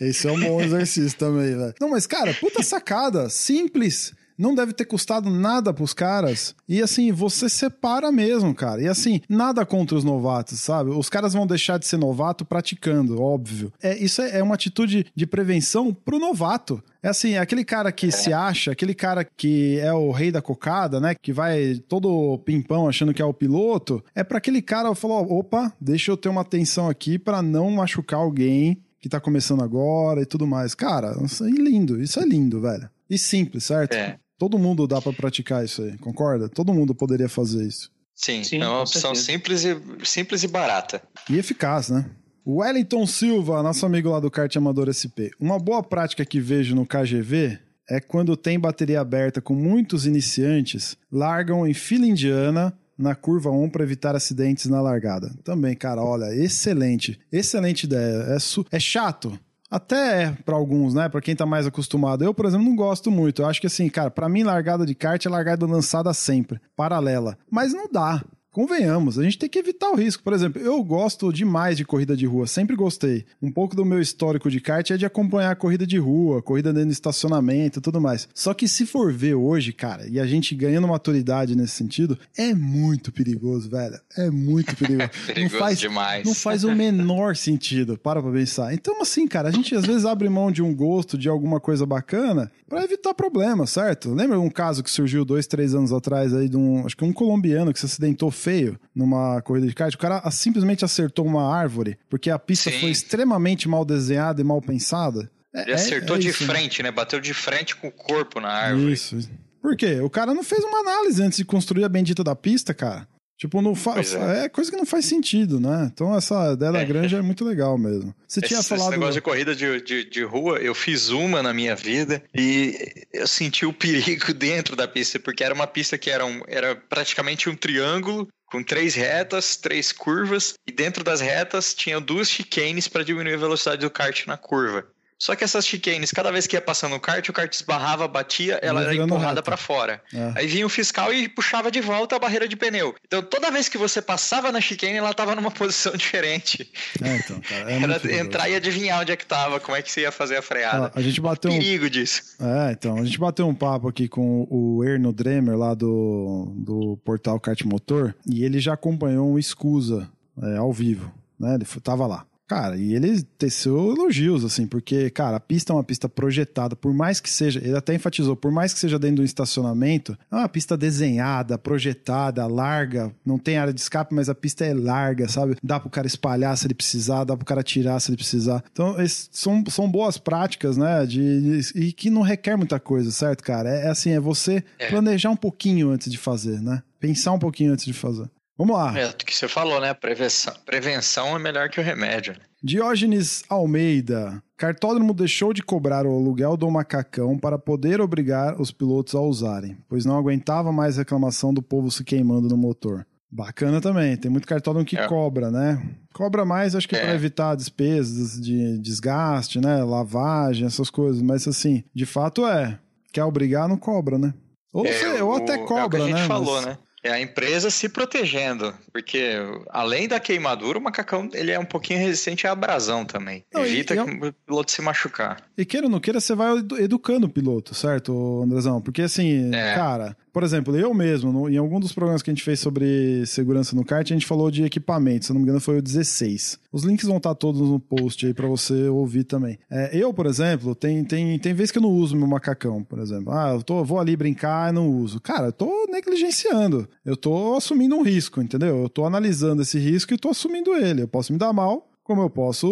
Esse 0.00 0.28
é 0.28 0.32
um 0.32 0.40
bom 0.40 0.60
exercício 0.60 1.18
também, 1.18 1.56
velho. 1.56 1.74
Não, 1.80 1.88
mas, 1.88 2.06
cara, 2.06 2.34
puta 2.34 2.62
sacada. 2.62 3.28
Simples. 3.30 4.12
Não 4.38 4.54
deve 4.54 4.72
ter 4.72 4.84
custado 4.84 5.28
nada 5.28 5.74
pros 5.74 5.92
caras. 5.92 6.54
E 6.68 6.80
assim, 6.80 7.10
você 7.12 7.48
separa 7.48 8.10
mesmo, 8.12 8.54
cara. 8.54 8.80
E 8.80 8.88
assim, 8.88 9.20
nada 9.28 9.66
contra 9.66 9.96
os 9.96 10.04
novatos, 10.04 10.60
sabe? 10.60 10.90
Os 10.90 11.08
caras 11.08 11.34
vão 11.34 11.46
deixar 11.46 11.78
de 11.78 11.86
ser 11.86 11.96
novato 11.98 12.44
praticando, 12.44 13.20
óbvio. 13.20 13.72
É, 13.82 13.96
isso 13.98 14.22
é 14.22 14.38
é 14.38 14.42
uma 14.42 14.54
atitude 14.54 15.06
de 15.14 15.26
prevenção 15.26 15.92
pro 15.92 16.18
novato. 16.18 16.82
É 17.02 17.08
assim, 17.08 17.36
aquele 17.36 17.64
cara 17.64 17.92
que 17.92 18.10
se 18.10 18.32
acha, 18.32 18.72
aquele 18.72 18.94
cara 18.94 19.24
que 19.24 19.78
é 19.80 19.92
o 19.92 20.10
rei 20.10 20.30
da 20.30 20.42
cocada, 20.42 21.00
né? 21.00 21.14
Que 21.14 21.32
vai 21.32 21.80
todo 21.88 22.38
pimpão 22.44 22.88
achando 22.88 23.14
que 23.14 23.22
é 23.22 23.24
o 23.24 23.34
piloto. 23.34 24.02
É 24.14 24.24
pra 24.24 24.38
aquele 24.38 24.62
cara 24.62 24.94
falar: 24.94 25.20
opa, 25.20 25.72
deixa 25.80 26.10
eu 26.10 26.16
ter 26.16 26.28
uma 26.28 26.40
atenção 26.40 26.88
aqui 26.88 27.18
pra 27.18 27.42
não 27.42 27.70
machucar 27.70 28.20
alguém 28.20 28.80
que 29.00 29.08
tá 29.08 29.20
começando 29.20 29.62
agora 29.62 30.22
e 30.22 30.26
tudo 30.26 30.46
mais. 30.46 30.74
Cara, 30.74 31.16
isso 31.22 31.44
é 31.44 31.50
lindo, 31.50 32.00
isso 32.00 32.18
é 32.20 32.24
lindo, 32.24 32.60
velho. 32.60 32.88
E 33.08 33.16
simples, 33.16 33.64
certo? 33.64 33.94
É. 33.94 34.18
Todo 34.38 34.58
mundo 34.58 34.86
dá 34.86 35.00
pra 35.02 35.12
praticar 35.12 35.64
isso 35.64 35.82
aí, 35.82 35.98
concorda? 35.98 36.48
Todo 36.48 36.72
mundo 36.72 36.94
poderia 36.94 37.28
fazer 37.28 37.66
isso. 37.66 37.90
Sim, 38.14 38.42
Sim, 38.44 38.62
é 38.62 38.68
uma 38.68 38.82
opção 38.82 39.14
certeza. 39.14 39.26
simples 39.26 39.64
e, 39.64 40.06
simples 40.06 40.42
e 40.42 40.48
barata. 40.48 41.02
E 41.30 41.36
eficaz, 41.38 41.88
né? 41.88 42.06
Wellington 42.46 43.06
Silva, 43.06 43.62
nosso 43.62 43.84
amigo 43.84 44.08
lá 44.10 44.18
do 44.20 44.30
Kart 44.30 44.54
Amador 44.56 44.88
SP. 44.94 45.30
Uma 45.38 45.58
boa 45.58 45.82
prática 45.82 46.24
que 46.24 46.40
vejo 46.40 46.74
no 46.74 46.86
KGV 46.86 47.58
é 47.90 48.00
quando 48.00 48.36
tem 48.36 48.58
bateria 48.58 49.00
aberta 49.00 49.40
com 49.40 49.54
muitos 49.54 50.06
iniciantes, 50.06 50.96
largam 51.12 51.66
em 51.66 51.74
fila 51.74 52.06
indiana 52.06 52.72
na 52.98 53.14
curva 53.14 53.50
1 53.50 53.70
para 53.70 53.84
evitar 53.84 54.16
acidentes 54.16 54.66
na 54.66 54.80
largada. 54.80 55.30
Também, 55.44 55.74
cara, 55.76 56.02
olha, 56.02 56.34
excelente. 56.34 57.20
Excelente 57.30 57.84
ideia. 57.84 58.24
É, 58.34 58.38
su- 58.38 58.66
é 58.72 58.80
chato. 58.80 59.38
Até 59.70 60.32
pra 60.46 60.56
alguns, 60.56 60.94
né? 60.94 61.08
Pra 61.08 61.20
quem 61.20 61.36
tá 61.36 61.44
mais 61.44 61.66
acostumado. 61.66 62.24
Eu, 62.24 62.32
por 62.32 62.46
exemplo, 62.46 62.66
não 62.66 62.74
gosto 62.74 63.10
muito. 63.10 63.42
Eu 63.42 63.46
acho 63.46 63.60
que 63.60 63.66
assim, 63.66 63.88
cara, 63.88 64.10
pra 64.10 64.28
mim 64.28 64.42
largada 64.42 64.86
de 64.86 64.94
kart 64.94 65.24
é 65.24 65.28
largada 65.28 65.66
lançada 65.66 66.12
sempre, 66.14 66.58
paralela. 66.74 67.36
Mas 67.50 67.74
não 67.74 67.86
dá. 67.90 68.22
Convenhamos, 68.58 69.20
a 69.20 69.22
gente 69.22 69.38
tem 69.38 69.48
que 69.48 69.56
evitar 69.56 69.88
o 69.88 69.94
risco. 69.94 70.20
Por 70.20 70.32
exemplo, 70.32 70.60
eu 70.60 70.82
gosto 70.82 71.32
demais 71.32 71.76
de 71.76 71.84
corrida 71.84 72.16
de 72.16 72.26
rua, 72.26 72.44
sempre 72.44 72.74
gostei. 72.74 73.24
Um 73.40 73.52
pouco 73.52 73.76
do 73.76 73.84
meu 73.84 74.00
histórico 74.00 74.50
de 74.50 74.60
kart 74.60 74.90
é 74.90 74.96
de 74.96 75.06
acompanhar 75.06 75.52
a 75.52 75.54
corrida 75.54 75.86
de 75.86 75.96
rua, 75.96 76.42
corrida 76.42 76.72
dentro 76.72 76.88
do 76.88 76.92
estacionamento 76.92 77.78
e 77.78 77.82
tudo 77.82 78.00
mais. 78.00 78.28
Só 78.34 78.52
que 78.52 78.66
se 78.66 78.84
for 78.84 79.12
ver 79.12 79.34
hoje, 79.34 79.72
cara, 79.72 80.08
e 80.08 80.18
a 80.18 80.26
gente 80.26 80.56
ganhando 80.56 80.88
maturidade 80.88 81.54
nesse 81.54 81.74
sentido, 81.74 82.18
é 82.36 82.52
muito 82.52 83.12
perigoso, 83.12 83.70
velho. 83.70 83.96
É 84.16 84.28
muito 84.28 84.74
perigoso. 84.74 85.08
perigoso 85.28 85.54
não 85.54 85.60
faz, 85.60 85.78
demais. 85.78 86.26
Não 86.26 86.34
faz 86.34 86.64
o 86.64 86.74
menor 86.74 87.36
sentido. 87.36 87.96
Para 87.96 88.20
pra 88.20 88.32
pensar. 88.32 88.74
Então, 88.74 89.00
assim, 89.00 89.28
cara, 89.28 89.50
a 89.50 89.52
gente 89.52 89.72
às 89.76 89.86
vezes 89.86 90.04
abre 90.04 90.28
mão 90.28 90.50
de 90.50 90.64
um 90.64 90.74
gosto, 90.74 91.16
de 91.16 91.28
alguma 91.28 91.60
coisa 91.60 91.86
bacana, 91.86 92.50
para 92.68 92.82
evitar 92.82 93.14
problemas, 93.14 93.70
certo? 93.70 94.12
Lembra 94.12 94.40
um 94.40 94.50
caso 94.50 94.82
que 94.82 94.90
surgiu 94.90 95.24
dois, 95.24 95.46
três 95.46 95.76
anos 95.76 95.92
atrás 95.92 96.34
aí 96.34 96.48
de 96.48 96.56
um, 96.56 96.84
acho 96.84 96.96
que 96.96 97.04
um 97.04 97.12
colombiano 97.12 97.72
que 97.72 97.78
se 97.78 97.86
acidentou 97.86 98.32
feio 98.32 98.47
numa 98.94 99.40
corrida 99.42 99.66
de 99.66 99.74
kart? 99.74 99.94
O 99.94 99.98
cara 99.98 100.28
simplesmente 100.30 100.84
acertou 100.84 101.26
uma 101.26 101.54
árvore 101.54 101.98
porque 102.08 102.30
a 102.30 102.38
pista 102.38 102.70
Sim. 102.70 102.80
foi 102.80 102.90
extremamente 102.90 103.68
mal 103.68 103.84
desenhada 103.84 104.40
e 104.40 104.44
mal 104.44 104.60
pensada. 104.62 105.30
É- 105.54 105.62
Ele 105.62 105.72
é- 105.72 105.74
acertou 105.74 106.16
é 106.16 106.18
de 106.18 106.28
isso, 106.28 106.46
né? 106.46 106.54
frente, 106.54 106.82
né? 106.82 106.90
Bateu 106.90 107.20
de 107.20 107.34
frente 107.34 107.74
com 107.76 107.88
o 107.88 107.92
corpo 107.92 108.40
na 108.40 108.48
árvore. 108.48 108.92
Isso. 108.92 109.18
Por 109.60 109.76
quê? 109.76 110.00
O 110.00 110.10
cara 110.10 110.32
não 110.32 110.42
fez 110.42 110.62
uma 110.64 110.80
análise 110.80 111.22
antes 111.22 111.38
de 111.38 111.44
construir 111.44 111.84
a 111.84 111.88
bendita 111.88 112.22
da 112.22 112.34
pista, 112.36 112.72
cara. 112.72 113.06
Tipo, 113.38 113.62
não 113.62 113.72
fa... 113.72 113.92
Pois 113.94 114.14
é. 114.14 114.46
é. 114.46 114.48
coisa 114.48 114.68
que 114.68 114.76
não 114.76 114.84
faz 114.84 115.04
sentido, 115.04 115.60
né? 115.60 115.88
Então 115.92 116.12
essa 116.16 116.54
ideia 116.54 116.72
da 116.72 116.82
granja 116.82 117.18
é 117.18 117.22
muito 117.22 117.44
legal 117.44 117.78
mesmo. 117.78 118.12
Você 118.26 118.40
tinha 118.40 118.58
Esse, 118.58 118.68
falado. 118.68 118.88
esse 118.88 118.98
negócio 118.98 119.14
de 119.14 119.20
corrida 119.20 119.54
de, 119.54 119.80
de, 119.80 120.10
de 120.10 120.24
rua, 120.24 120.58
eu 120.58 120.74
fiz 120.74 121.10
uma 121.10 121.40
na 121.40 121.54
minha 121.54 121.76
vida 121.76 122.20
e 122.34 122.76
eu 123.12 123.28
senti 123.28 123.64
o 123.64 123.72
perigo 123.72 124.34
dentro 124.34 124.74
da 124.74 124.88
pista, 124.88 125.20
porque 125.20 125.44
era 125.44 125.54
uma 125.54 125.68
pista 125.68 125.96
que 125.96 126.10
era, 126.10 126.26
um, 126.26 126.42
era 126.48 126.74
praticamente 126.74 127.48
um 127.48 127.54
triângulo 127.54 128.26
com 128.50 128.62
três 128.62 128.94
retas, 128.94 129.56
três 129.56 129.92
curvas, 129.92 130.54
e 130.66 130.72
dentro 130.72 131.04
das 131.04 131.20
retas 131.20 131.74
tinha 131.74 132.00
duas 132.00 132.30
chicanes 132.30 132.88
para 132.88 133.04
diminuir 133.04 133.34
a 133.34 133.38
velocidade 133.38 133.82
do 133.82 133.90
kart 133.90 134.26
na 134.26 134.36
curva. 134.36 134.86
Só 135.18 135.34
que 135.34 135.42
essas 135.42 135.66
chicanes, 135.66 136.12
cada 136.12 136.30
vez 136.30 136.46
que 136.46 136.54
ia 136.54 136.60
passando 136.60 136.94
o 136.94 137.00
kart, 137.00 137.28
o 137.28 137.32
kart 137.32 137.52
esbarrava, 137.52 138.06
batia, 138.06 138.58
ela 138.62 138.82
era 138.82 138.94
empurrada 138.94 139.42
para 139.42 139.56
fora. 139.56 140.00
É. 140.14 140.32
Aí 140.36 140.46
vinha 140.46 140.64
o 140.64 140.68
fiscal 140.68 141.12
e 141.12 141.28
puxava 141.28 141.70
de 141.70 141.80
volta 141.80 142.16
a 142.16 142.18
barreira 142.18 142.46
de 142.46 142.54
pneu. 142.54 142.94
Então 143.04 143.20
toda 143.22 143.50
vez 143.50 143.68
que 143.68 143.76
você 143.76 144.00
passava 144.00 144.52
na 144.52 144.60
chicane, 144.60 144.96
ela 144.96 145.12
tava 145.12 145.34
numa 145.34 145.50
posição 145.52 145.92
diferente. 145.96 146.70
É, 147.02 147.16
então, 147.16 147.40
cara. 147.40 147.70
É 147.72 147.78
Era 147.88 148.20
entrar 148.20 148.48
e 148.48 148.54
adivinhar 148.54 149.00
onde 149.00 149.12
é 149.12 149.16
que 149.16 149.26
tava, 149.26 149.58
como 149.58 149.76
é 149.76 149.82
que 149.82 149.90
você 149.90 150.02
ia 150.02 150.12
fazer 150.12 150.36
a 150.36 150.42
freada. 150.42 150.92
Ó, 150.94 150.98
a 150.98 151.02
gente 151.02 151.20
bateu 151.20 151.50
um, 151.50 151.58
Perigo 151.58 151.90
disso. 151.90 152.22
É, 152.40 152.72
então, 152.72 152.96
a 152.96 153.04
gente 153.04 153.18
bateu 153.18 153.46
um 153.48 153.54
papo 153.54 153.88
aqui 153.88 154.08
com 154.08 154.46
o 154.50 154.84
Erno 154.84 155.12
Dremer, 155.12 155.56
lá 155.56 155.74
do, 155.74 156.52
do 156.56 156.96
portal 157.04 157.40
Kart 157.40 157.62
Motor, 157.64 158.14
e 158.26 158.44
ele 158.44 158.60
já 158.60 158.74
acompanhou 158.74 159.32
um 159.32 159.38
Escusa 159.38 160.08
é, 160.42 160.56
ao 160.56 160.72
vivo, 160.72 161.12
né? 161.38 161.54
Ele 161.54 161.64
tava 161.82 162.06
lá. 162.06 162.27
Cara, 162.48 162.78
e 162.78 162.94
ele 162.94 163.22
teceu 163.36 163.92
elogios, 163.94 164.42
assim, 164.42 164.66
porque, 164.66 165.10
cara, 165.10 165.36
a 165.36 165.40
pista 165.40 165.70
é 165.72 165.76
uma 165.76 165.84
pista 165.84 166.08
projetada, 166.08 166.74
por 166.74 166.94
mais 166.94 167.20
que 167.20 167.28
seja, 167.28 167.60
ele 167.62 167.76
até 167.76 167.94
enfatizou, 167.94 168.34
por 168.34 168.50
mais 168.50 168.72
que 168.72 168.78
seja 168.80 168.98
dentro 168.98 169.16
de 169.16 169.22
um 169.22 169.24
estacionamento, 169.26 170.16
é 170.32 170.34
uma 170.34 170.48
pista 170.48 170.74
desenhada, 170.74 171.58
projetada, 171.58 172.46
larga, 172.46 173.12
não 173.24 173.38
tem 173.38 173.58
área 173.58 173.72
de 173.72 173.80
escape, 173.80 174.14
mas 174.14 174.28
a 174.30 174.34
pista 174.34 174.64
é 174.64 174.72
larga, 174.72 175.28
sabe? 175.28 175.56
Dá 175.62 175.78
pro 175.78 175.90
cara 175.90 176.06
espalhar 176.06 176.56
se 176.56 176.66
ele 176.66 176.74
precisar, 176.74 177.24
dá 177.24 177.36
pro 177.36 177.44
cara 177.44 177.62
tirar 177.62 178.00
se 178.00 178.10
ele 178.10 178.16
precisar. 178.16 178.64
Então, 178.72 178.96
são, 179.30 179.62
são 179.68 179.90
boas 179.90 180.16
práticas, 180.16 180.76
né? 180.78 181.04
De, 181.04 181.60
de- 181.60 181.78
e 181.78 181.92
que 181.92 182.08
não 182.08 182.22
requer 182.22 182.56
muita 182.56 182.80
coisa, 182.80 183.10
certo, 183.10 183.44
cara? 183.44 183.68
É, 183.68 183.84
é 183.86 183.88
assim, 183.88 184.10
é 184.12 184.20
você 184.20 184.64
É. 184.78 184.88
planejar 184.88 185.30
um 185.30 185.36
pouquinho 185.36 185.90
antes 185.90 186.10
de 186.10 186.16
fazer, 186.16 186.62
né? 186.62 186.82
Pensar 186.98 187.32
um 187.32 187.38
pouquinho 187.38 187.72
antes 187.72 187.84
de 187.84 187.92
fazer. 187.92 188.28
Vamos 188.58 188.76
lá. 188.76 188.98
É 188.98 189.06
o 189.08 189.14
que 189.14 189.34
você 189.34 189.46
falou, 189.46 189.80
né? 189.80 189.94
Prevenção, 189.94 190.52
prevenção 190.66 191.36
é 191.36 191.38
melhor 191.38 191.68
que 191.70 191.78
o 191.80 191.82
remédio. 191.82 192.32
né? 192.32 192.40
Diógenes 192.60 193.44
Almeida. 193.48 194.42
Cartódromo 194.56 195.14
deixou 195.14 195.52
de 195.52 195.62
cobrar 195.62 196.04
o 196.04 196.10
aluguel 196.12 196.56
do 196.56 196.68
macacão 196.68 197.38
para 197.38 197.56
poder 197.56 198.00
obrigar 198.00 198.60
os 198.60 198.72
pilotos 198.72 199.14
a 199.14 199.20
usarem, 199.20 199.78
pois 199.88 200.04
não 200.04 200.18
aguentava 200.18 200.72
mais 200.72 200.96
reclamação 200.96 201.54
do 201.54 201.62
povo 201.62 201.88
se 201.90 202.02
queimando 202.02 202.48
no 202.48 202.56
motor. 202.56 203.06
Bacana 203.30 203.80
também, 203.80 204.16
tem 204.16 204.28
muito 204.30 204.48
cartódromo 204.48 204.84
que 204.86 204.96
É. 204.96 205.06
cobra, 205.06 205.50
né? 205.52 205.80
Cobra 206.12 206.44
mais, 206.44 206.74
acho 206.74 206.88
que 206.88 206.96
É. 206.96 207.00
para 207.00 207.14
evitar 207.14 207.54
despesas 207.54 208.40
de 208.40 208.78
desgaste, 208.78 209.60
né? 209.60 209.84
Lavagem, 209.84 210.66
essas 210.66 210.90
coisas, 210.90 211.22
mas 211.22 211.46
assim, 211.46 211.84
de 211.94 212.06
fato 212.06 212.44
é. 212.46 212.78
Quer 213.12 213.22
obrigar, 213.24 213.68
não 213.68 213.76
cobra, 213.76 214.18
né? 214.18 214.34
Ou, 214.72 214.84
É, 214.84 214.92
sei, 214.92 215.20
ou 215.22 215.36
até 215.36 215.52
é 215.52 215.56
o 215.56 215.60
que 215.60 215.66
cobra, 215.68 216.02
a 216.02 216.06
gente 216.06 216.14
né? 216.20 216.26
falou, 216.26 216.56
Mas- 216.56 216.66
né? 216.66 216.78
É 217.02 217.10
a 217.12 217.20
empresa 217.20 217.70
se 217.70 217.88
protegendo, 217.88 218.74
porque 218.92 219.34
além 219.70 220.08
da 220.08 220.18
queimadura, 220.18 220.78
o 220.78 220.82
macacão 220.82 221.28
ele 221.32 221.52
é 221.52 221.58
um 221.58 221.64
pouquinho 221.64 222.00
resistente 222.00 222.46
à 222.46 222.52
abrasão 222.52 223.04
também. 223.04 223.44
Não, 223.54 223.64
e- 223.64 223.68
Evita 223.68 223.94
e 223.94 223.98
é 223.98 224.04
que 224.04 224.10
o 224.26 224.32
piloto 224.32 224.70
se 224.72 224.82
machucar. 224.82 225.40
E 225.56 225.64
queira 225.64 225.86
ou 225.86 225.90
não 225.90 226.00
queira, 226.00 226.20
você 226.20 226.34
vai 226.34 226.58
edu- 226.58 226.78
educando 226.78 227.26
o 227.26 227.30
piloto, 227.30 227.74
certo, 227.74 228.42
Andrezão? 228.44 228.80
Porque 228.80 229.02
assim, 229.02 229.50
É. 229.54 229.74
cara, 229.74 230.16
por 230.32 230.42
exemplo, 230.42 230.76
eu 230.76 230.92
mesmo, 230.92 231.32
no- 231.32 231.48
em 231.48 231.56
algum 231.56 231.78
dos 231.78 231.92
programas 231.92 232.22
que 232.22 232.30
a 232.30 232.34
gente 232.34 232.42
fez 232.44 232.58
sobre 232.60 233.24
segurança 233.26 233.76
no 233.76 233.84
kart, 233.84 234.10
a 234.10 234.14
gente 234.14 234.26
falou 234.26 234.50
de 234.50 234.64
equipamento, 234.64 235.24
se 235.26 235.32
não 235.32 235.38
me 235.38 235.44
engano 235.44 235.60
foi 235.60 235.78
o 235.78 235.82
16. 235.82 236.58
Os 236.70 236.84
links 236.84 237.06
vão 237.06 237.16
estar 237.16 237.34
todos 237.34 237.60
no 237.60 237.80
post 237.80 238.26
aí 238.26 238.34
pra 238.34 238.46
você 238.46 238.88
ouvir 238.88 239.24
também. 239.24 239.58
É, 239.70 239.96
eu, 239.96 240.12
por 240.12 240.26
exemplo, 240.26 240.74
tem, 240.74 241.02
tem, 241.04 241.38
tem 241.38 241.54
vezes 241.54 241.70
que 241.70 241.78
eu 241.78 241.82
não 241.82 241.90
uso 241.90 242.16
meu 242.16 242.26
macacão, 242.26 242.84
por 242.84 242.98
exemplo. 242.98 243.32
Ah, 243.32 243.54
eu 243.54 243.62
tô, 243.62 243.82
vou 243.82 243.98
ali 243.98 244.16
brincar 244.16 244.70
e 244.70 244.72
não 244.72 244.88
uso. 244.90 245.20
Cara, 245.20 245.46
eu 245.46 245.52
tô 245.52 245.86
negligenciando. 245.90 246.88
Eu 247.04 247.16
tô 247.16 247.54
assumindo 247.56 247.96
um 247.96 248.02
risco, 248.02 248.42
entendeu? 248.42 248.82
Eu 248.82 248.88
tô 248.88 249.04
analisando 249.06 249.62
esse 249.62 249.78
risco 249.78 250.12
e 250.12 250.18
tô 250.18 250.28
assumindo 250.28 250.74
ele. 250.74 251.02
Eu 251.02 251.08
posso 251.08 251.32
me 251.32 251.38
dar 251.38 251.52
mal, 251.52 251.88
como 252.04 252.22
eu 252.22 252.30
posso 252.30 252.68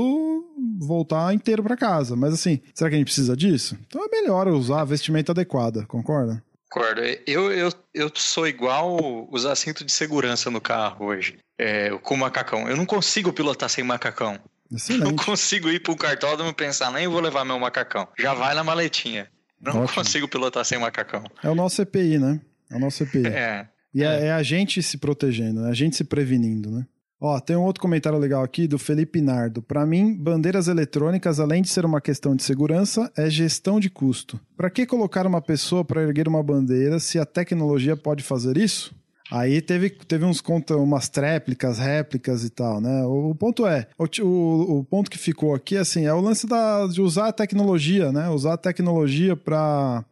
voltar 0.79 1.35
inteiro 1.35 1.63
pra 1.63 1.77
casa. 1.77 2.17
Mas 2.17 2.35
assim, 2.35 2.61
será 2.75 2.91
que 2.91 2.97
a 2.97 2.99
gente 2.99 3.07
precisa 3.07 3.37
disso? 3.37 3.77
Então 3.87 4.05
é 4.05 4.09
melhor 4.09 4.49
usar 4.49 4.81
a 4.83 4.85
vestimenta 4.85 5.33
adequada, 5.33 5.87
concorda? 5.87 6.43
Concordo. 6.71 7.01
Eu, 7.27 7.53
eu, 7.53 7.73
eu 7.95 8.11
sou 8.15 8.47
igual 8.47 9.29
usar 9.31 9.55
cinto 9.55 9.85
de 9.85 9.93
segurança 9.93 10.51
no 10.51 10.61
carro 10.61 11.07
hoje, 11.07 11.39
é, 11.59 11.91
com 12.03 12.17
macacão. 12.17 12.69
Eu 12.69 12.77
não 12.77 12.87
consigo 12.87 13.33
pilotar 13.33 13.69
sem 13.69 13.85
macacão. 13.85 14.39
Não 14.71 14.77
Excelente. 14.77 15.25
consigo 15.25 15.69
ir 15.69 15.81
pro 15.81 15.97
cartódromo 15.97 16.51
e 16.51 16.55
pensar, 16.55 16.91
nem 16.91 17.07
vou 17.07 17.21
levar 17.21 17.45
meu 17.45 17.59
macacão. 17.59 18.09
Já 18.19 18.35
vai 18.35 18.55
na 18.55 18.65
maletinha. 18.65 19.31
Não 19.61 19.83
Ótimo. 19.83 19.95
consigo 19.95 20.29
pilotar 20.29 20.65
sem 20.65 20.79
macacão. 20.79 21.25
É 21.43 21.49
o 21.49 21.55
nosso 21.55 21.81
EPI, 21.83 22.19
né? 22.19 22.41
É 22.71 22.77
o 22.77 22.81
nosso 22.81 23.03
EPI. 23.05 23.27
É. 23.29 23.69
E 23.95 24.03
é, 24.03 24.27
é 24.27 24.33
a 24.33 24.43
gente 24.43 24.83
se 24.83 24.99
protegendo, 24.99 25.67
é 25.67 25.71
a 25.71 25.75
gente 25.75 25.97
se 25.97 26.05
prevenindo, 26.05 26.71
né? 26.71 26.87
Ó, 27.21 27.41
tem 27.41 27.57
um 27.57 27.63
outro 27.63 27.81
comentário 27.81 28.19
legal 28.19 28.43
aqui 28.43 28.69
do 28.69 28.79
Felipe 28.79 29.21
Nardo. 29.23 29.63
Pra 29.63 29.87
mim, 29.87 30.15
bandeiras 30.15 30.69
eletrônicas, 30.69 31.41
além 31.41 31.63
de 31.63 31.69
ser 31.69 31.85
uma 31.85 32.01
questão 32.01 32.37
de 32.37 32.43
segurança, 32.43 33.11
é 33.17 33.31
gestão 33.31 33.81
de 33.81 33.89
custo. 33.89 34.39
Pra 34.57 34.69
que 34.69 34.85
colocar 34.85 35.27
uma 35.27 35.41
pessoa 35.41 35.85
pra 35.85 36.03
erguer 36.03 36.29
uma 36.29 36.43
bandeira 36.43 37.01
se 37.01 37.19
a 37.19 37.25
tecnologia 37.25 37.97
pode 37.97 38.23
fazer 38.23 38.59
isso? 38.59 38.95
Aí 39.31 39.61
teve, 39.61 39.91
teve 39.91 40.25
uns 40.25 40.41
conta, 40.41 40.77
umas 40.77 41.09
tréplicas, 41.09 41.79
réplicas 41.79 42.45
e 42.45 42.51
tal, 42.51 42.81
né? 42.81 43.05
O, 43.05 43.31
o 43.31 43.35
ponto 43.35 43.67
é, 43.67 43.89
o, 43.99 44.05
o, 44.23 44.79
o 44.79 44.85
ponto 44.85 45.11
que 45.11 45.19
ficou 45.19 45.55
aqui, 45.55 45.77
assim, 45.77 46.07
é 46.07 46.13
o 46.13 46.21
lance 46.21 46.47
da, 46.47 46.87
de 46.87 47.01
usar 47.01 47.29
a 47.29 47.33
tecnologia, 47.33 48.13
né? 48.13 48.29
Usar 48.29 48.55
a 48.55 48.59
tecnologia 48.59 49.35
pra 49.35 50.05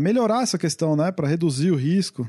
melhorar 0.00 0.42
essa 0.42 0.58
questão, 0.58 0.96
né? 0.96 1.10
Pra 1.12 1.28
reduzir 1.28 1.70
o 1.70 1.76
risco. 1.76 2.28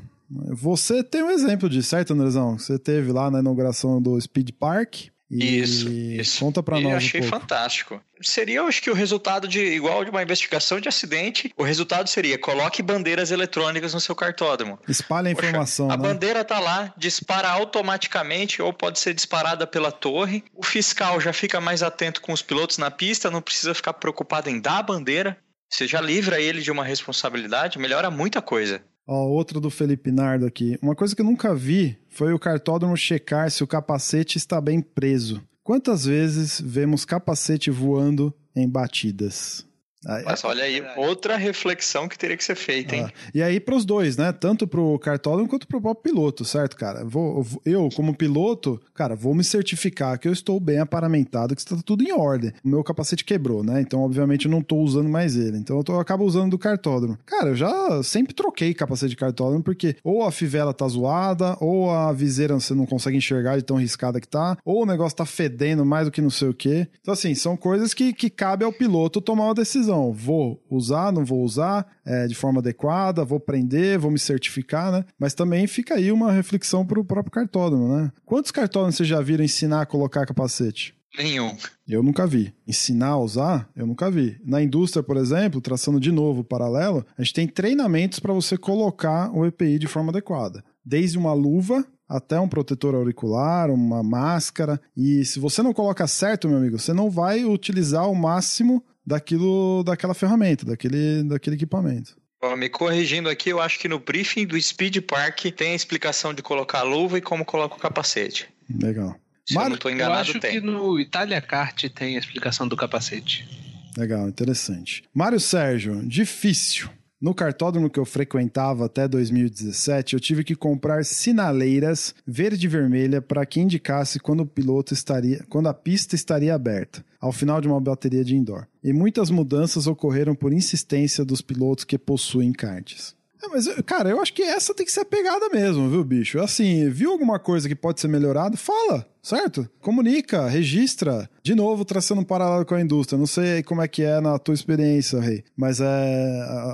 Você 0.52 1.02
tem 1.02 1.22
um 1.22 1.30
exemplo 1.30 1.68
disso, 1.68 1.88
certo, 1.90 2.12
Andrezão? 2.12 2.58
Você 2.58 2.78
teve 2.78 3.12
lá 3.12 3.30
na 3.30 3.40
inauguração 3.40 4.00
do 4.00 4.20
Speed 4.20 4.50
Park. 4.58 5.06
E 5.30 5.60
Isso, 5.60 5.90
isso. 5.90 6.40
Conta 6.40 6.62
pra 6.62 6.78
E 6.78 6.82
nós 6.84 6.92
eu 6.92 6.96
achei 6.96 7.20
um 7.20 7.24
pouco. 7.24 7.38
fantástico. 7.40 8.00
Seria, 8.22 8.62
acho 8.62 8.80
que 8.80 8.90
o 8.90 8.94
resultado 8.94 9.46
de 9.46 9.60
igual 9.60 10.02
de 10.02 10.10
uma 10.10 10.22
investigação 10.22 10.80
de 10.80 10.88
acidente, 10.88 11.52
o 11.54 11.62
resultado 11.62 12.08
seria 12.08 12.38
coloque 12.38 12.82
bandeiras 12.82 13.30
eletrônicas 13.30 13.92
no 13.92 14.00
seu 14.00 14.14
cartódromo. 14.14 14.78
Espalha 14.88 15.30
a 15.30 15.34
Poxa, 15.34 15.46
informação, 15.48 15.90
a 15.90 15.98
né? 15.98 16.02
bandeira 16.02 16.42
tá 16.44 16.58
lá, 16.58 16.94
dispara 16.96 17.46
automaticamente 17.50 18.62
ou 18.62 18.72
pode 18.72 18.98
ser 18.98 19.12
disparada 19.12 19.66
pela 19.66 19.92
torre. 19.92 20.42
O 20.54 20.64
fiscal 20.64 21.20
já 21.20 21.32
fica 21.34 21.60
mais 21.60 21.82
atento 21.82 22.22
com 22.22 22.32
os 22.32 22.40
pilotos 22.40 22.78
na 22.78 22.90
pista, 22.90 23.30
não 23.30 23.42
precisa 23.42 23.74
ficar 23.74 23.92
preocupado 23.92 24.48
em 24.48 24.58
dar 24.58 24.78
a 24.78 24.82
bandeira. 24.82 25.36
Você 25.70 25.86
já 25.86 26.00
livra 26.00 26.40
ele 26.40 26.62
de 26.62 26.70
uma 26.70 26.84
responsabilidade, 26.84 27.78
melhora 27.78 28.10
muita 28.10 28.40
coisa. 28.40 28.80
Ó, 29.10 29.26
outro 29.26 29.58
do 29.58 29.70
Felipe 29.70 30.12
Nardo 30.12 30.44
aqui. 30.44 30.78
Uma 30.82 30.94
coisa 30.94 31.16
que 31.16 31.22
eu 31.22 31.26
nunca 31.26 31.54
vi 31.54 31.96
foi 32.10 32.34
o 32.34 32.38
cartódromo 32.38 32.94
checar 32.94 33.50
se 33.50 33.64
o 33.64 33.66
capacete 33.66 34.36
está 34.36 34.60
bem 34.60 34.82
preso. 34.82 35.42
Quantas 35.64 36.04
vezes 36.04 36.60
vemos 36.60 37.06
capacete 37.06 37.70
voando 37.70 38.34
em 38.54 38.68
batidas? 38.68 39.67
Mas 40.04 40.44
olha 40.44 40.64
aí, 40.64 40.82
outra 40.96 41.36
reflexão 41.36 42.08
que 42.08 42.16
teria 42.16 42.36
que 42.36 42.44
ser 42.44 42.54
feita, 42.54 42.94
hein? 42.94 43.06
Ah, 43.08 43.30
e 43.34 43.42
aí 43.42 43.58
para 43.58 43.74
os 43.74 43.84
dois, 43.84 44.16
né? 44.16 44.32
Tanto 44.32 44.66
para 44.66 44.80
o 44.80 44.98
cartódromo 44.98 45.48
quanto 45.48 45.66
para 45.66 45.78
o 45.78 45.80
próprio 45.80 46.14
piloto, 46.14 46.44
certo, 46.44 46.76
cara? 46.76 47.04
Vou, 47.04 47.44
eu, 47.64 47.88
como 47.94 48.14
piloto, 48.14 48.80
cara, 48.94 49.16
vou 49.16 49.34
me 49.34 49.42
certificar 49.42 50.18
que 50.18 50.28
eu 50.28 50.32
estou 50.32 50.60
bem 50.60 50.78
aparamentado, 50.78 51.54
que 51.54 51.60
está 51.60 51.76
tudo 51.84 52.04
em 52.04 52.12
ordem. 52.12 52.52
O 52.64 52.68
meu 52.68 52.84
capacete 52.84 53.24
quebrou, 53.24 53.64
né? 53.64 53.80
Então, 53.80 54.00
obviamente, 54.00 54.46
eu 54.46 54.50
não 54.50 54.60
estou 54.60 54.80
usando 54.80 55.08
mais 55.08 55.36
ele. 55.36 55.58
Então, 55.58 55.76
eu, 55.76 55.84
tô, 55.84 55.94
eu 55.94 56.00
acabo 56.00 56.24
usando 56.24 56.50
do 56.50 56.58
cartódromo. 56.58 57.18
Cara, 57.26 57.48
eu 57.48 57.56
já 57.56 58.02
sempre 58.02 58.34
troquei 58.34 58.72
capacete 58.74 59.10
de 59.10 59.16
cartódromo, 59.16 59.62
porque 59.64 59.96
ou 60.04 60.22
a 60.22 60.30
fivela 60.30 60.72
tá 60.72 60.86
zoada, 60.86 61.56
ou 61.60 61.90
a 61.90 62.12
viseira 62.12 62.54
você 62.54 62.72
não 62.72 62.86
consegue 62.86 63.16
enxergar 63.16 63.56
de 63.56 63.64
tão 63.64 63.76
riscada 63.76 64.20
que 64.20 64.28
tá, 64.28 64.56
ou 64.64 64.82
o 64.82 64.86
negócio 64.86 65.16
tá 65.16 65.26
fedendo 65.26 65.84
mais 65.84 66.06
do 66.06 66.12
que 66.12 66.20
não 66.20 66.30
sei 66.30 66.48
o 66.48 66.54
quê. 66.54 66.86
Então, 67.00 67.12
assim, 67.12 67.34
são 67.34 67.56
coisas 67.56 67.92
que, 67.92 68.12
que 68.12 68.30
cabe 68.30 68.64
ao 68.64 68.72
piloto 68.72 69.20
tomar 69.20 69.46
uma 69.46 69.54
decisão 69.54 69.87
decisão. 69.88 70.12
Vou 70.12 70.62
usar, 70.70 71.12
não 71.12 71.24
vou 71.24 71.42
usar 71.42 71.86
é, 72.04 72.26
de 72.26 72.34
forma 72.34 72.60
adequada, 72.60 73.24
vou 73.24 73.40
prender, 73.40 73.98
vou 73.98 74.10
me 74.10 74.18
certificar, 74.18 74.92
né? 74.92 75.04
Mas 75.18 75.34
também 75.34 75.66
fica 75.66 75.94
aí 75.94 76.12
uma 76.12 76.30
reflexão 76.30 76.86
para 76.86 77.00
o 77.00 77.04
próprio 77.04 77.32
cartódromo, 77.32 77.88
né? 77.88 78.12
Quantos 78.24 78.50
cartódromos 78.50 78.96
vocês 78.96 79.08
já 79.08 79.20
viram 79.20 79.44
ensinar 79.44 79.82
a 79.82 79.86
colocar 79.86 80.26
capacete? 80.26 80.94
Nenhum. 81.16 81.56
Eu 81.86 82.02
nunca 82.02 82.26
vi. 82.26 82.54
Ensinar 82.66 83.08
a 83.08 83.18
usar, 83.18 83.68
eu 83.74 83.86
nunca 83.86 84.10
vi. 84.10 84.38
Na 84.44 84.62
indústria, 84.62 85.02
por 85.02 85.16
exemplo, 85.16 85.60
traçando 85.60 85.98
de 85.98 86.12
novo 86.12 86.42
o 86.42 86.44
paralelo, 86.44 87.04
a 87.16 87.22
gente 87.22 87.34
tem 87.34 87.48
treinamentos 87.48 88.20
para 88.20 88.32
você 88.32 88.56
colocar 88.58 89.34
o 89.34 89.46
EPI 89.46 89.78
de 89.78 89.86
forma 89.86 90.10
adequada. 90.10 90.62
Desde 90.84 91.18
uma 91.18 91.32
luva 91.32 91.84
até 92.08 92.40
um 92.40 92.48
protetor 92.48 92.94
auricular, 92.94 93.70
uma 93.70 94.02
máscara. 94.02 94.80
E 94.96 95.24
se 95.24 95.38
você 95.38 95.62
não 95.62 95.74
coloca 95.74 96.06
certo, 96.06 96.48
meu 96.48 96.56
amigo, 96.58 96.78
você 96.78 96.92
não 96.92 97.10
vai 97.10 97.44
utilizar 97.44 98.08
o 98.10 98.14
máximo 98.14 98.82
daquilo, 99.08 99.82
daquela 99.82 100.12
ferramenta, 100.12 100.66
daquele, 100.66 101.22
daquele 101.24 101.56
equipamento. 101.56 102.16
me 102.56 102.68
corrigindo 102.68 103.28
aqui, 103.28 103.48
eu 103.48 103.60
acho 103.60 103.78
que 103.78 103.88
no 103.88 103.98
briefing 103.98 104.46
do 104.46 104.60
Speed 104.60 104.98
Park 105.00 105.40
tem 105.56 105.72
a 105.72 105.74
explicação 105.74 106.34
de 106.34 106.42
colocar 106.42 106.80
a 106.80 106.82
luva 106.82 107.16
e 107.16 107.22
como 107.22 107.44
coloca 107.44 107.74
o 107.74 107.78
capacete. 107.78 108.48
Legal. 108.68 109.18
Se 109.46 109.54
Mar... 109.54 109.64
eu 109.64 109.68
não 109.70 109.76
estou 109.76 109.90
enganado, 109.90 110.16
eu 110.16 110.20
acho 110.20 110.40
tem. 110.40 110.52
que 110.52 110.60
no 110.60 111.00
Italia 111.00 111.40
Kart 111.40 111.84
tem 111.88 112.16
a 112.16 112.18
explicação 112.18 112.68
do 112.68 112.76
capacete. 112.76 113.48
Legal, 113.96 114.28
interessante. 114.28 115.02
Mário 115.14 115.40
Sérgio, 115.40 116.06
difícil. 116.06 116.90
No 117.20 117.34
cartódromo 117.34 117.90
que 117.90 117.98
eu 117.98 118.04
frequentava 118.04 118.86
até 118.86 119.08
2017, 119.08 120.14
eu 120.14 120.20
tive 120.20 120.44
que 120.44 120.54
comprar 120.54 121.04
sinaleiras 121.04 122.14
verde 122.24 122.66
e 122.66 122.68
vermelha 122.68 123.20
para 123.20 123.44
que 123.44 123.58
indicasse 123.58 124.20
quando 124.20 124.40
o 124.40 124.46
piloto 124.46 124.94
estaria, 124.94 125.44
quando 125.48 125.68
a 125.68 125.74
pista 125.74 126.14
estaria 126.14 126.54
aberta, 126.54 127.04
ao 127.20 127.32
final 127.32 127.60
de 127.60 127.66
uma 127.66 127.80
bateria 127.80 128.24
de 128.24 128.36
indoor. 128.36 128.68
E 128.84 128.92
muitas 128.92 129.30
mudanças 129.30 129.88
ocorreram 129.88 130.32
por 130.32 130.52
insistência 130.52 131.24
dos 131.24 131.40
pilotos 131.40 131.82
que 131.82 131.98
possuem 131.98 132.52
karts. 132.52 133.17
É, 133.42 133.48
mas, 133.48 133.68
cara, 133.86 134.10
eu 134.10 134.20
acho 134.20 134.32
que 134.32 134.42
essa 134.42 134.74
tem 134.74 134.84
que 134.84 134.92
ser 134.92 135.00
a 135.00 135.04
pegada 135.04 135.48
mesmo, 135.50 135.88
viu, 135.88 136.02
bicho? 136.02 136.40
Assim, 136.40 136.88
viu 136.90 137.12
alguma 137.12 137.38
coisa 137.38 137.68
que 137.68 137.74
pode 137.74 138.00
ser 138.00 138.08
melhorada? 138.08 138.56
Fala, 138.56 139.06
certo? 139.22 139.68
Comunica, 139.80 140.48
registra. 140.48 141.30
De 141.42 141.54
novo, 141.54 141.84
traçando 141.84 142.20
um 142.20 142.24
paralelo 142.24 142.64
com 142.64 142.74
a 142.74 142.80
indústria. 142.80 143.18
Não 143.18 143.26
sei 143.26 143.62
como 143.62 143.80
é 143.80 143.88
que 143.88 144.02
é 144.02 144.20
na 144.20 144.38
tua 144.38 144.54
experiência, 144.54 145.20
Rei, 145.20 145.44
mas 145.56 145.80
é, 145.80 145.84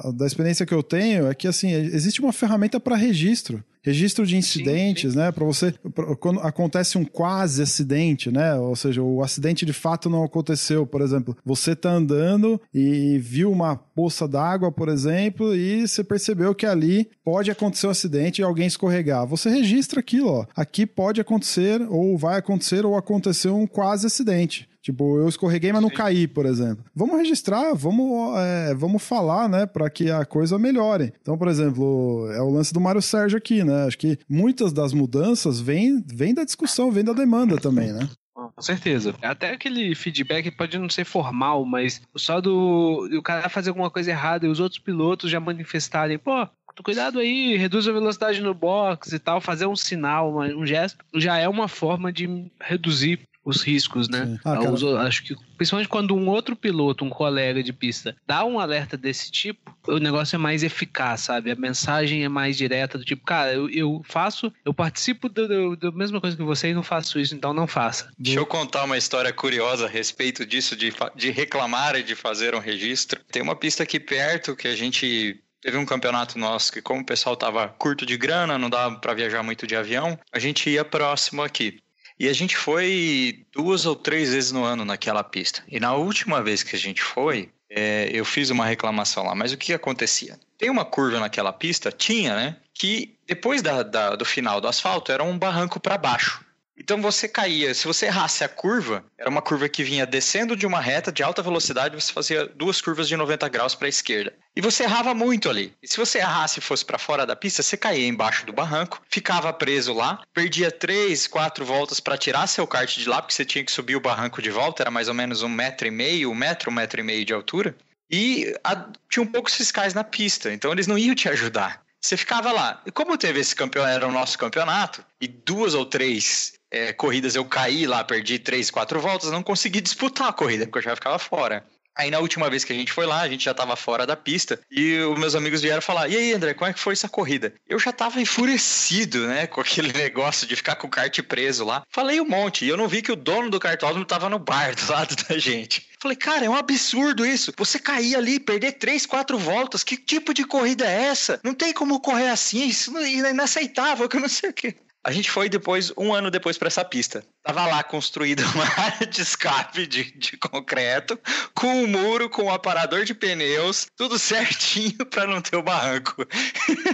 a, 0.04 0.10
da 0.14 0.26
experiência 0.26 0.64
que 0.64 0.74
eu 0.74 0.82
tenho 0.82 1.26
é 1.26 1.34
que, 1.34 1.46
assim, 1.46 1.70
existe 1.72 2.20
uma 2.20 2.32
ferramenta 2.32 2.80
para 2.80 2.96
registro 2.96 3.62
registro 3.84 4.26
de 4.26 4.36
incidentes, 4.36 5.12
sim, 5.12 5.18
sim. 5.18 5.18
né? 5.18 5.30
Para 5.30 5.44
você, 5.44 5.72
pra, 5.94 6.16
quando 6.16 6.40
acontece 6.40 6.96
um 6.96 7.04
quase 7.04 7.62
acidente, 7.62 8.30
né? 8.30 8.54
Ou 8.54 8.74
seja, 8.74 9.02
o 9.02 9.22
acidente 9.22 9.66
de 9.66 9.72
fato 9.72 10.08
não 10.08 10.24
aconteceu. 10.24 10.86
Por 10.86 11.02
exemplo, 11.02 11.36
você 11.44 11.76
tá 11.76 11.90
andando 11.90 12.60
e 12.72 13.18
viu 13.18 13.52
uma 13.52 13.76
poça 13.76 14.26
d'água, 14.26 14.72
por 14.72 14.88
exemplo, 14.88 15.54
e 15.54 15.86
você 15.86 16.02
percebeu 16.02 16.54
que 16.54 16.64
ali 16.66 17.08
pode 17.22 17.50
acontecer 17.50 17.86
um 17.86 17.90
acidente 17.90 18.40
e 18.40 18.44
alguém 18.44 18.66
escorregar. 18.66 19.26
Você 19.26 19.50
registra 19.50 20.00
aquilo, 20.00 20.28
ó. 20.28 20.46
Aqui 20.56 20.86
pode 20.86 21.20
acontecer, 21.20 21.82
ou 21.88 22.16
vai 22.16 22.38
acontecer, 22.38 22.86
ou 22.86 22.96
aconteceu 22.96 23.56
um 23.56 23.66
quase 23.66 24.06
acidente. 24.06 24.68
Tipo, 24.84 25.18
eu 25.18 25.26
escorreguei, 25.26 25.72
mas 25.72 25.80
não 25.80 25.88
caí, 25.88 26.28
por 26.28 26.44
exemplo. 26.44 26.84
Vamos 26.94 27.16
registrar, 27.16 27.72
vamos, 27.74 28.38
é, 28.38 28.74
vamos 28.74 29.02
falar, 29.02 29.48
né, 29.48 29.64
para 29.64 29.88
que 29.88 30.10
a 30.10 30.26
coisa 30.26 30.58
melhore. 30.58 31.10
Então, 31.22 31.38
por 31.38 31.48
exemplo, 31.48 32.30
é 32.32 32.42
o 32.42 32.50
lance 32.50 32.70
do 32.70 32.82
Mário 32.82 33.00
Sérgio 33.00 33.38
aqui, 33.38 33.64
né? 33.64 33.86
Acho 33.86 33.96
que 33.96 34.18
muitas 34.28 34.74
das 34.74 34.92
mudanças 34.92 35.58
vêm 35.58 36.04
vem 36.06 36.34
da 36.34 36.44
discussão, 36.44 36.92
vêm 36.92 37.02
da 37.02 37.14
demanda 37.14 37.56
também, 37.56 37.94
né? 37.94 38.06
Com 38.34 38.60
certeza. 38.60 39.14
Até 39.22 39.52
aquele 39.52 39.94
feedback 39.94 40.50
pode 40.50 40.76
não 40.78 40.90
ser 40.90 41.06
formal, 41.06 41.64
mas 41.64 42.02
só 42.14 42.38
do 42.38 43.08
o 43.10 43.22
cara 43.22 43.48
fazer 43.48 43.70
alguma 43.70 43.90
coisa 43.90 44.10
errada 44.10 44.44
e 44.44 44.50
os 44.50 44.60
outros 44.60 44.78
pilotos 44.78 45.30
já 45.30 45.40
manifestarem, 45.40 46.18
pô, 46.18 46.46
cuidado 46.82 47.20
aí, 47.20 47.56
reduz 47.56 47.88
a 47.88 47.92
velocidade 47.92 48.42
no 48.42 48.52
box 48.52 49.12
e 49.14 49.18
tal, 49.18 49.40
fazer 49.40 49.66
um 49.66 49.76
sinal, 49.76 50.36
um 50.36 50.66
gesto, 50.66 50.98
já 51.14 51.38
é 51.38 51.48
uma 51.48 51.68
forma 51.68 52.12
de 52.12 52.50
reduzir 52.60 53.20
os 53.44 53.62
riscos, 53.62 54.08
né? 54.08 54.38
Ah, 54.44 55.06
acho 55.06 55.22
que 55.24 55.36
principalmente 55.56 55.88
quando 55.88 56.16
um 56.16 56.28
outro 56.28 56.56
piloto, 56.56 57.04
um 57.04 57.10
colega 57.10 57.62
de 57.62 57.72
pista, 57.72 58.16
dá 58.26 58.44
um 58.44 58.58
alerta 58.58 58.96
desse 58.96 59.30
tipo, 59.30 59.76
o 59.86 59.98
negócio 59.98 60.36
é 60.36 60.38
mais 60.38 60.62
eficaz, 60.62 61.20
sabe? 61.20 61.50
A 61.50 61.56
mensagem 61.56 62.24
é 62.24 62.28
mais 62.28 62.56
direta, 62.56 62.98
do 62.98 63.04
tipo, 63.04 63.24
cara, 63.24 63.52
eu, 63.52 63.68
eu 63.70 64.02
faço, 64.04 64.52
eu 64.64 64.72
participo 64.72 65.28
da 65.28 65.92
mesma 65.92 66.20
coisa 66.20 66.36
que 66.36 66.42
você 66.42 66.70
e 66.70 66.74
não 66.74 66.82
faço 66.82 67.18
isso, 67.20 67.34
então 67.34 67.52
não 67.52 67.66
faça. 67.66 68.10
Deixa 68.18 68.38
eu 68.38 68.46
contar 68.46 68.84
uma 68.84 68.96
história 68.96 69.32
curiosa 69.32 69.86
a 69.86 69.88
respeito 69.88 70.46
disso, 70.46 70.74
de, 70.74 70.92
de 71.14 71.30
reclamar 71.30 71.96
e 71.96 72.02
de 72.02 72.14
fazer 72.14 72.54
um 72.54 72.60
registro. 72.60 73.20
Tem 73.30 73.42
uma 73.42 73.56
pista 73.56 73.82
aqui 73.82 74.00
perto 74.00 74.56
que 74.56 74.68
a 74.68 74.76
gente 74.76 75.40
Teve 75.64 75.78
um 75.78 75.86
campeonato 75.86 76.38
nosso 76.38 76.70
que, 76.70 76.82
como 76.82 77.00
o 77.00 77.06
pessoal 77.06 77.34
tava 77.34 77.68
curto 77.68 78.04
de 78.04 78.18
grana, 78.18 78.58
não 78.58 78.68
dava 78.68 78.96
para 78.96 79.14
viajar 79.14 79.42
muito 79.42 79.66
de 79.66 79.74
avião, 79.74 80.18
a 80.30 80.38
gente 80.38 80.68
ia 80.68 80.84
próximo 80.84 81.42
aqui. 81.42 81.78
E 82.18 82.28
a 82.28 82.32
gente 82.32 82.56
foi 82.56 83.44
duas 83.52 83.86
ou 83.86 83.96
três 83.96 84.32
vezes 84.32 84.52
no 84.52 84.64
ano 84.64 84.84
naquela 84.84 85.24
pista. 85.24 85.64
E 85.68 85.80
na 85.80 85.94
última 85.94 86.42
vez 86.42 86.62
que 86.62 86.76
a 86.76 86.78
gente 86.78 87.02
foi, 87.02 87.50
é, 87.68 88.08
eu 88.12 88.24
fiz 88.24 88.50
uma 88.50 88.64
reclamação 88.64 89.24
lá. 89.24 89.34
Mas 89.34 89.52
o 89.52 89.56
que 89.56 89.72
acontecia? 89.72 90.38
Tem 90.56 90.70
uma 90.70 90.84
curva 90.84 91.18
naquela 91.18 91.52
pista? 91.52 91.90
Tinha, 91.90 92.36
né? 92.36 92.56
Que 92.72 93.16
depois 93.26 93.62
da, 93.62 93.82
da, 93.82 94.14
do 94.14 94.24
final 94.24 94.60
do 94.60 94.68
asfalto 94.68 95.10
era 95.10 95.24
um 95.24 95.38
barranco 95.38 95.80
para 95.80 95.98
baixo. 95.98 96.44
Então 96.76 97.00
você 97.00 97.28
caía, 97.28 97.72
se 97.72 97.86
você 97.86 98.06
errasse 98.06 98.42
a 98.42 98.48
curva, 98.48 99.04
era 99.16 99.30
uma 99.30 99.40
curva 99.40 99.68
que 99.68 99.84
vinha 99.84 100.04
descendo 100.04 100.56
de 100.56 100.66
uma 100.66 100.80
reta 100.80 101.12
de 101.12 101.22
alta 101.22 101.40
velocidade, 101.40 101.94
você 101.94 102.12
fazia 102.12 102.46
duas 102.46 102.80
curvas 102.80 103.06
de 103.06 103.16
90 103.16 103.48
graus 103.48 103.74
para 103.74 103.86
a 103.86 103.88
esquerda. 103.88 104.34
E 104.56 104.60
você 104.60 104.82
errava 104.82 105.14
muito 105.14 105.48
ali. 105.48 105.72
E 105.82 105.86
se 105.86 105.96
você 105.96 106.18
errasse 106.18 106.58
e 106.58 106.62
fosse 106.62 106.84
para 106.84 106.98
fora 106.98 107.24
da 107.24 107.36
pista, 107.36 107.62
você 107.62 107.76
caía 107.76 108.06
embaixo 108.06 108.44
do 108.44 108.52
barranco, 108.52 109.00
ficava 109.08 109.52
preso 109.52 109.92
lá, 109.92 110.22
perdia 110.34 110.70
três, 110.70 111.26
quatro 111.26 111.64
voltas 111.64 112.00
para 112.00 112.18
tirar 112.18 112.46
seu 112.48 112.66
kart 112.66 112.92
de 112.92 113.08
lá, 113.08 113.22
porque 113.22 113.34
você 113.34 113.44
tinha 113.44 113.64
que 113.64 113.72
subir 113.72 113.96
o 113.96 114.00
barranco 114.00 114.42
de 114.42 114.50
volta, 114.50 114.82
era 114.82 114.90
mais 114.90 115.08
ou 115.08 115.14
menos 115.14 115.42
um 115.42 115.48
metro 115.48 115.86
e 115.86 115.90
meio, 115.92 116.30
um 116.30 116.34
metro, 116.34 116.70
um 116.70 116.74
metro 116.74 117.00
e 117.00 117.04
meio 117.04 117.24
de 117.24 117.32
altura. 117.32 117.76
E 118.10 118.54
a, 118.64 118.88
tinha 119.08 119.22
um 119.22 119.26
poucos 119.26 119.54
fiscais 119.54 119.94
na 119.94 120.04
pista, 120.04 120.52
então 120.52 120.72
eles 120.72 120.86
não 120.86 120.98
iam 120.98 121.14
te 121.14 121.28
ajudar. 121.28 121.82
Você 122.00 122.18
ficava 122.18 122.52
lá. 122.52 122.82
E 122.84 122.90
como 122.90 123.16
teve 123.16 123.40
esse 123.40 123.56
campeonato, 123.56 123.94
era 123.94 124.06
o 124.06 124.12
nosso 124.12 124.38
campeonato, 124.38 125.02
e 125.20 125.26
duas 125.26 125.72
ou 125.72 125.86
três 125.86 126.52
é, 126.74 126.92
corridas 126.92 127.36
eu 127.36 127.44
caí 127.44 127.86
lá, 127.86 128.02
perdi 128.02 128.36
três, 128.36 128.68
quatro 128.68 129.00
voltas, 129.00 129.30
não 129.30 129.44
consegui 129.44 129.80
disputar 129.80 130.28
a 130.28 130.32
corrida, 130.32 130.66
porque 130.66 130.78
eu 130.78 130.82
já 130.82 130.96
ficava 130.96 131.20
fora. 131.20 131.64
Aí 131.96 132.10
na 132.10 132.18
última 132.18 132.50
vez 132.50 132.64
que 132.64 132.72
a 132.72 132.76
gente 132.76 132.90
foi 132.90 133.06
lá, 133.06 133.20
a 133.20 133.28
gente 133.28 133.44
já 133.44 133.52
estava 133.52 133.76
fora 133.76 134.04
da 134.04 134.16
pista 134.16 134.58
e 134.68 134.98
os 134.98 135.16
meus 135.16 135.36
amigos 135.36 135.62
vieram 135.62 135.80
falar: 135.80 136.08
"E 136.08 136.16
aí, 136.16 136.32
André, 136.32 136.52
como 136.52 136.68
é 136.68 136.72
que 136.72 136.80
foi 136.80 136.94
essa 136.94 137.08
corrida?". 137.08 137.54
Eu 137.68 137.78
já 137.78 137.90
estava 137.90 138.20
enfurecido, 138.20 139.28
né, 139.28 139.46
com 139.46 139.60
aquele 139.60 139.92
negócio 139.94 140.44
de 140.44 140.56
ficar 140.56 140.74
com 140.74 140.88
o 140.88 140.90
kart 140.90 141.16
preso 141.22 141.64
lá. 141.64 141.84
Falei 141.88 142.20
um 142.20 142.28
monte 142.28 142.64
e 142.64 142.68
eu 142.68 142.76
não 142.76 142.88
vi 142.88 143.00
que 143.00 143.12
o 143.12 143.16
dono 143.16 143.48
do 143.48 143.60
cartódromo 143.60 144.02
estava 144.02 144.28
no 144.28 144.40
bar 144.40 144.74
do 144.74 144.82
lado 144.90 145.14
da 145.28 145.38
gente. 145.38 145.88
Falei: 146.02 146.16
"Cara, 146.16 146.44
é 146.44 146.50
um 146.50 146.56
absurdo 146.56 147.24
isso. 147.24 147.52
Você 147.56 147.78
cair 147.78 148.16
ali, 148.16 148.40
perder 148.40 148.72
três, 148.72 149.06
quatro 149.06 149.38
voltas, 149.38 149.84
que 149.84 149.96
tipo 149.96 150.34
de 150.34 150.44
corrida 150.44 150.84
é 150.84 151.04
essa? 151.04 151.38
Não 151.44 151.54
tem 151.54 151.72
como 151.72 152.00
correr 152.00 152.30
assim, 152.30 152.66
isso 152.66 152.98
é 152.98 153.08
inaceitável, 153.08 154.08
que 154.08 154.16
eu 154.16 154.20
não 154.20 154.28
sei 154.28 154.50
o 154.50 154.52
quê". 154.52 154.74
A 155.04 155.12
gente 155.12 155.30
foi 155.30 155.50
depois, 155.50 155.92
um 155.98 156.14
ano 156.14 156.30
depois, 156.30 156.56
para 156.56 156.68
essa 156.68 156.82
pista. 156.82 157.22
Tava 157.42 157.66
lá 157.66 157.82
construída 157.82 158.42
uma 158.54 158.64
área 158.64 159.06
de 159.06 159.20
escape 159.20 159.86
de, 159.86 160.10
de 160.16 160.38
concreto, 160.38 161.18
com 161.54 161.66
um 161.66 161.86
muro, 161.86 162.30
com 162.30 162.44
um 162.44 162.50
aparador 162.50 163.04
de 163.04 163.12
pneus, 163.12 163.86
tudo 163.94 164.18
certinho 164.18 165.04
para 165.10 165.26
não 165.26 165.42
ter 165.42 165.56
o 165.56 165.62
barranco. 165.62 166.26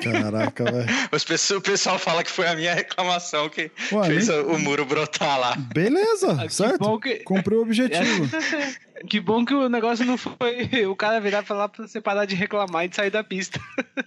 Caraca, 0.02 0.64
velho. 0.72 1.56
O 1.56 1.60
pessoal 1.60 2.00
fala 2.00 2.24
que 2.24 2.30
foi 2.32 2.48
a 2.48 2.56
minha 2.56 2.74
reclamação 2.74 3.48
que 3.48 3.70
Ué, 3.92 4.06
fez 4.08 4.26
nem... 4.26 4.40
o 4.40 4.58
muro 4.58 4.84
brotar 4.84 5.38
lá. 5.38 5.54
Beleza, 5.72 6.36
ah, 6.44 6.48
certo? 6.48 6.98
Que... 6.98 7.20
Cumpriu 7.20 7.60
o 7.60 7.62
objetivo. 7.62 8.28
Que 9.08 9.18
bom 9.18 9.46
que 9.46 9.54
o 9.54 9.66
negócio 9.66 10.04
não 10.04 10.18
foi 10.18 10.84
o 10.86 10.94
cara 10.94 11.18
virar 11.22 11.42
pra 11.42 11.56
lá 11.56 11.68
pra 11.70 11.86
você 11.86 12.02
parar 12.02 12.26
de 12.26 12.34
reclamar 12.34 12.84
e 12.84 12.88
de 12.88 12.96
sair 12.96 13.08
da 13.08 13.24
pista. 13.24 13.58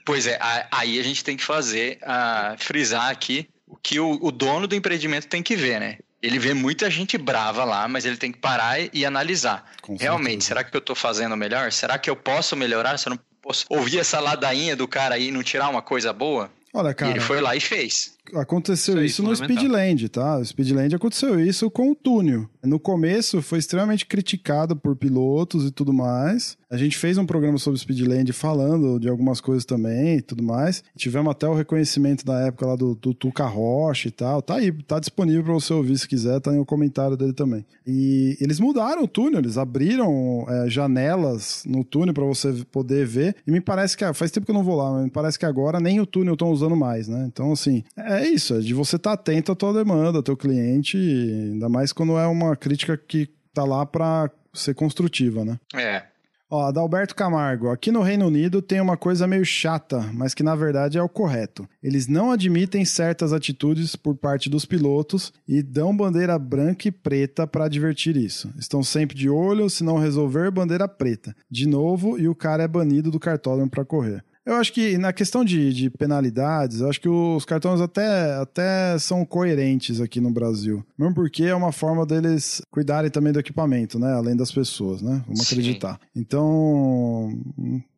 Pois 0.05 0.27
é, 0.27 0.37
aí 0.71 0.99
a 0.99 1.03
gente 1.03 1.23
tem 1.23 1.35
que 1.35 1.43
fazer, 1.43 1.97
uh, 2.03 2.55
frisar 2.59 3.09
aqui 3.09 3.49
que 3.84 3.99
o, 3.99 4.17
o 4.21 4.31
dono 4.31 4.65
do 4.65 4.75
empreendimento 4.75 5.27
tem 5.27 5.43
que 5.43 5.55
ver, 5.55 5.79
né? 5.79 5.97
Ele 6.21 6.39
vê 6.39 6.53
muita 6.53 6.89
gente 6.89 7.17
brava 7.17 7.65
lá, 7.65 7.86
mas 7.86 8.05
ele 8.05 8.15
tem 8.15 8.31
que 8.31 8.38
parar 8.38 8.77
e 8.93 9.05
analisar. 9.05 9.69
Com 9.81 9.97
Realmente, 9.97 10.45
será 10.45 10.63
que 10.63 10.75
eu 10.75 10.79
tô 10.79 10.95
fazendo 10.95 11.36
melhor? 11.36 11.69
Será 11.69 11.97
que 11.99 12.09
eu 12.09 12.15
posso 12.15 12.55
melhorar? 12.55 12.97
Se 12.97 13.09
eu 13.09 13.11
não 13.11 13.19
posso 13.41 13.65
ouvir 13.69 13.99
essa 13.99 14.21
ladainha 14.21 14.73
do 14.73 14.88
cara 14.88 15.15
aí 15.15 15.27
e 15.27 15.31
não 15.31 15.43
tirar 15.43 15.67
uma 15.67 15.81
coisa 15.81 16.13
boa? 16.13 16.49
Olha, 16.73 16.91
e 16.91 16.95
cara, 16.95 17.11
ele 17.11 17.19
foi 17.19 17.41
lá 17.41 17.57
e 17.57 17.59
fez. 17.59 18.12
Aconteceu 18.34 18.93
Isso 18.95 18.99
aí, 18.99 19.05
isso, 19.07 19.24
no. 19.24 19.36
Speedland, 19.36 20.09
tá? 20.09 20.38
O 20.38 20.45
Speedland 20.45 20.95
aconteceu 20.95 21.39
isso 21.39 21.69
com 21.69 21.91
o 21.91 21.95
túnel. 21.95 22.47
No 22.63 22.80
começo 22.80 23.41
foi 23.41 23.59
extremamente 23.59 24.05
criticado 24.05 24.76
por 24.76 24.95
pilotos 24.95 25.65
e 25.65 25.71
tudo 25.71 25.93
mais. 25.93 26.57
A 26.69 26.78
gente 26.78 26.97
fez 26.97 27.17
um 27.17 27.26
programa 27.26 27.57
sobre 27.57 27.80
Speedland 27.80 28.32
falando 28.34 28.99
de 28.99 29.07
algumas 29.07 29.39
coisas 29.39 29.65
também 29.65 30.17
e 30.17 30.21
tudo 30.21 30.43
mais. 30.43 30.84
Tivemos 30.95 31.32
até 31.32 31.47
o 31.47 31.53
reconhecimento 31.53 32.26
da 32.26 32.39
época 32.39 32.65
lá 32.65 32.76
do, 32.76 32.95
do 32.95 33.13
Tuca 33.13 33.45
Rocha 33.45 34.07
e 34.07 34.11
tal. 34.11 34.41
Tá 34.41 34.55
aí, 34.55 34.71
tá 34.84 34.99
disponível 34.99 35.43
pra 35.43 35.53
você 35.53 35.74
ouvir 35.74 35.97
se 35.97 36.07
quiser, 36.07 36.39
tá 36.39 36.51
no 36.51 36.65
comentário 36.65 37.15
dele 37.17 37.34
também. 37.34 37.65
E 37.86 38.38
eles 38.39 38.59
mudaram 38.59 39.03
o 39.03 39.07
túnel, 39.07 39.39
eles 39.39 39.57
abriram 39.57 40.45
é, 40.47 40.69
janelas 40.69 41.63
no 41.67 41.84
túnel 41.84 42.13
pra 42.13 42.26
você 42.26 42.53
poder 42.71 43.05
ver. 43.05 43.36
E 43.45 43.51
me 43.51 43.61
parece 43.61 43.95
que, 43.95 44.03
ah, 44.03 44.13
faz 44.13 44.32
tempo 44.32 44.45
que 44.45 44.51
eu 44.51 44.55
não 44.55 44.63
vou 44.63 44.76
lá, 44.76 44.91
mas 44.93 45.03
me 45.03 45.11
parece 45.11 45.38
que 45.38 45.45
agora 45.45 45.80
nem 45.80 45.99
o 45.99 46.05
túnel 46.05 46.34
estão 46.34 46.51
usando 46.51 46.76
mais, 46.76 47.07
né? 47.07 47.26
Então, 47.28 47.51
assim, 47.51 47.84
é 47.95 48.12
isso, 48.22 48.55
é 48.55 48.59
de 48.59 48.74
você 48.74 48.97
estar 48.97 49.14
atento 49.14 49.51
à 49.51 49.55
tua 49.55 49.74
demanda, 49.74 50.20
ao 50.20 50.24
teu 50.24 50.36
cliente, 50.36 50.97
ainda 50.97 51.70
mais 51.70 51.93
quando 51.93 52.18
é 52.18 52.28
uma 52.28 52.55
crítica 52.55 52.97
que 52.97 53.30
tá 53.53 53.64
lá 53.64 53.86
pra 53.86 54.30
ser 54.53 54.74
construtiva, 54.74 55.43
né? 55.45 55.59
É. 55.76 56.03
Ó, 56.49 56.68
Adalberto 56.68 57.16
Camargo, 57.16 57.70
aqui 57.70 57.91
no 57.91 58.03
Reino 58.03 58.28
Unido 58.28 58.61
tem 58.61 58.80
uma 58.80 58.95
coisa 58.95 59.26
meio 59.26 59.43
chata, 59.43 60.07
mas 60.14 60.36
que 60.36 60.43
na 60.43 60.53
verdade 60.55 60.99
é 60.99 61.01
o 61.01 61.09
correto. 61.09 61.68
Eles 61.82 62.07
não 62.07 62.32
admitem 62.32 62.86
certas 62.86 63.34
atitudes 63.34 63.95
por 63.95 64.16
parte 64.16 64.51
dos 64.51 64.64
pilotos 64.64 65.34
e 65.47 65.64
dão 65.64 65.97
bandeira 65.97 66.38
branca 66.38 66.88
e 66.88 66.91
preta 66.91 67.47
para 67.47 67.66
advertir 67.66 68.16
isso. 68.16 68.53
Estão 68.55 68.84
sempre 68.84 69.18
de 69.18 69.28
olho, 69.28 69.68
se 69.68 69.84
não 69.84 69.97
resolver, 69.97 70.51
bandeira 70.51 70.88
preta. 70.88 71.36
De 71.49 71.68
novo, 71.68 72.20
e 72.20 72.28
o 72.28 72.36
cara 72.36 72.61
é 72.61 72.68
banido 72.68 73.09
do 73.09 73.20
cartódromo 73.20 73.72
para 73.72 73.84
correr. 73.84 74.24
Eu 74.45 74.55
acho 74.55 74.73
que 74.73 74.97
na 74.97 75.13
questão 75.13 75.45
de, 75.45 75.73
de 75.73 75.89
penalidades, 75.89 76.81
eu 76.81 76.89
acho 76.89 76.99
que 76.99 77.07
os 77.07 77.45
cartões 77.45 77.79
até, 77.79 78.33
até 78.33 78.97
são 78.99 79.25
coerentes 79.25 80.01
aqui 80.01 80.19
no 80.19 80.31
Brasil. 80.31 80.85
Mesmo 80.97 81.15
porque 81.15 81.43
é 81.43 81.55
uma 81.55 81.71
forma 81.71 82.05
deles 82.05 82.61
cuidarem 82.69 83.09
também 83.09 83.31
do 83.31 83.39
equipamento, 83.39 83.97
né? 83.97 84.13
Além 84.13 84.35
das 84.35 84.51
pessoas, 84.51 85.01
né? 85.01 85.23
Vamos 85.25 85.47
Sim. 85.47 85.55
acreditar. 85.55 85.99
Então, 86.13 87.31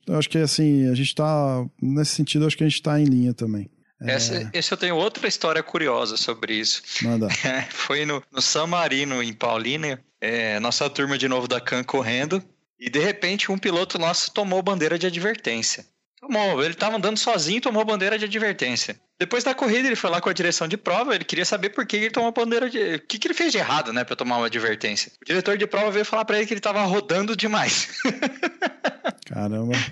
eu 0.06 0.18
acho 0.18 0.30
que 0.30 0.38
assim, 0.38 0.88
a 0.88 0.94
gente 0.94 1.16
tá. 1.16 1.66
Nesse 1.82 2.12
sentido, 2.12 2.44
eu 2.44 2.48
acho 2.48 2.58
que 2.58 2.64
a 2.64 2.70
gente 2.70 2.82
tá 2.82 3.00
em 3.00 3.06
linha 3.06 3.34
também. 3.34 3.70
É, 4.02 4.12
Essa, 4.12 4.50
esse 4.54 4.72
eu 4.72 4.78
tenho 4.78 4.96
outra 4.96 5.28
história 5.28 5.64
curiosa 5.64 6.18
sobre 6.18 6.54
isso. 6.54 6.82
manda. 7.02 7.28
Foi 7.72 8.06
no, 8.06 8.22
no 8.32 8.42
San 8.42 8.68
Marino, 8.68 9.24
em 9.24 9.34
Paulínia, 9.34 10.00
é, 10.22 10.60
nossa 10.60 10.90
turma 10.90 11.18
de 11.18 11.28
novo 11.28 11.48
da 11.48 11.62
CAN 11.62 11.84
correndo, 11.84 12.44
e 12.80 12.90
de 12.90 13.00
repente 13.00 13.52
um 13.52 13.58
piloto 13.58 13.98
nosso 13.98 14.32
tomou 14.32 14.62
bandeira 14.62 15.00
de 15.00 15.08
advertência. 15.08 15.86
Tomou, 16.26 16.64
ele 16.64 16.74
estava 16.74 16.98
andando 16.98 17.18
sozinho 17.18 17.58
e 17.58 17.62
tomou 17.62 17.86
bandeira 17.86 18.18
de 18.18 18.26
advertência. 18.26 18.96
Depois 19.20 19.44
da 19.44 19.54
corrida, 19.54 19.88
ele 19.88 19.96
foi 19.96 20.10
lá 20.10 20.20
com 20.20 20.28
a 20.30 20.34
direção 20.34 20.68
de 20.68 20.76
prova, 20.76 21.14
ele 21.14 21.24
queria 21.24 21.46
saber 21.46 21.70
por 21.70 21.86
que 21.86 21.96
ele 21.98 22.10
tomou 22.10 22.32
bandeira 22.32 22.68
de. 22.70 22.96
O 22.96 23.00
que, 23.02 23.20
que 23.20 23.28
ele 23.28 23.34
fez 23.36 23.52
de 23.52 23.60
errado, 23.60 23.94
né, 23.94 24.04
pra 24.04 24.16
tomar 24.16 24.38
uma 24.38 24.48
advertência. 24.48 25.12
O 25.22 25.26
diretor 25.26 25.56
de 25.58 25.68
prova 25.68 25.92
veio 25.92 26.04
falar 26.04 26.26
pra 26.26 26.38
ele 26.38 26.48
que 26.48 26.54
ele 26.54 26.62
tava 26.62 26.82
rodando 26.84 27.36
demais. 27.36 27.90
Caramba. 29.28 29.74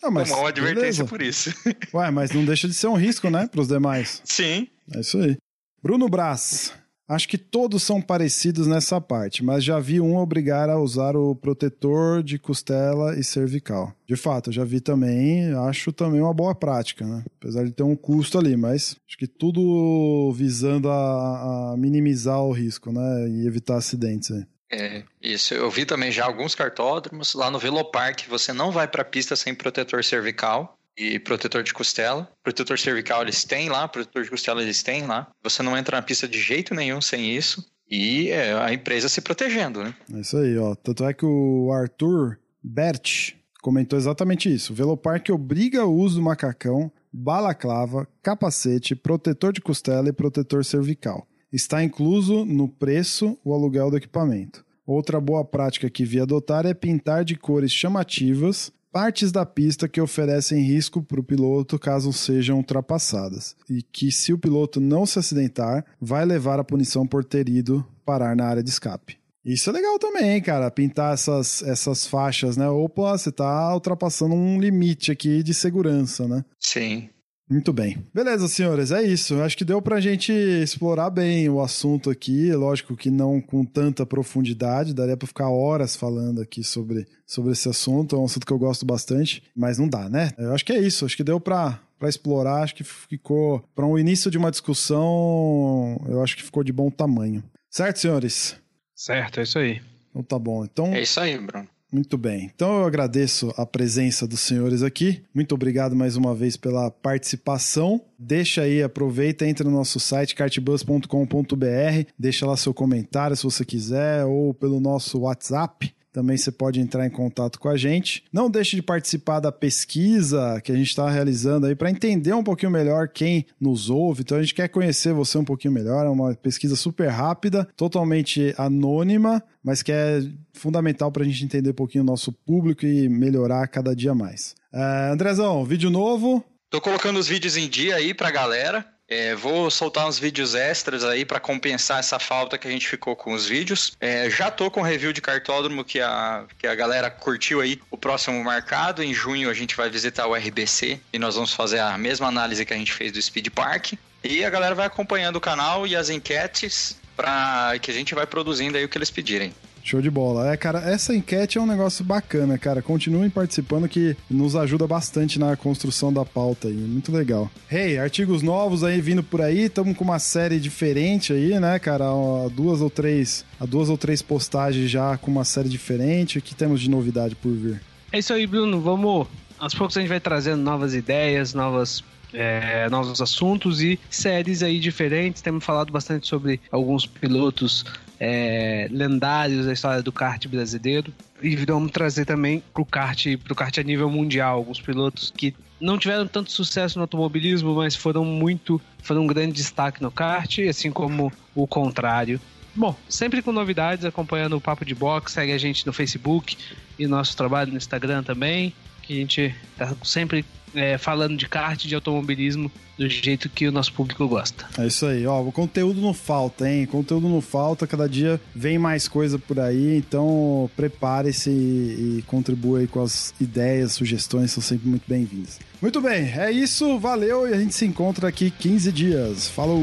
Ah, 0.00 0.08
mas 0.08 0.28
tomou 0.28 0.44
uma 0.44 0.50
advertência 0.50 1.02
beleza. 1.02 1.04
por 1.06 1.20
isso. 1.20 1.52
Ué, 1.92 2.12
mas 2.12 2.30
não 2.30 2.44
deixa 2.44 2.68
de 2.68 2.74
ser 2.74 2.86
um 2.86 2.94
risco, 2.94 3.28
né? 3.28 3.48
Pros 3.50 3.66
demais. 3.66 4.22
Sim. 4.24 4.68
É 4.94 5.00
isso 5.00 5.18
aí. 5.18 5.36
Bruno 5.82 6.08
Brás. 6.08 6.72
Acho 7.08 7.28
que 7.28 7.38
todos 7.38 7.84
são 7.84 8.02
parecidos 8.02 8.66
nessa 8.66 9.00
parte, 9.00 9.44
mas 9.44 9.62
já 9.62 9.78
vi 9.78 10.00
um 10.00 10.16
obrigar 10.16 10.68
a 10.68 10.78
usar 10.78 11.16
o 11.16 11.36
protetor 11.36 12.22
de 12.22 12.36
costela 12.38 13.16
e 13.18 13.22
cervical. 13.22 13.92
De 14.06 14.16
fato, 14.16 14.50
já 14.50 14.64
vi 14.64 14.80
também, 14.80 15.52
acho 15.68 15.92
também 15.92 16.20
uma 16.20 16.34
boa 16.34 16.54
prática, 16.54 17.06
né? 17.06 17.24
Apesar 17.40 17.64
de 17.64 17.70
ter 17.70 17.84
um 17.84 17.94
custo 17.94 18.38
ali, 18.38 18.56
mas 18.56 18.96
acho 19.06 19.16
que 19.16 19.28
tudo 19.28 20.32
visando 20.32 20.90
a, 20.90 21.72
a 21.72 21.76
minimizar 21.76 22.42
o 22.42 22.52
risco, 22.52 22.90
né? 22.90 23.28
E 23.28 23.46
evitar 23.46 23.76
acidentes 23.76 24.32
aí. 24.32 24.44
É, 24.70 25.04
isso. 25.22 25.54
Eu 25.54 25.70
vi 25.70 25.84
também 25.84 26.10
já 26.10 26.24
alguns 26.24 26.54
cartódromos. 26.54 27.34
Lá 27.34 27.50
no 27.50 27.58
Velopark, 27.58 28.26
você 28.28 28.52
não 28.52 28.72
vai 28.72 28.88
pra 28.88 29.04
pista 29.04 29.36
sem 29.36 29.54
protetor 29.54 30.02
cervical 30.02 30.75
e 30.96 31.18
protetor 31.18 31.62
de 31.62 31.74
costela. 31.74 32.30
Protetor 32.42 32.78
cervical 32.78 33.22
eles 33.22 33.44
têm 33.44 33.68
lá, 33.68 33.86
protetor 33.86 34.24
de 34.24 34.30
costela 34.30 34.62
eles 34.62 34.82
têm 34.82 35.06
lá. 35.06 35.28
Você 35.42 35.62
não 35.62 35.76
entra 35.76 35.96
na 35.96 36.02
pista 36.02 36.26
de 36.26 36.40
jeito 36.40 36.74
nenhum 36.74 37.00
sem 37.00 37.36
isso. 37.36 37.64
E 37.88 38.30
é, 38.30 38.52
a 38.54 38.72
empresa 38.72 39.08
se 39.08 39.20
protegendo, 39.20 39.82
né? 39.82 39.94
É 40.12 40.20
isso 40.20 40.36
aí, 40.36 40.58
ó. 40.58 40.74
Tanto 40.74 41.04
é 41.04 41.12
que 41.12 41.24
o 41.24 41.70
Arthur 41.72 42.38
Bert 42.62 43.34
comentou 43.62 43.98
exatamente 43.98 44.52
isso. 44.52 44.72
O 44.72 44.76
Velopark 44.76 45.28
obriga 45.30 45.84
o 45.84 45.94
uso 45.94 46.16
do 46.16 46.22
macacão, 46.22 46.90
balaclava, 47.12 48.08
capacete, 48.22 48.96
protetor 48.96 49.52
de 49.52 49.60
costela 49.60 50.08
e 50.08 50.12
protetor 50.12 50.64
cervical. 50.64 51.26
Está 51.52 51.82
incluso 51.82 52.44
no 52.44 52.68
preço 52.68 53.38
o 53.44 53.54
aluguel 53.54 53.90
do 53.90 53.96
equipamento. 53.96 54.64
Outra 54.84 55.20
boa 55.20 55.44
prática 55.44 55.90
que 55.90 56.04
vi 56.04 56.20
adotar 56.20 56.64
é 56.64 56.74
pintar 56.74 57.24
de 57.24 57.34
cores 57.34 57.72
chamativas 57.72 58.72
partes 58.96 59.30
da 59.30 59.44
pista 59.44 59.86
que 59.86 60.00
oferecem 60.00 60.62
risco 60.62 61.02
para 61.02 61.20
o 61.20 61.22
piloto 61.22 61.78
caso 61.78 62.10
sejam 62.14 62.56
ultrapassadas. 62.56 63.54
E 63.68 63.82
que, 63.82 64.10
se 64.10 64.32
o 64.32 64.38
piloto 64.38 64.80
não 64.80 65.04
se 65.04 65.18
acidentar, 65.18 65.84
vai 66.00 66.24
levar 66.24 66.58
a 66.58 66.64
punição 66.64 67.06
por 67.06 67.22
ter 67.22 67.46
ido 67.46 67.86
parar 68.06 68.34
na 68.34 68.46
área 68.46 68.62
de 68.62 68.70
escape. 68.70 69.18
Isso 69.44 69.68
é 69.68 69.74
legal 69.74 69.98
também, 69.98 70.30
hein, 70.30 70.40
cara. 70.40 70.70
Pintar 70.70 71.12
essas, 71.12 71.62
essas 71.62 72.06
faixas, 72.06 72.56
né? 72.56 72.70
Opa, 72.70 73.18
você 73.18 73.30
tá 73.30 73.74
ultrapassando 73.74 74.34
um 74.34 74.58
limite 74.58 75.12
aqui 75.12 75.42
de 75.42 75.52
segurança, 75.52 76.26
né? 76.26 76.42
Sim. 76.58 77.10
Muito 77.48 77.72
bem. 77.72 77.96
Beleza, 78.12 78.48
senhores, 78.48 78.90
é 78.90 79.02
isso. 79.02 79.40
Acho 79.40 79.56
que 79.56 79.64
deu 79.64 79.80
pra 79.80 80.00
gente 80.00 80.32
explorar 80.32 81.10
bem 81.10 81.48
o 81.48 81.60
assunto 81.60 82.10
aqui. 82.10 82.52
Lógico 82.52 82.96
que 82.96 83.08
não 83.08 83.40
com 83.40 83.64
tanta 83.64 84.04
profundidade, 84.04 84.92
daria 84.92 85.16
pra 85.16 85.28
ficar 85.28 85.48
horas 85.48 85.94
falando 85.94 86.40
aqui 86.40 86.64
sobre, 86.64 87.06
sobre 87.24 87.52
esse 87.52 87.68
assunto. 87.68 88.16
É 88.16 88.18
um 88.18 88.24
assunto 88.24 88.44
que 88.44 88.52
eu 88.52 88.58
gosto 88.58 88.84
bastante, 88.84 89.44
mas 89.54 89.78
não 89.78 89.88
dá, 89.88 90.08
né? 90.08 90.32
Eu 90.36 90.52
acho 90.52 90.64
que 90.64 90.72
é 90.72 90.80
isso. 90.80 91.04
Acho 91.04 91.16
que 91.16 91.22
deu 91.22 91.38
pra, 91.38 91.80
pra 92.00 92.08
explorar. 92.08 92.64
Acho 92.64 92.74
que 92.74 92.82
ficou. 92.84 93.62
Pra 93.76 93.86
um 93.86 93.96
início 93.96 94.28
de 94.28 94.38
uma 94.38 94.50
discussão, 94.50 96.00
eu 96.08 96.22
acho 96.24 96.36
que 96.36 96.42
ficou 96.42 96.64
de 96.64 96.72
bom 96.72 96.90
tamanho. 96.90 97.44
Certo, 97.70 98.00
senhores? 98.00 98.56
Certo, 98.92 99.38
é 99.38 99.42
isso 99.44 99.58
aí. 99.60 99.80
Então 100.10 100.22
tá 100.22 100.38
bom. 100.38 100.64
Então. 100.64 100.86
É 100.86 101.02
isso 101.02 101.20
aí, 101.20 101.38
Bruno. 101.38 101.68
Muito 101.96 102.18
bem. 102.18 102.50
Então 102.54 102.80
eu 102.80 102.84
agradeço 102.84 103.54
a 103.56 103.64
presença 103.64 104.26
dos 104.26 104.40
senhores 104.40 104.82
aqui. 104.82 105.22
Muito 105.32 105.54
obrigado 105.54 105.96
mais 105.96 106.14
uma 106.14 106.34
vez 106.34 106.54
pela 106.54 106.90
participação. 106.90 108.02
Deixa 108.18 108.60
aí, 108.60 108.82
aproveita, 108.82 109.46
entra 109.46 109.64
no 109.64 109.74
nosso 109.74 109.98
site 109.98 110.34
cartbus.com.br, 110.34 112.10
deixa 112.18 112.44
lá 112.44 112.54
seu 112.54 112.74
comentário 112.74 113.34
se 113.34 113.44
você 113.44 113.64
quiser 113.64 114.26
ou 114.26 114.52
pelo 114.52 114.78
nosso 114.78 115.20
WhatsApp. 115.20 115.90
Também 116.16 116.38
você 116.38 116.50
pode 116.50 116.80
entrar 116.80 117.06
em 117.06 117.10
contato 117.10 117.60
com 117.60 117.68
a 117.68 117.76
gente. 117.76 118.24
Não 118.32 118.48
deixe 118.48 118.74
de 118.74 118.80
participar 118.80 119.38
da 119.38 119.52
pesquisa 119.52 120.58
que 120.64 120.72
a 120.72 120.74
gente 120.74 120.88
está 120.88 121.10
realizando 121.10 121.66
aí 121.66 121.74
para 121.74 121.90
entender 121.90 122.32
um 122.32 122.42
pouquinho 122.42 122.72
melhor 122.72 123.06
quem 123.06 123.44
nos 123.60 123.90
ouve. 123.90 124.22
Então 124.22 124.38
a 124.38 124.40
gente 124.40 124.54
quer 124.54 124.66
conhecer 124.68 125.12
você 125.12 125.36
um 125.36 125.44
pouquinho 125.44 125.74
melhor. 125.74 126.06
É 126.06 126.08
uma 126.08 126.34
pesquisa 126.34 126.74
super 126.74 127.08
rápida, 127.08 127.68
totalmente 127.76 128.54
anônima, 128.56 129.42
mas 129.62 129.82
que 129.82 129.92
é 129.92 130.22
fundamental 130.54 131.12
para 131.12 131.22
a 131.22 131.26
gente 131.26 131.44
entender 131.44 131.68
um 131.68 131.74
pouquinho 131.74 132.02
o 132.02 132.06
nosso 132.06 132.32
público 132.32 132.86
e 132.86 133.10
melhorar 133.10 133.68
cada 133.68 133.94
dia 133.94 134.14
mais. 134.14 134.54
É, 134.72 135.10
Andrezão, 135.12 135.66
vídeo 135.66 135.90
novo. 135.90 136.42
Tô 136.70 136.80
colocando 136.80 137.18
os 137.18 137.28
vídeos 137.28 137.58
em 137.58 137.68
dia 137.68 137.94
aí 137.94 138.14
pra 138.14 138.30
galera. 138.30 138.95
É, 139.08 139.36
vou 139.36 139.70
soltar 139.70 140.08
uns 140.08 140.18
vídeos 140.18 140.54
extras 140.54 141.04
aí 141.04 141.24
pra 141.24 141.38
compensar 141.38 142.00
essa 142.00 142.18
falta 142.18 142.58
que 142.58 142.66
a 142.66 142.70
gente 142.70 142.88
ficou 142.88 143.14
com 143.14 143.32
os 143.32 143.46
vídeos. 143.46 143.92
É, 144.00 144.28
já 144.28 144.50
tô 144.50 144.68
com 144.70 144.82
review 144.82 145.12
de 145.12 145.20
cartódromo 145.20 145.84
que 145.84 146.00
a, 146.00 146.44
que 146.58 146.66
a 146.66 146.74
galera 146.74 147.08
curtiu 147.08 147.60
aí. 147.60 147.80
O 147.90 147.96
próximo 147.96 148.42
marcado, 148.42 149.02
em 149.02 149.14
junho 149.14 149.48
a 149.48 149.54
gente 149.54 149.76
vai 149.76 149.88
visitar 149.88 150.26
o 150.26 150.34
RBC 150.34 151.00
e 151.12 151.18
nós 151.18 151.36
vamos 151.36 151.52
fazer 151.52 151.78
a 151.78 151.96
mesma 151.96 152.26
análise 152.26 152.64
que 152.66 152.74
a 152.74 152.76
gente 152.76 152.92
fez 152.92 153.12
do 153.12 153.22
Speed 153.22 153.48
Park. 153.50 153.92
E 154.24 154.44
a 154.44 154.50
galera 154.50 154.74
vai 154.74 154.86
acompanhando 154.86 155.36
o 155.36 155.40
canal 155.40 155.86
e 155.86 155.94
as 155.94 156.10
enquetes 156.10 156.98
para 157.16 157.78
que 157.80 157.90
a 157.90 157.94
gente 157.94 158.14
vai 158.14 158.26
produzindo 158.26 158.76
aí 158.76 158.84
o 158.84 158.88
que 158.88 158.98
eles 158.98 159.10
pedirem. 159.10 159.54
Show 159.86 160.02
de 160.02 160.10
bola. 160.10 160.52
É, 160.52 160.56
cara, 160.56 160.80
essa 160.80 161.14
enquete 161.14 161.58
é 161.58 161.60
um 161.60 161.66
negócio 161.66 162.04
bacana, 162.04 162.58
cara. 162.58 162.82
Continuem 162.82 163.30
participando 163.30 163.88
que 163.88 164.16
nos 164.28 164.56
ajuda 164.56 164.84
bastante 164.84 165.38
na 165.38 165.56
construção 165.56 166.12
da 166.12 166.24
pauta 166.24 166.66
aí. 166.66 166.74
Muito 166.74 167.12
legal. 167.12 167.48
Hey, 167.70 167.96
artigos 167.96 168.42
novos 168.42 168.82
aí 168.82 169.00
vindo 169.00 169.22
por 169.22 169.40
aí. 169.40 169.66
Estamos 169.66 169.96
com 169.96 170.02
uma 170.02 170.18
série 170.18 170.58
diferente 170.58 171.32
aí, 171.32 171.60
né, 171.60 171.78
cara? 171.78 172.06
Duas 172.52 172.80
ou 172.80 172.90
três, 172.90 173.44
duas 173.60 173.88
ou 173.88 173.96
três 173.96 174.20
postagens 174.20 174.90
já 174.90 175.16
com 175.16 175.30
uma 175.30 175.44
série 175.44 175.68
diferente. 175.68 176.38
O 176.38 176.42
que 176.42 176.52
temos 176.52 176.80
de 176.80 176.90
novidade 176.90 177.36
por 177.36 177.52
vir? 177.52 177.80
É 178.10 178.18
isso 178.18 178.32
aí, 178.32 178.44
Bruno. 178.44 178.80
Vamos. 178.80 179.28
Aos 179.56 179.72
poucos 179.72 179.96
a 179.96 180.00
gente 180.00 180.08
vai 180.08 180.18
trazendo 180.18 180.62
novas 180.62 180.94
ideias, 180.94 181.54
novas 181.54 182.02
é, 182.32 182.88
novos 182.90 183.20
assuntos 183.22 183.80
e 183.80 184.00
séries 184.10 184.64
aí 184.64 184.80
diferentes. 184.80 185.40
Temos 185.40 185.64
falado 185.64 185.92
bastante 185.92 186.26
sobre 186.26 186.60
alguns 186.72 187.06
pilotos 187.06 187.84
é, 188.18 188.88
lendários 188.90 189.66
da 189.66 189.72
história 189.72 190.02
do 190.02 190.12
kart 190.12 190.46
brasileiro. 190.46 191.12
E 191.42 191.54
vamos 191.56 191.92
trazer 191.92 192.24
também 192.24 192.62
pro 192.72 192.84
kart, 192.84 193.26
kart 193.54 193.78
a 193.78 193.82
nível 193.82 194.10
mundial, 194.10 194.56
alguns 194.56 194.80
pilotos 194.80 195.32
que 195.36 195.54
não 195.80 195.98
tiveram 195.98 196.26
tanto 196.26 196.50
sucesso 196.50 196.98
no 196.98 197.02
automobilismo, 197.02 197.74
mas 197.74 197.94
foram 197.94 198.24
muito, 198.24 198.80
foram 199.02 199.22
um 199.22 199.26
grande 199.26 199.52
destaque 199.52 200.02
no 200.02 200.10
kart, 200.10 200.58
assim 200.60 200.90
como 200.90 201.30
o 201.54 201.66
contrário. 201.66 202.40
Bom, 202.74 202.94
sempre 203.08 203.42
com 203.42 203.52
novidades, 203.52 204.04
acompanhando 204.04 204.56
o 204.56 204.60
Papo 204.60 204.84
de 204.84 204.94
Box, 204.94 205.32
segue 205.32 205.52
a 205.52 205.58
gente 205.58 205.86
no 205.86 205.92
Facebook 205.92 206.56
e 206.98 207.06
nosso 207.06 207.36
trabalho 207.36 207.70
no 207.70 207.76
Instagram 207.78 208.22
também, 208.22 208.72
que 209.06 209.14
a 209.14 209.16
gente 209.16 209.54
tá 209.76 209.94
sempre 210.04 210.44
é, 210.74 210.98
falando 210.98 211.36
de 211.36 211.48
kart, 211.48 211.82
de 211.84 211.94
automobilismo, 211.94 212.70
do 212.98 213.08
jeito 213.08 213.48
que 213.48 213.66
o 213.68 213.72
nosso 213.72 213.92
público 213.92 214.26
gosta. 214.26 214.66
É 214.78 214.86
isso 214.86 215.06
aí, 215.06 215.26
ó. 215.26 215.40
O 215.42 215.52
conteúdo 215.52 216.00
não 216.00 216.14
falta, 216.14 216.68
hein? 216.68 216.86
Conteúdo 216.86 217.28
não 217.28 217.40
falta, 217.40 217.86
cada 217.86 218.08
dia 218.08 218.40
vem 218.54 218.78
mais 218.78 219.06
coisa 219.06 219.38
por 219.38 219.60
aí, 219.60 219.96
então 219.98 220.70
prepare-se 220.76 221.50
e, 221.50 222.18
e 222.18 222.24
contribua 222.26 222.80
aí 222.80 222.86
com 222.86 223.02
as 223.02 223.34
ideias, 223.40 223.92
sugestões, 223.92 224.50
são 224.50 224.62
sempre 224.62 224.88
muito 224.88 225.04
bem-vindas. 225.06 225.58
Muito 225.80 226.00
bem, 226.00 226.32
é 226.32 226.50
isso, 226.50 226.98
valeu 226.98 227.48
e 227.48 227.52
a 227.52 227.58
gente 227.58 227.74
se 227.74 227.84
encontra 227.84 228.28
aqui 228.28 228.50
15 228.50 228.92
dias. 228.92 229.48
Falou! 229.48 229.82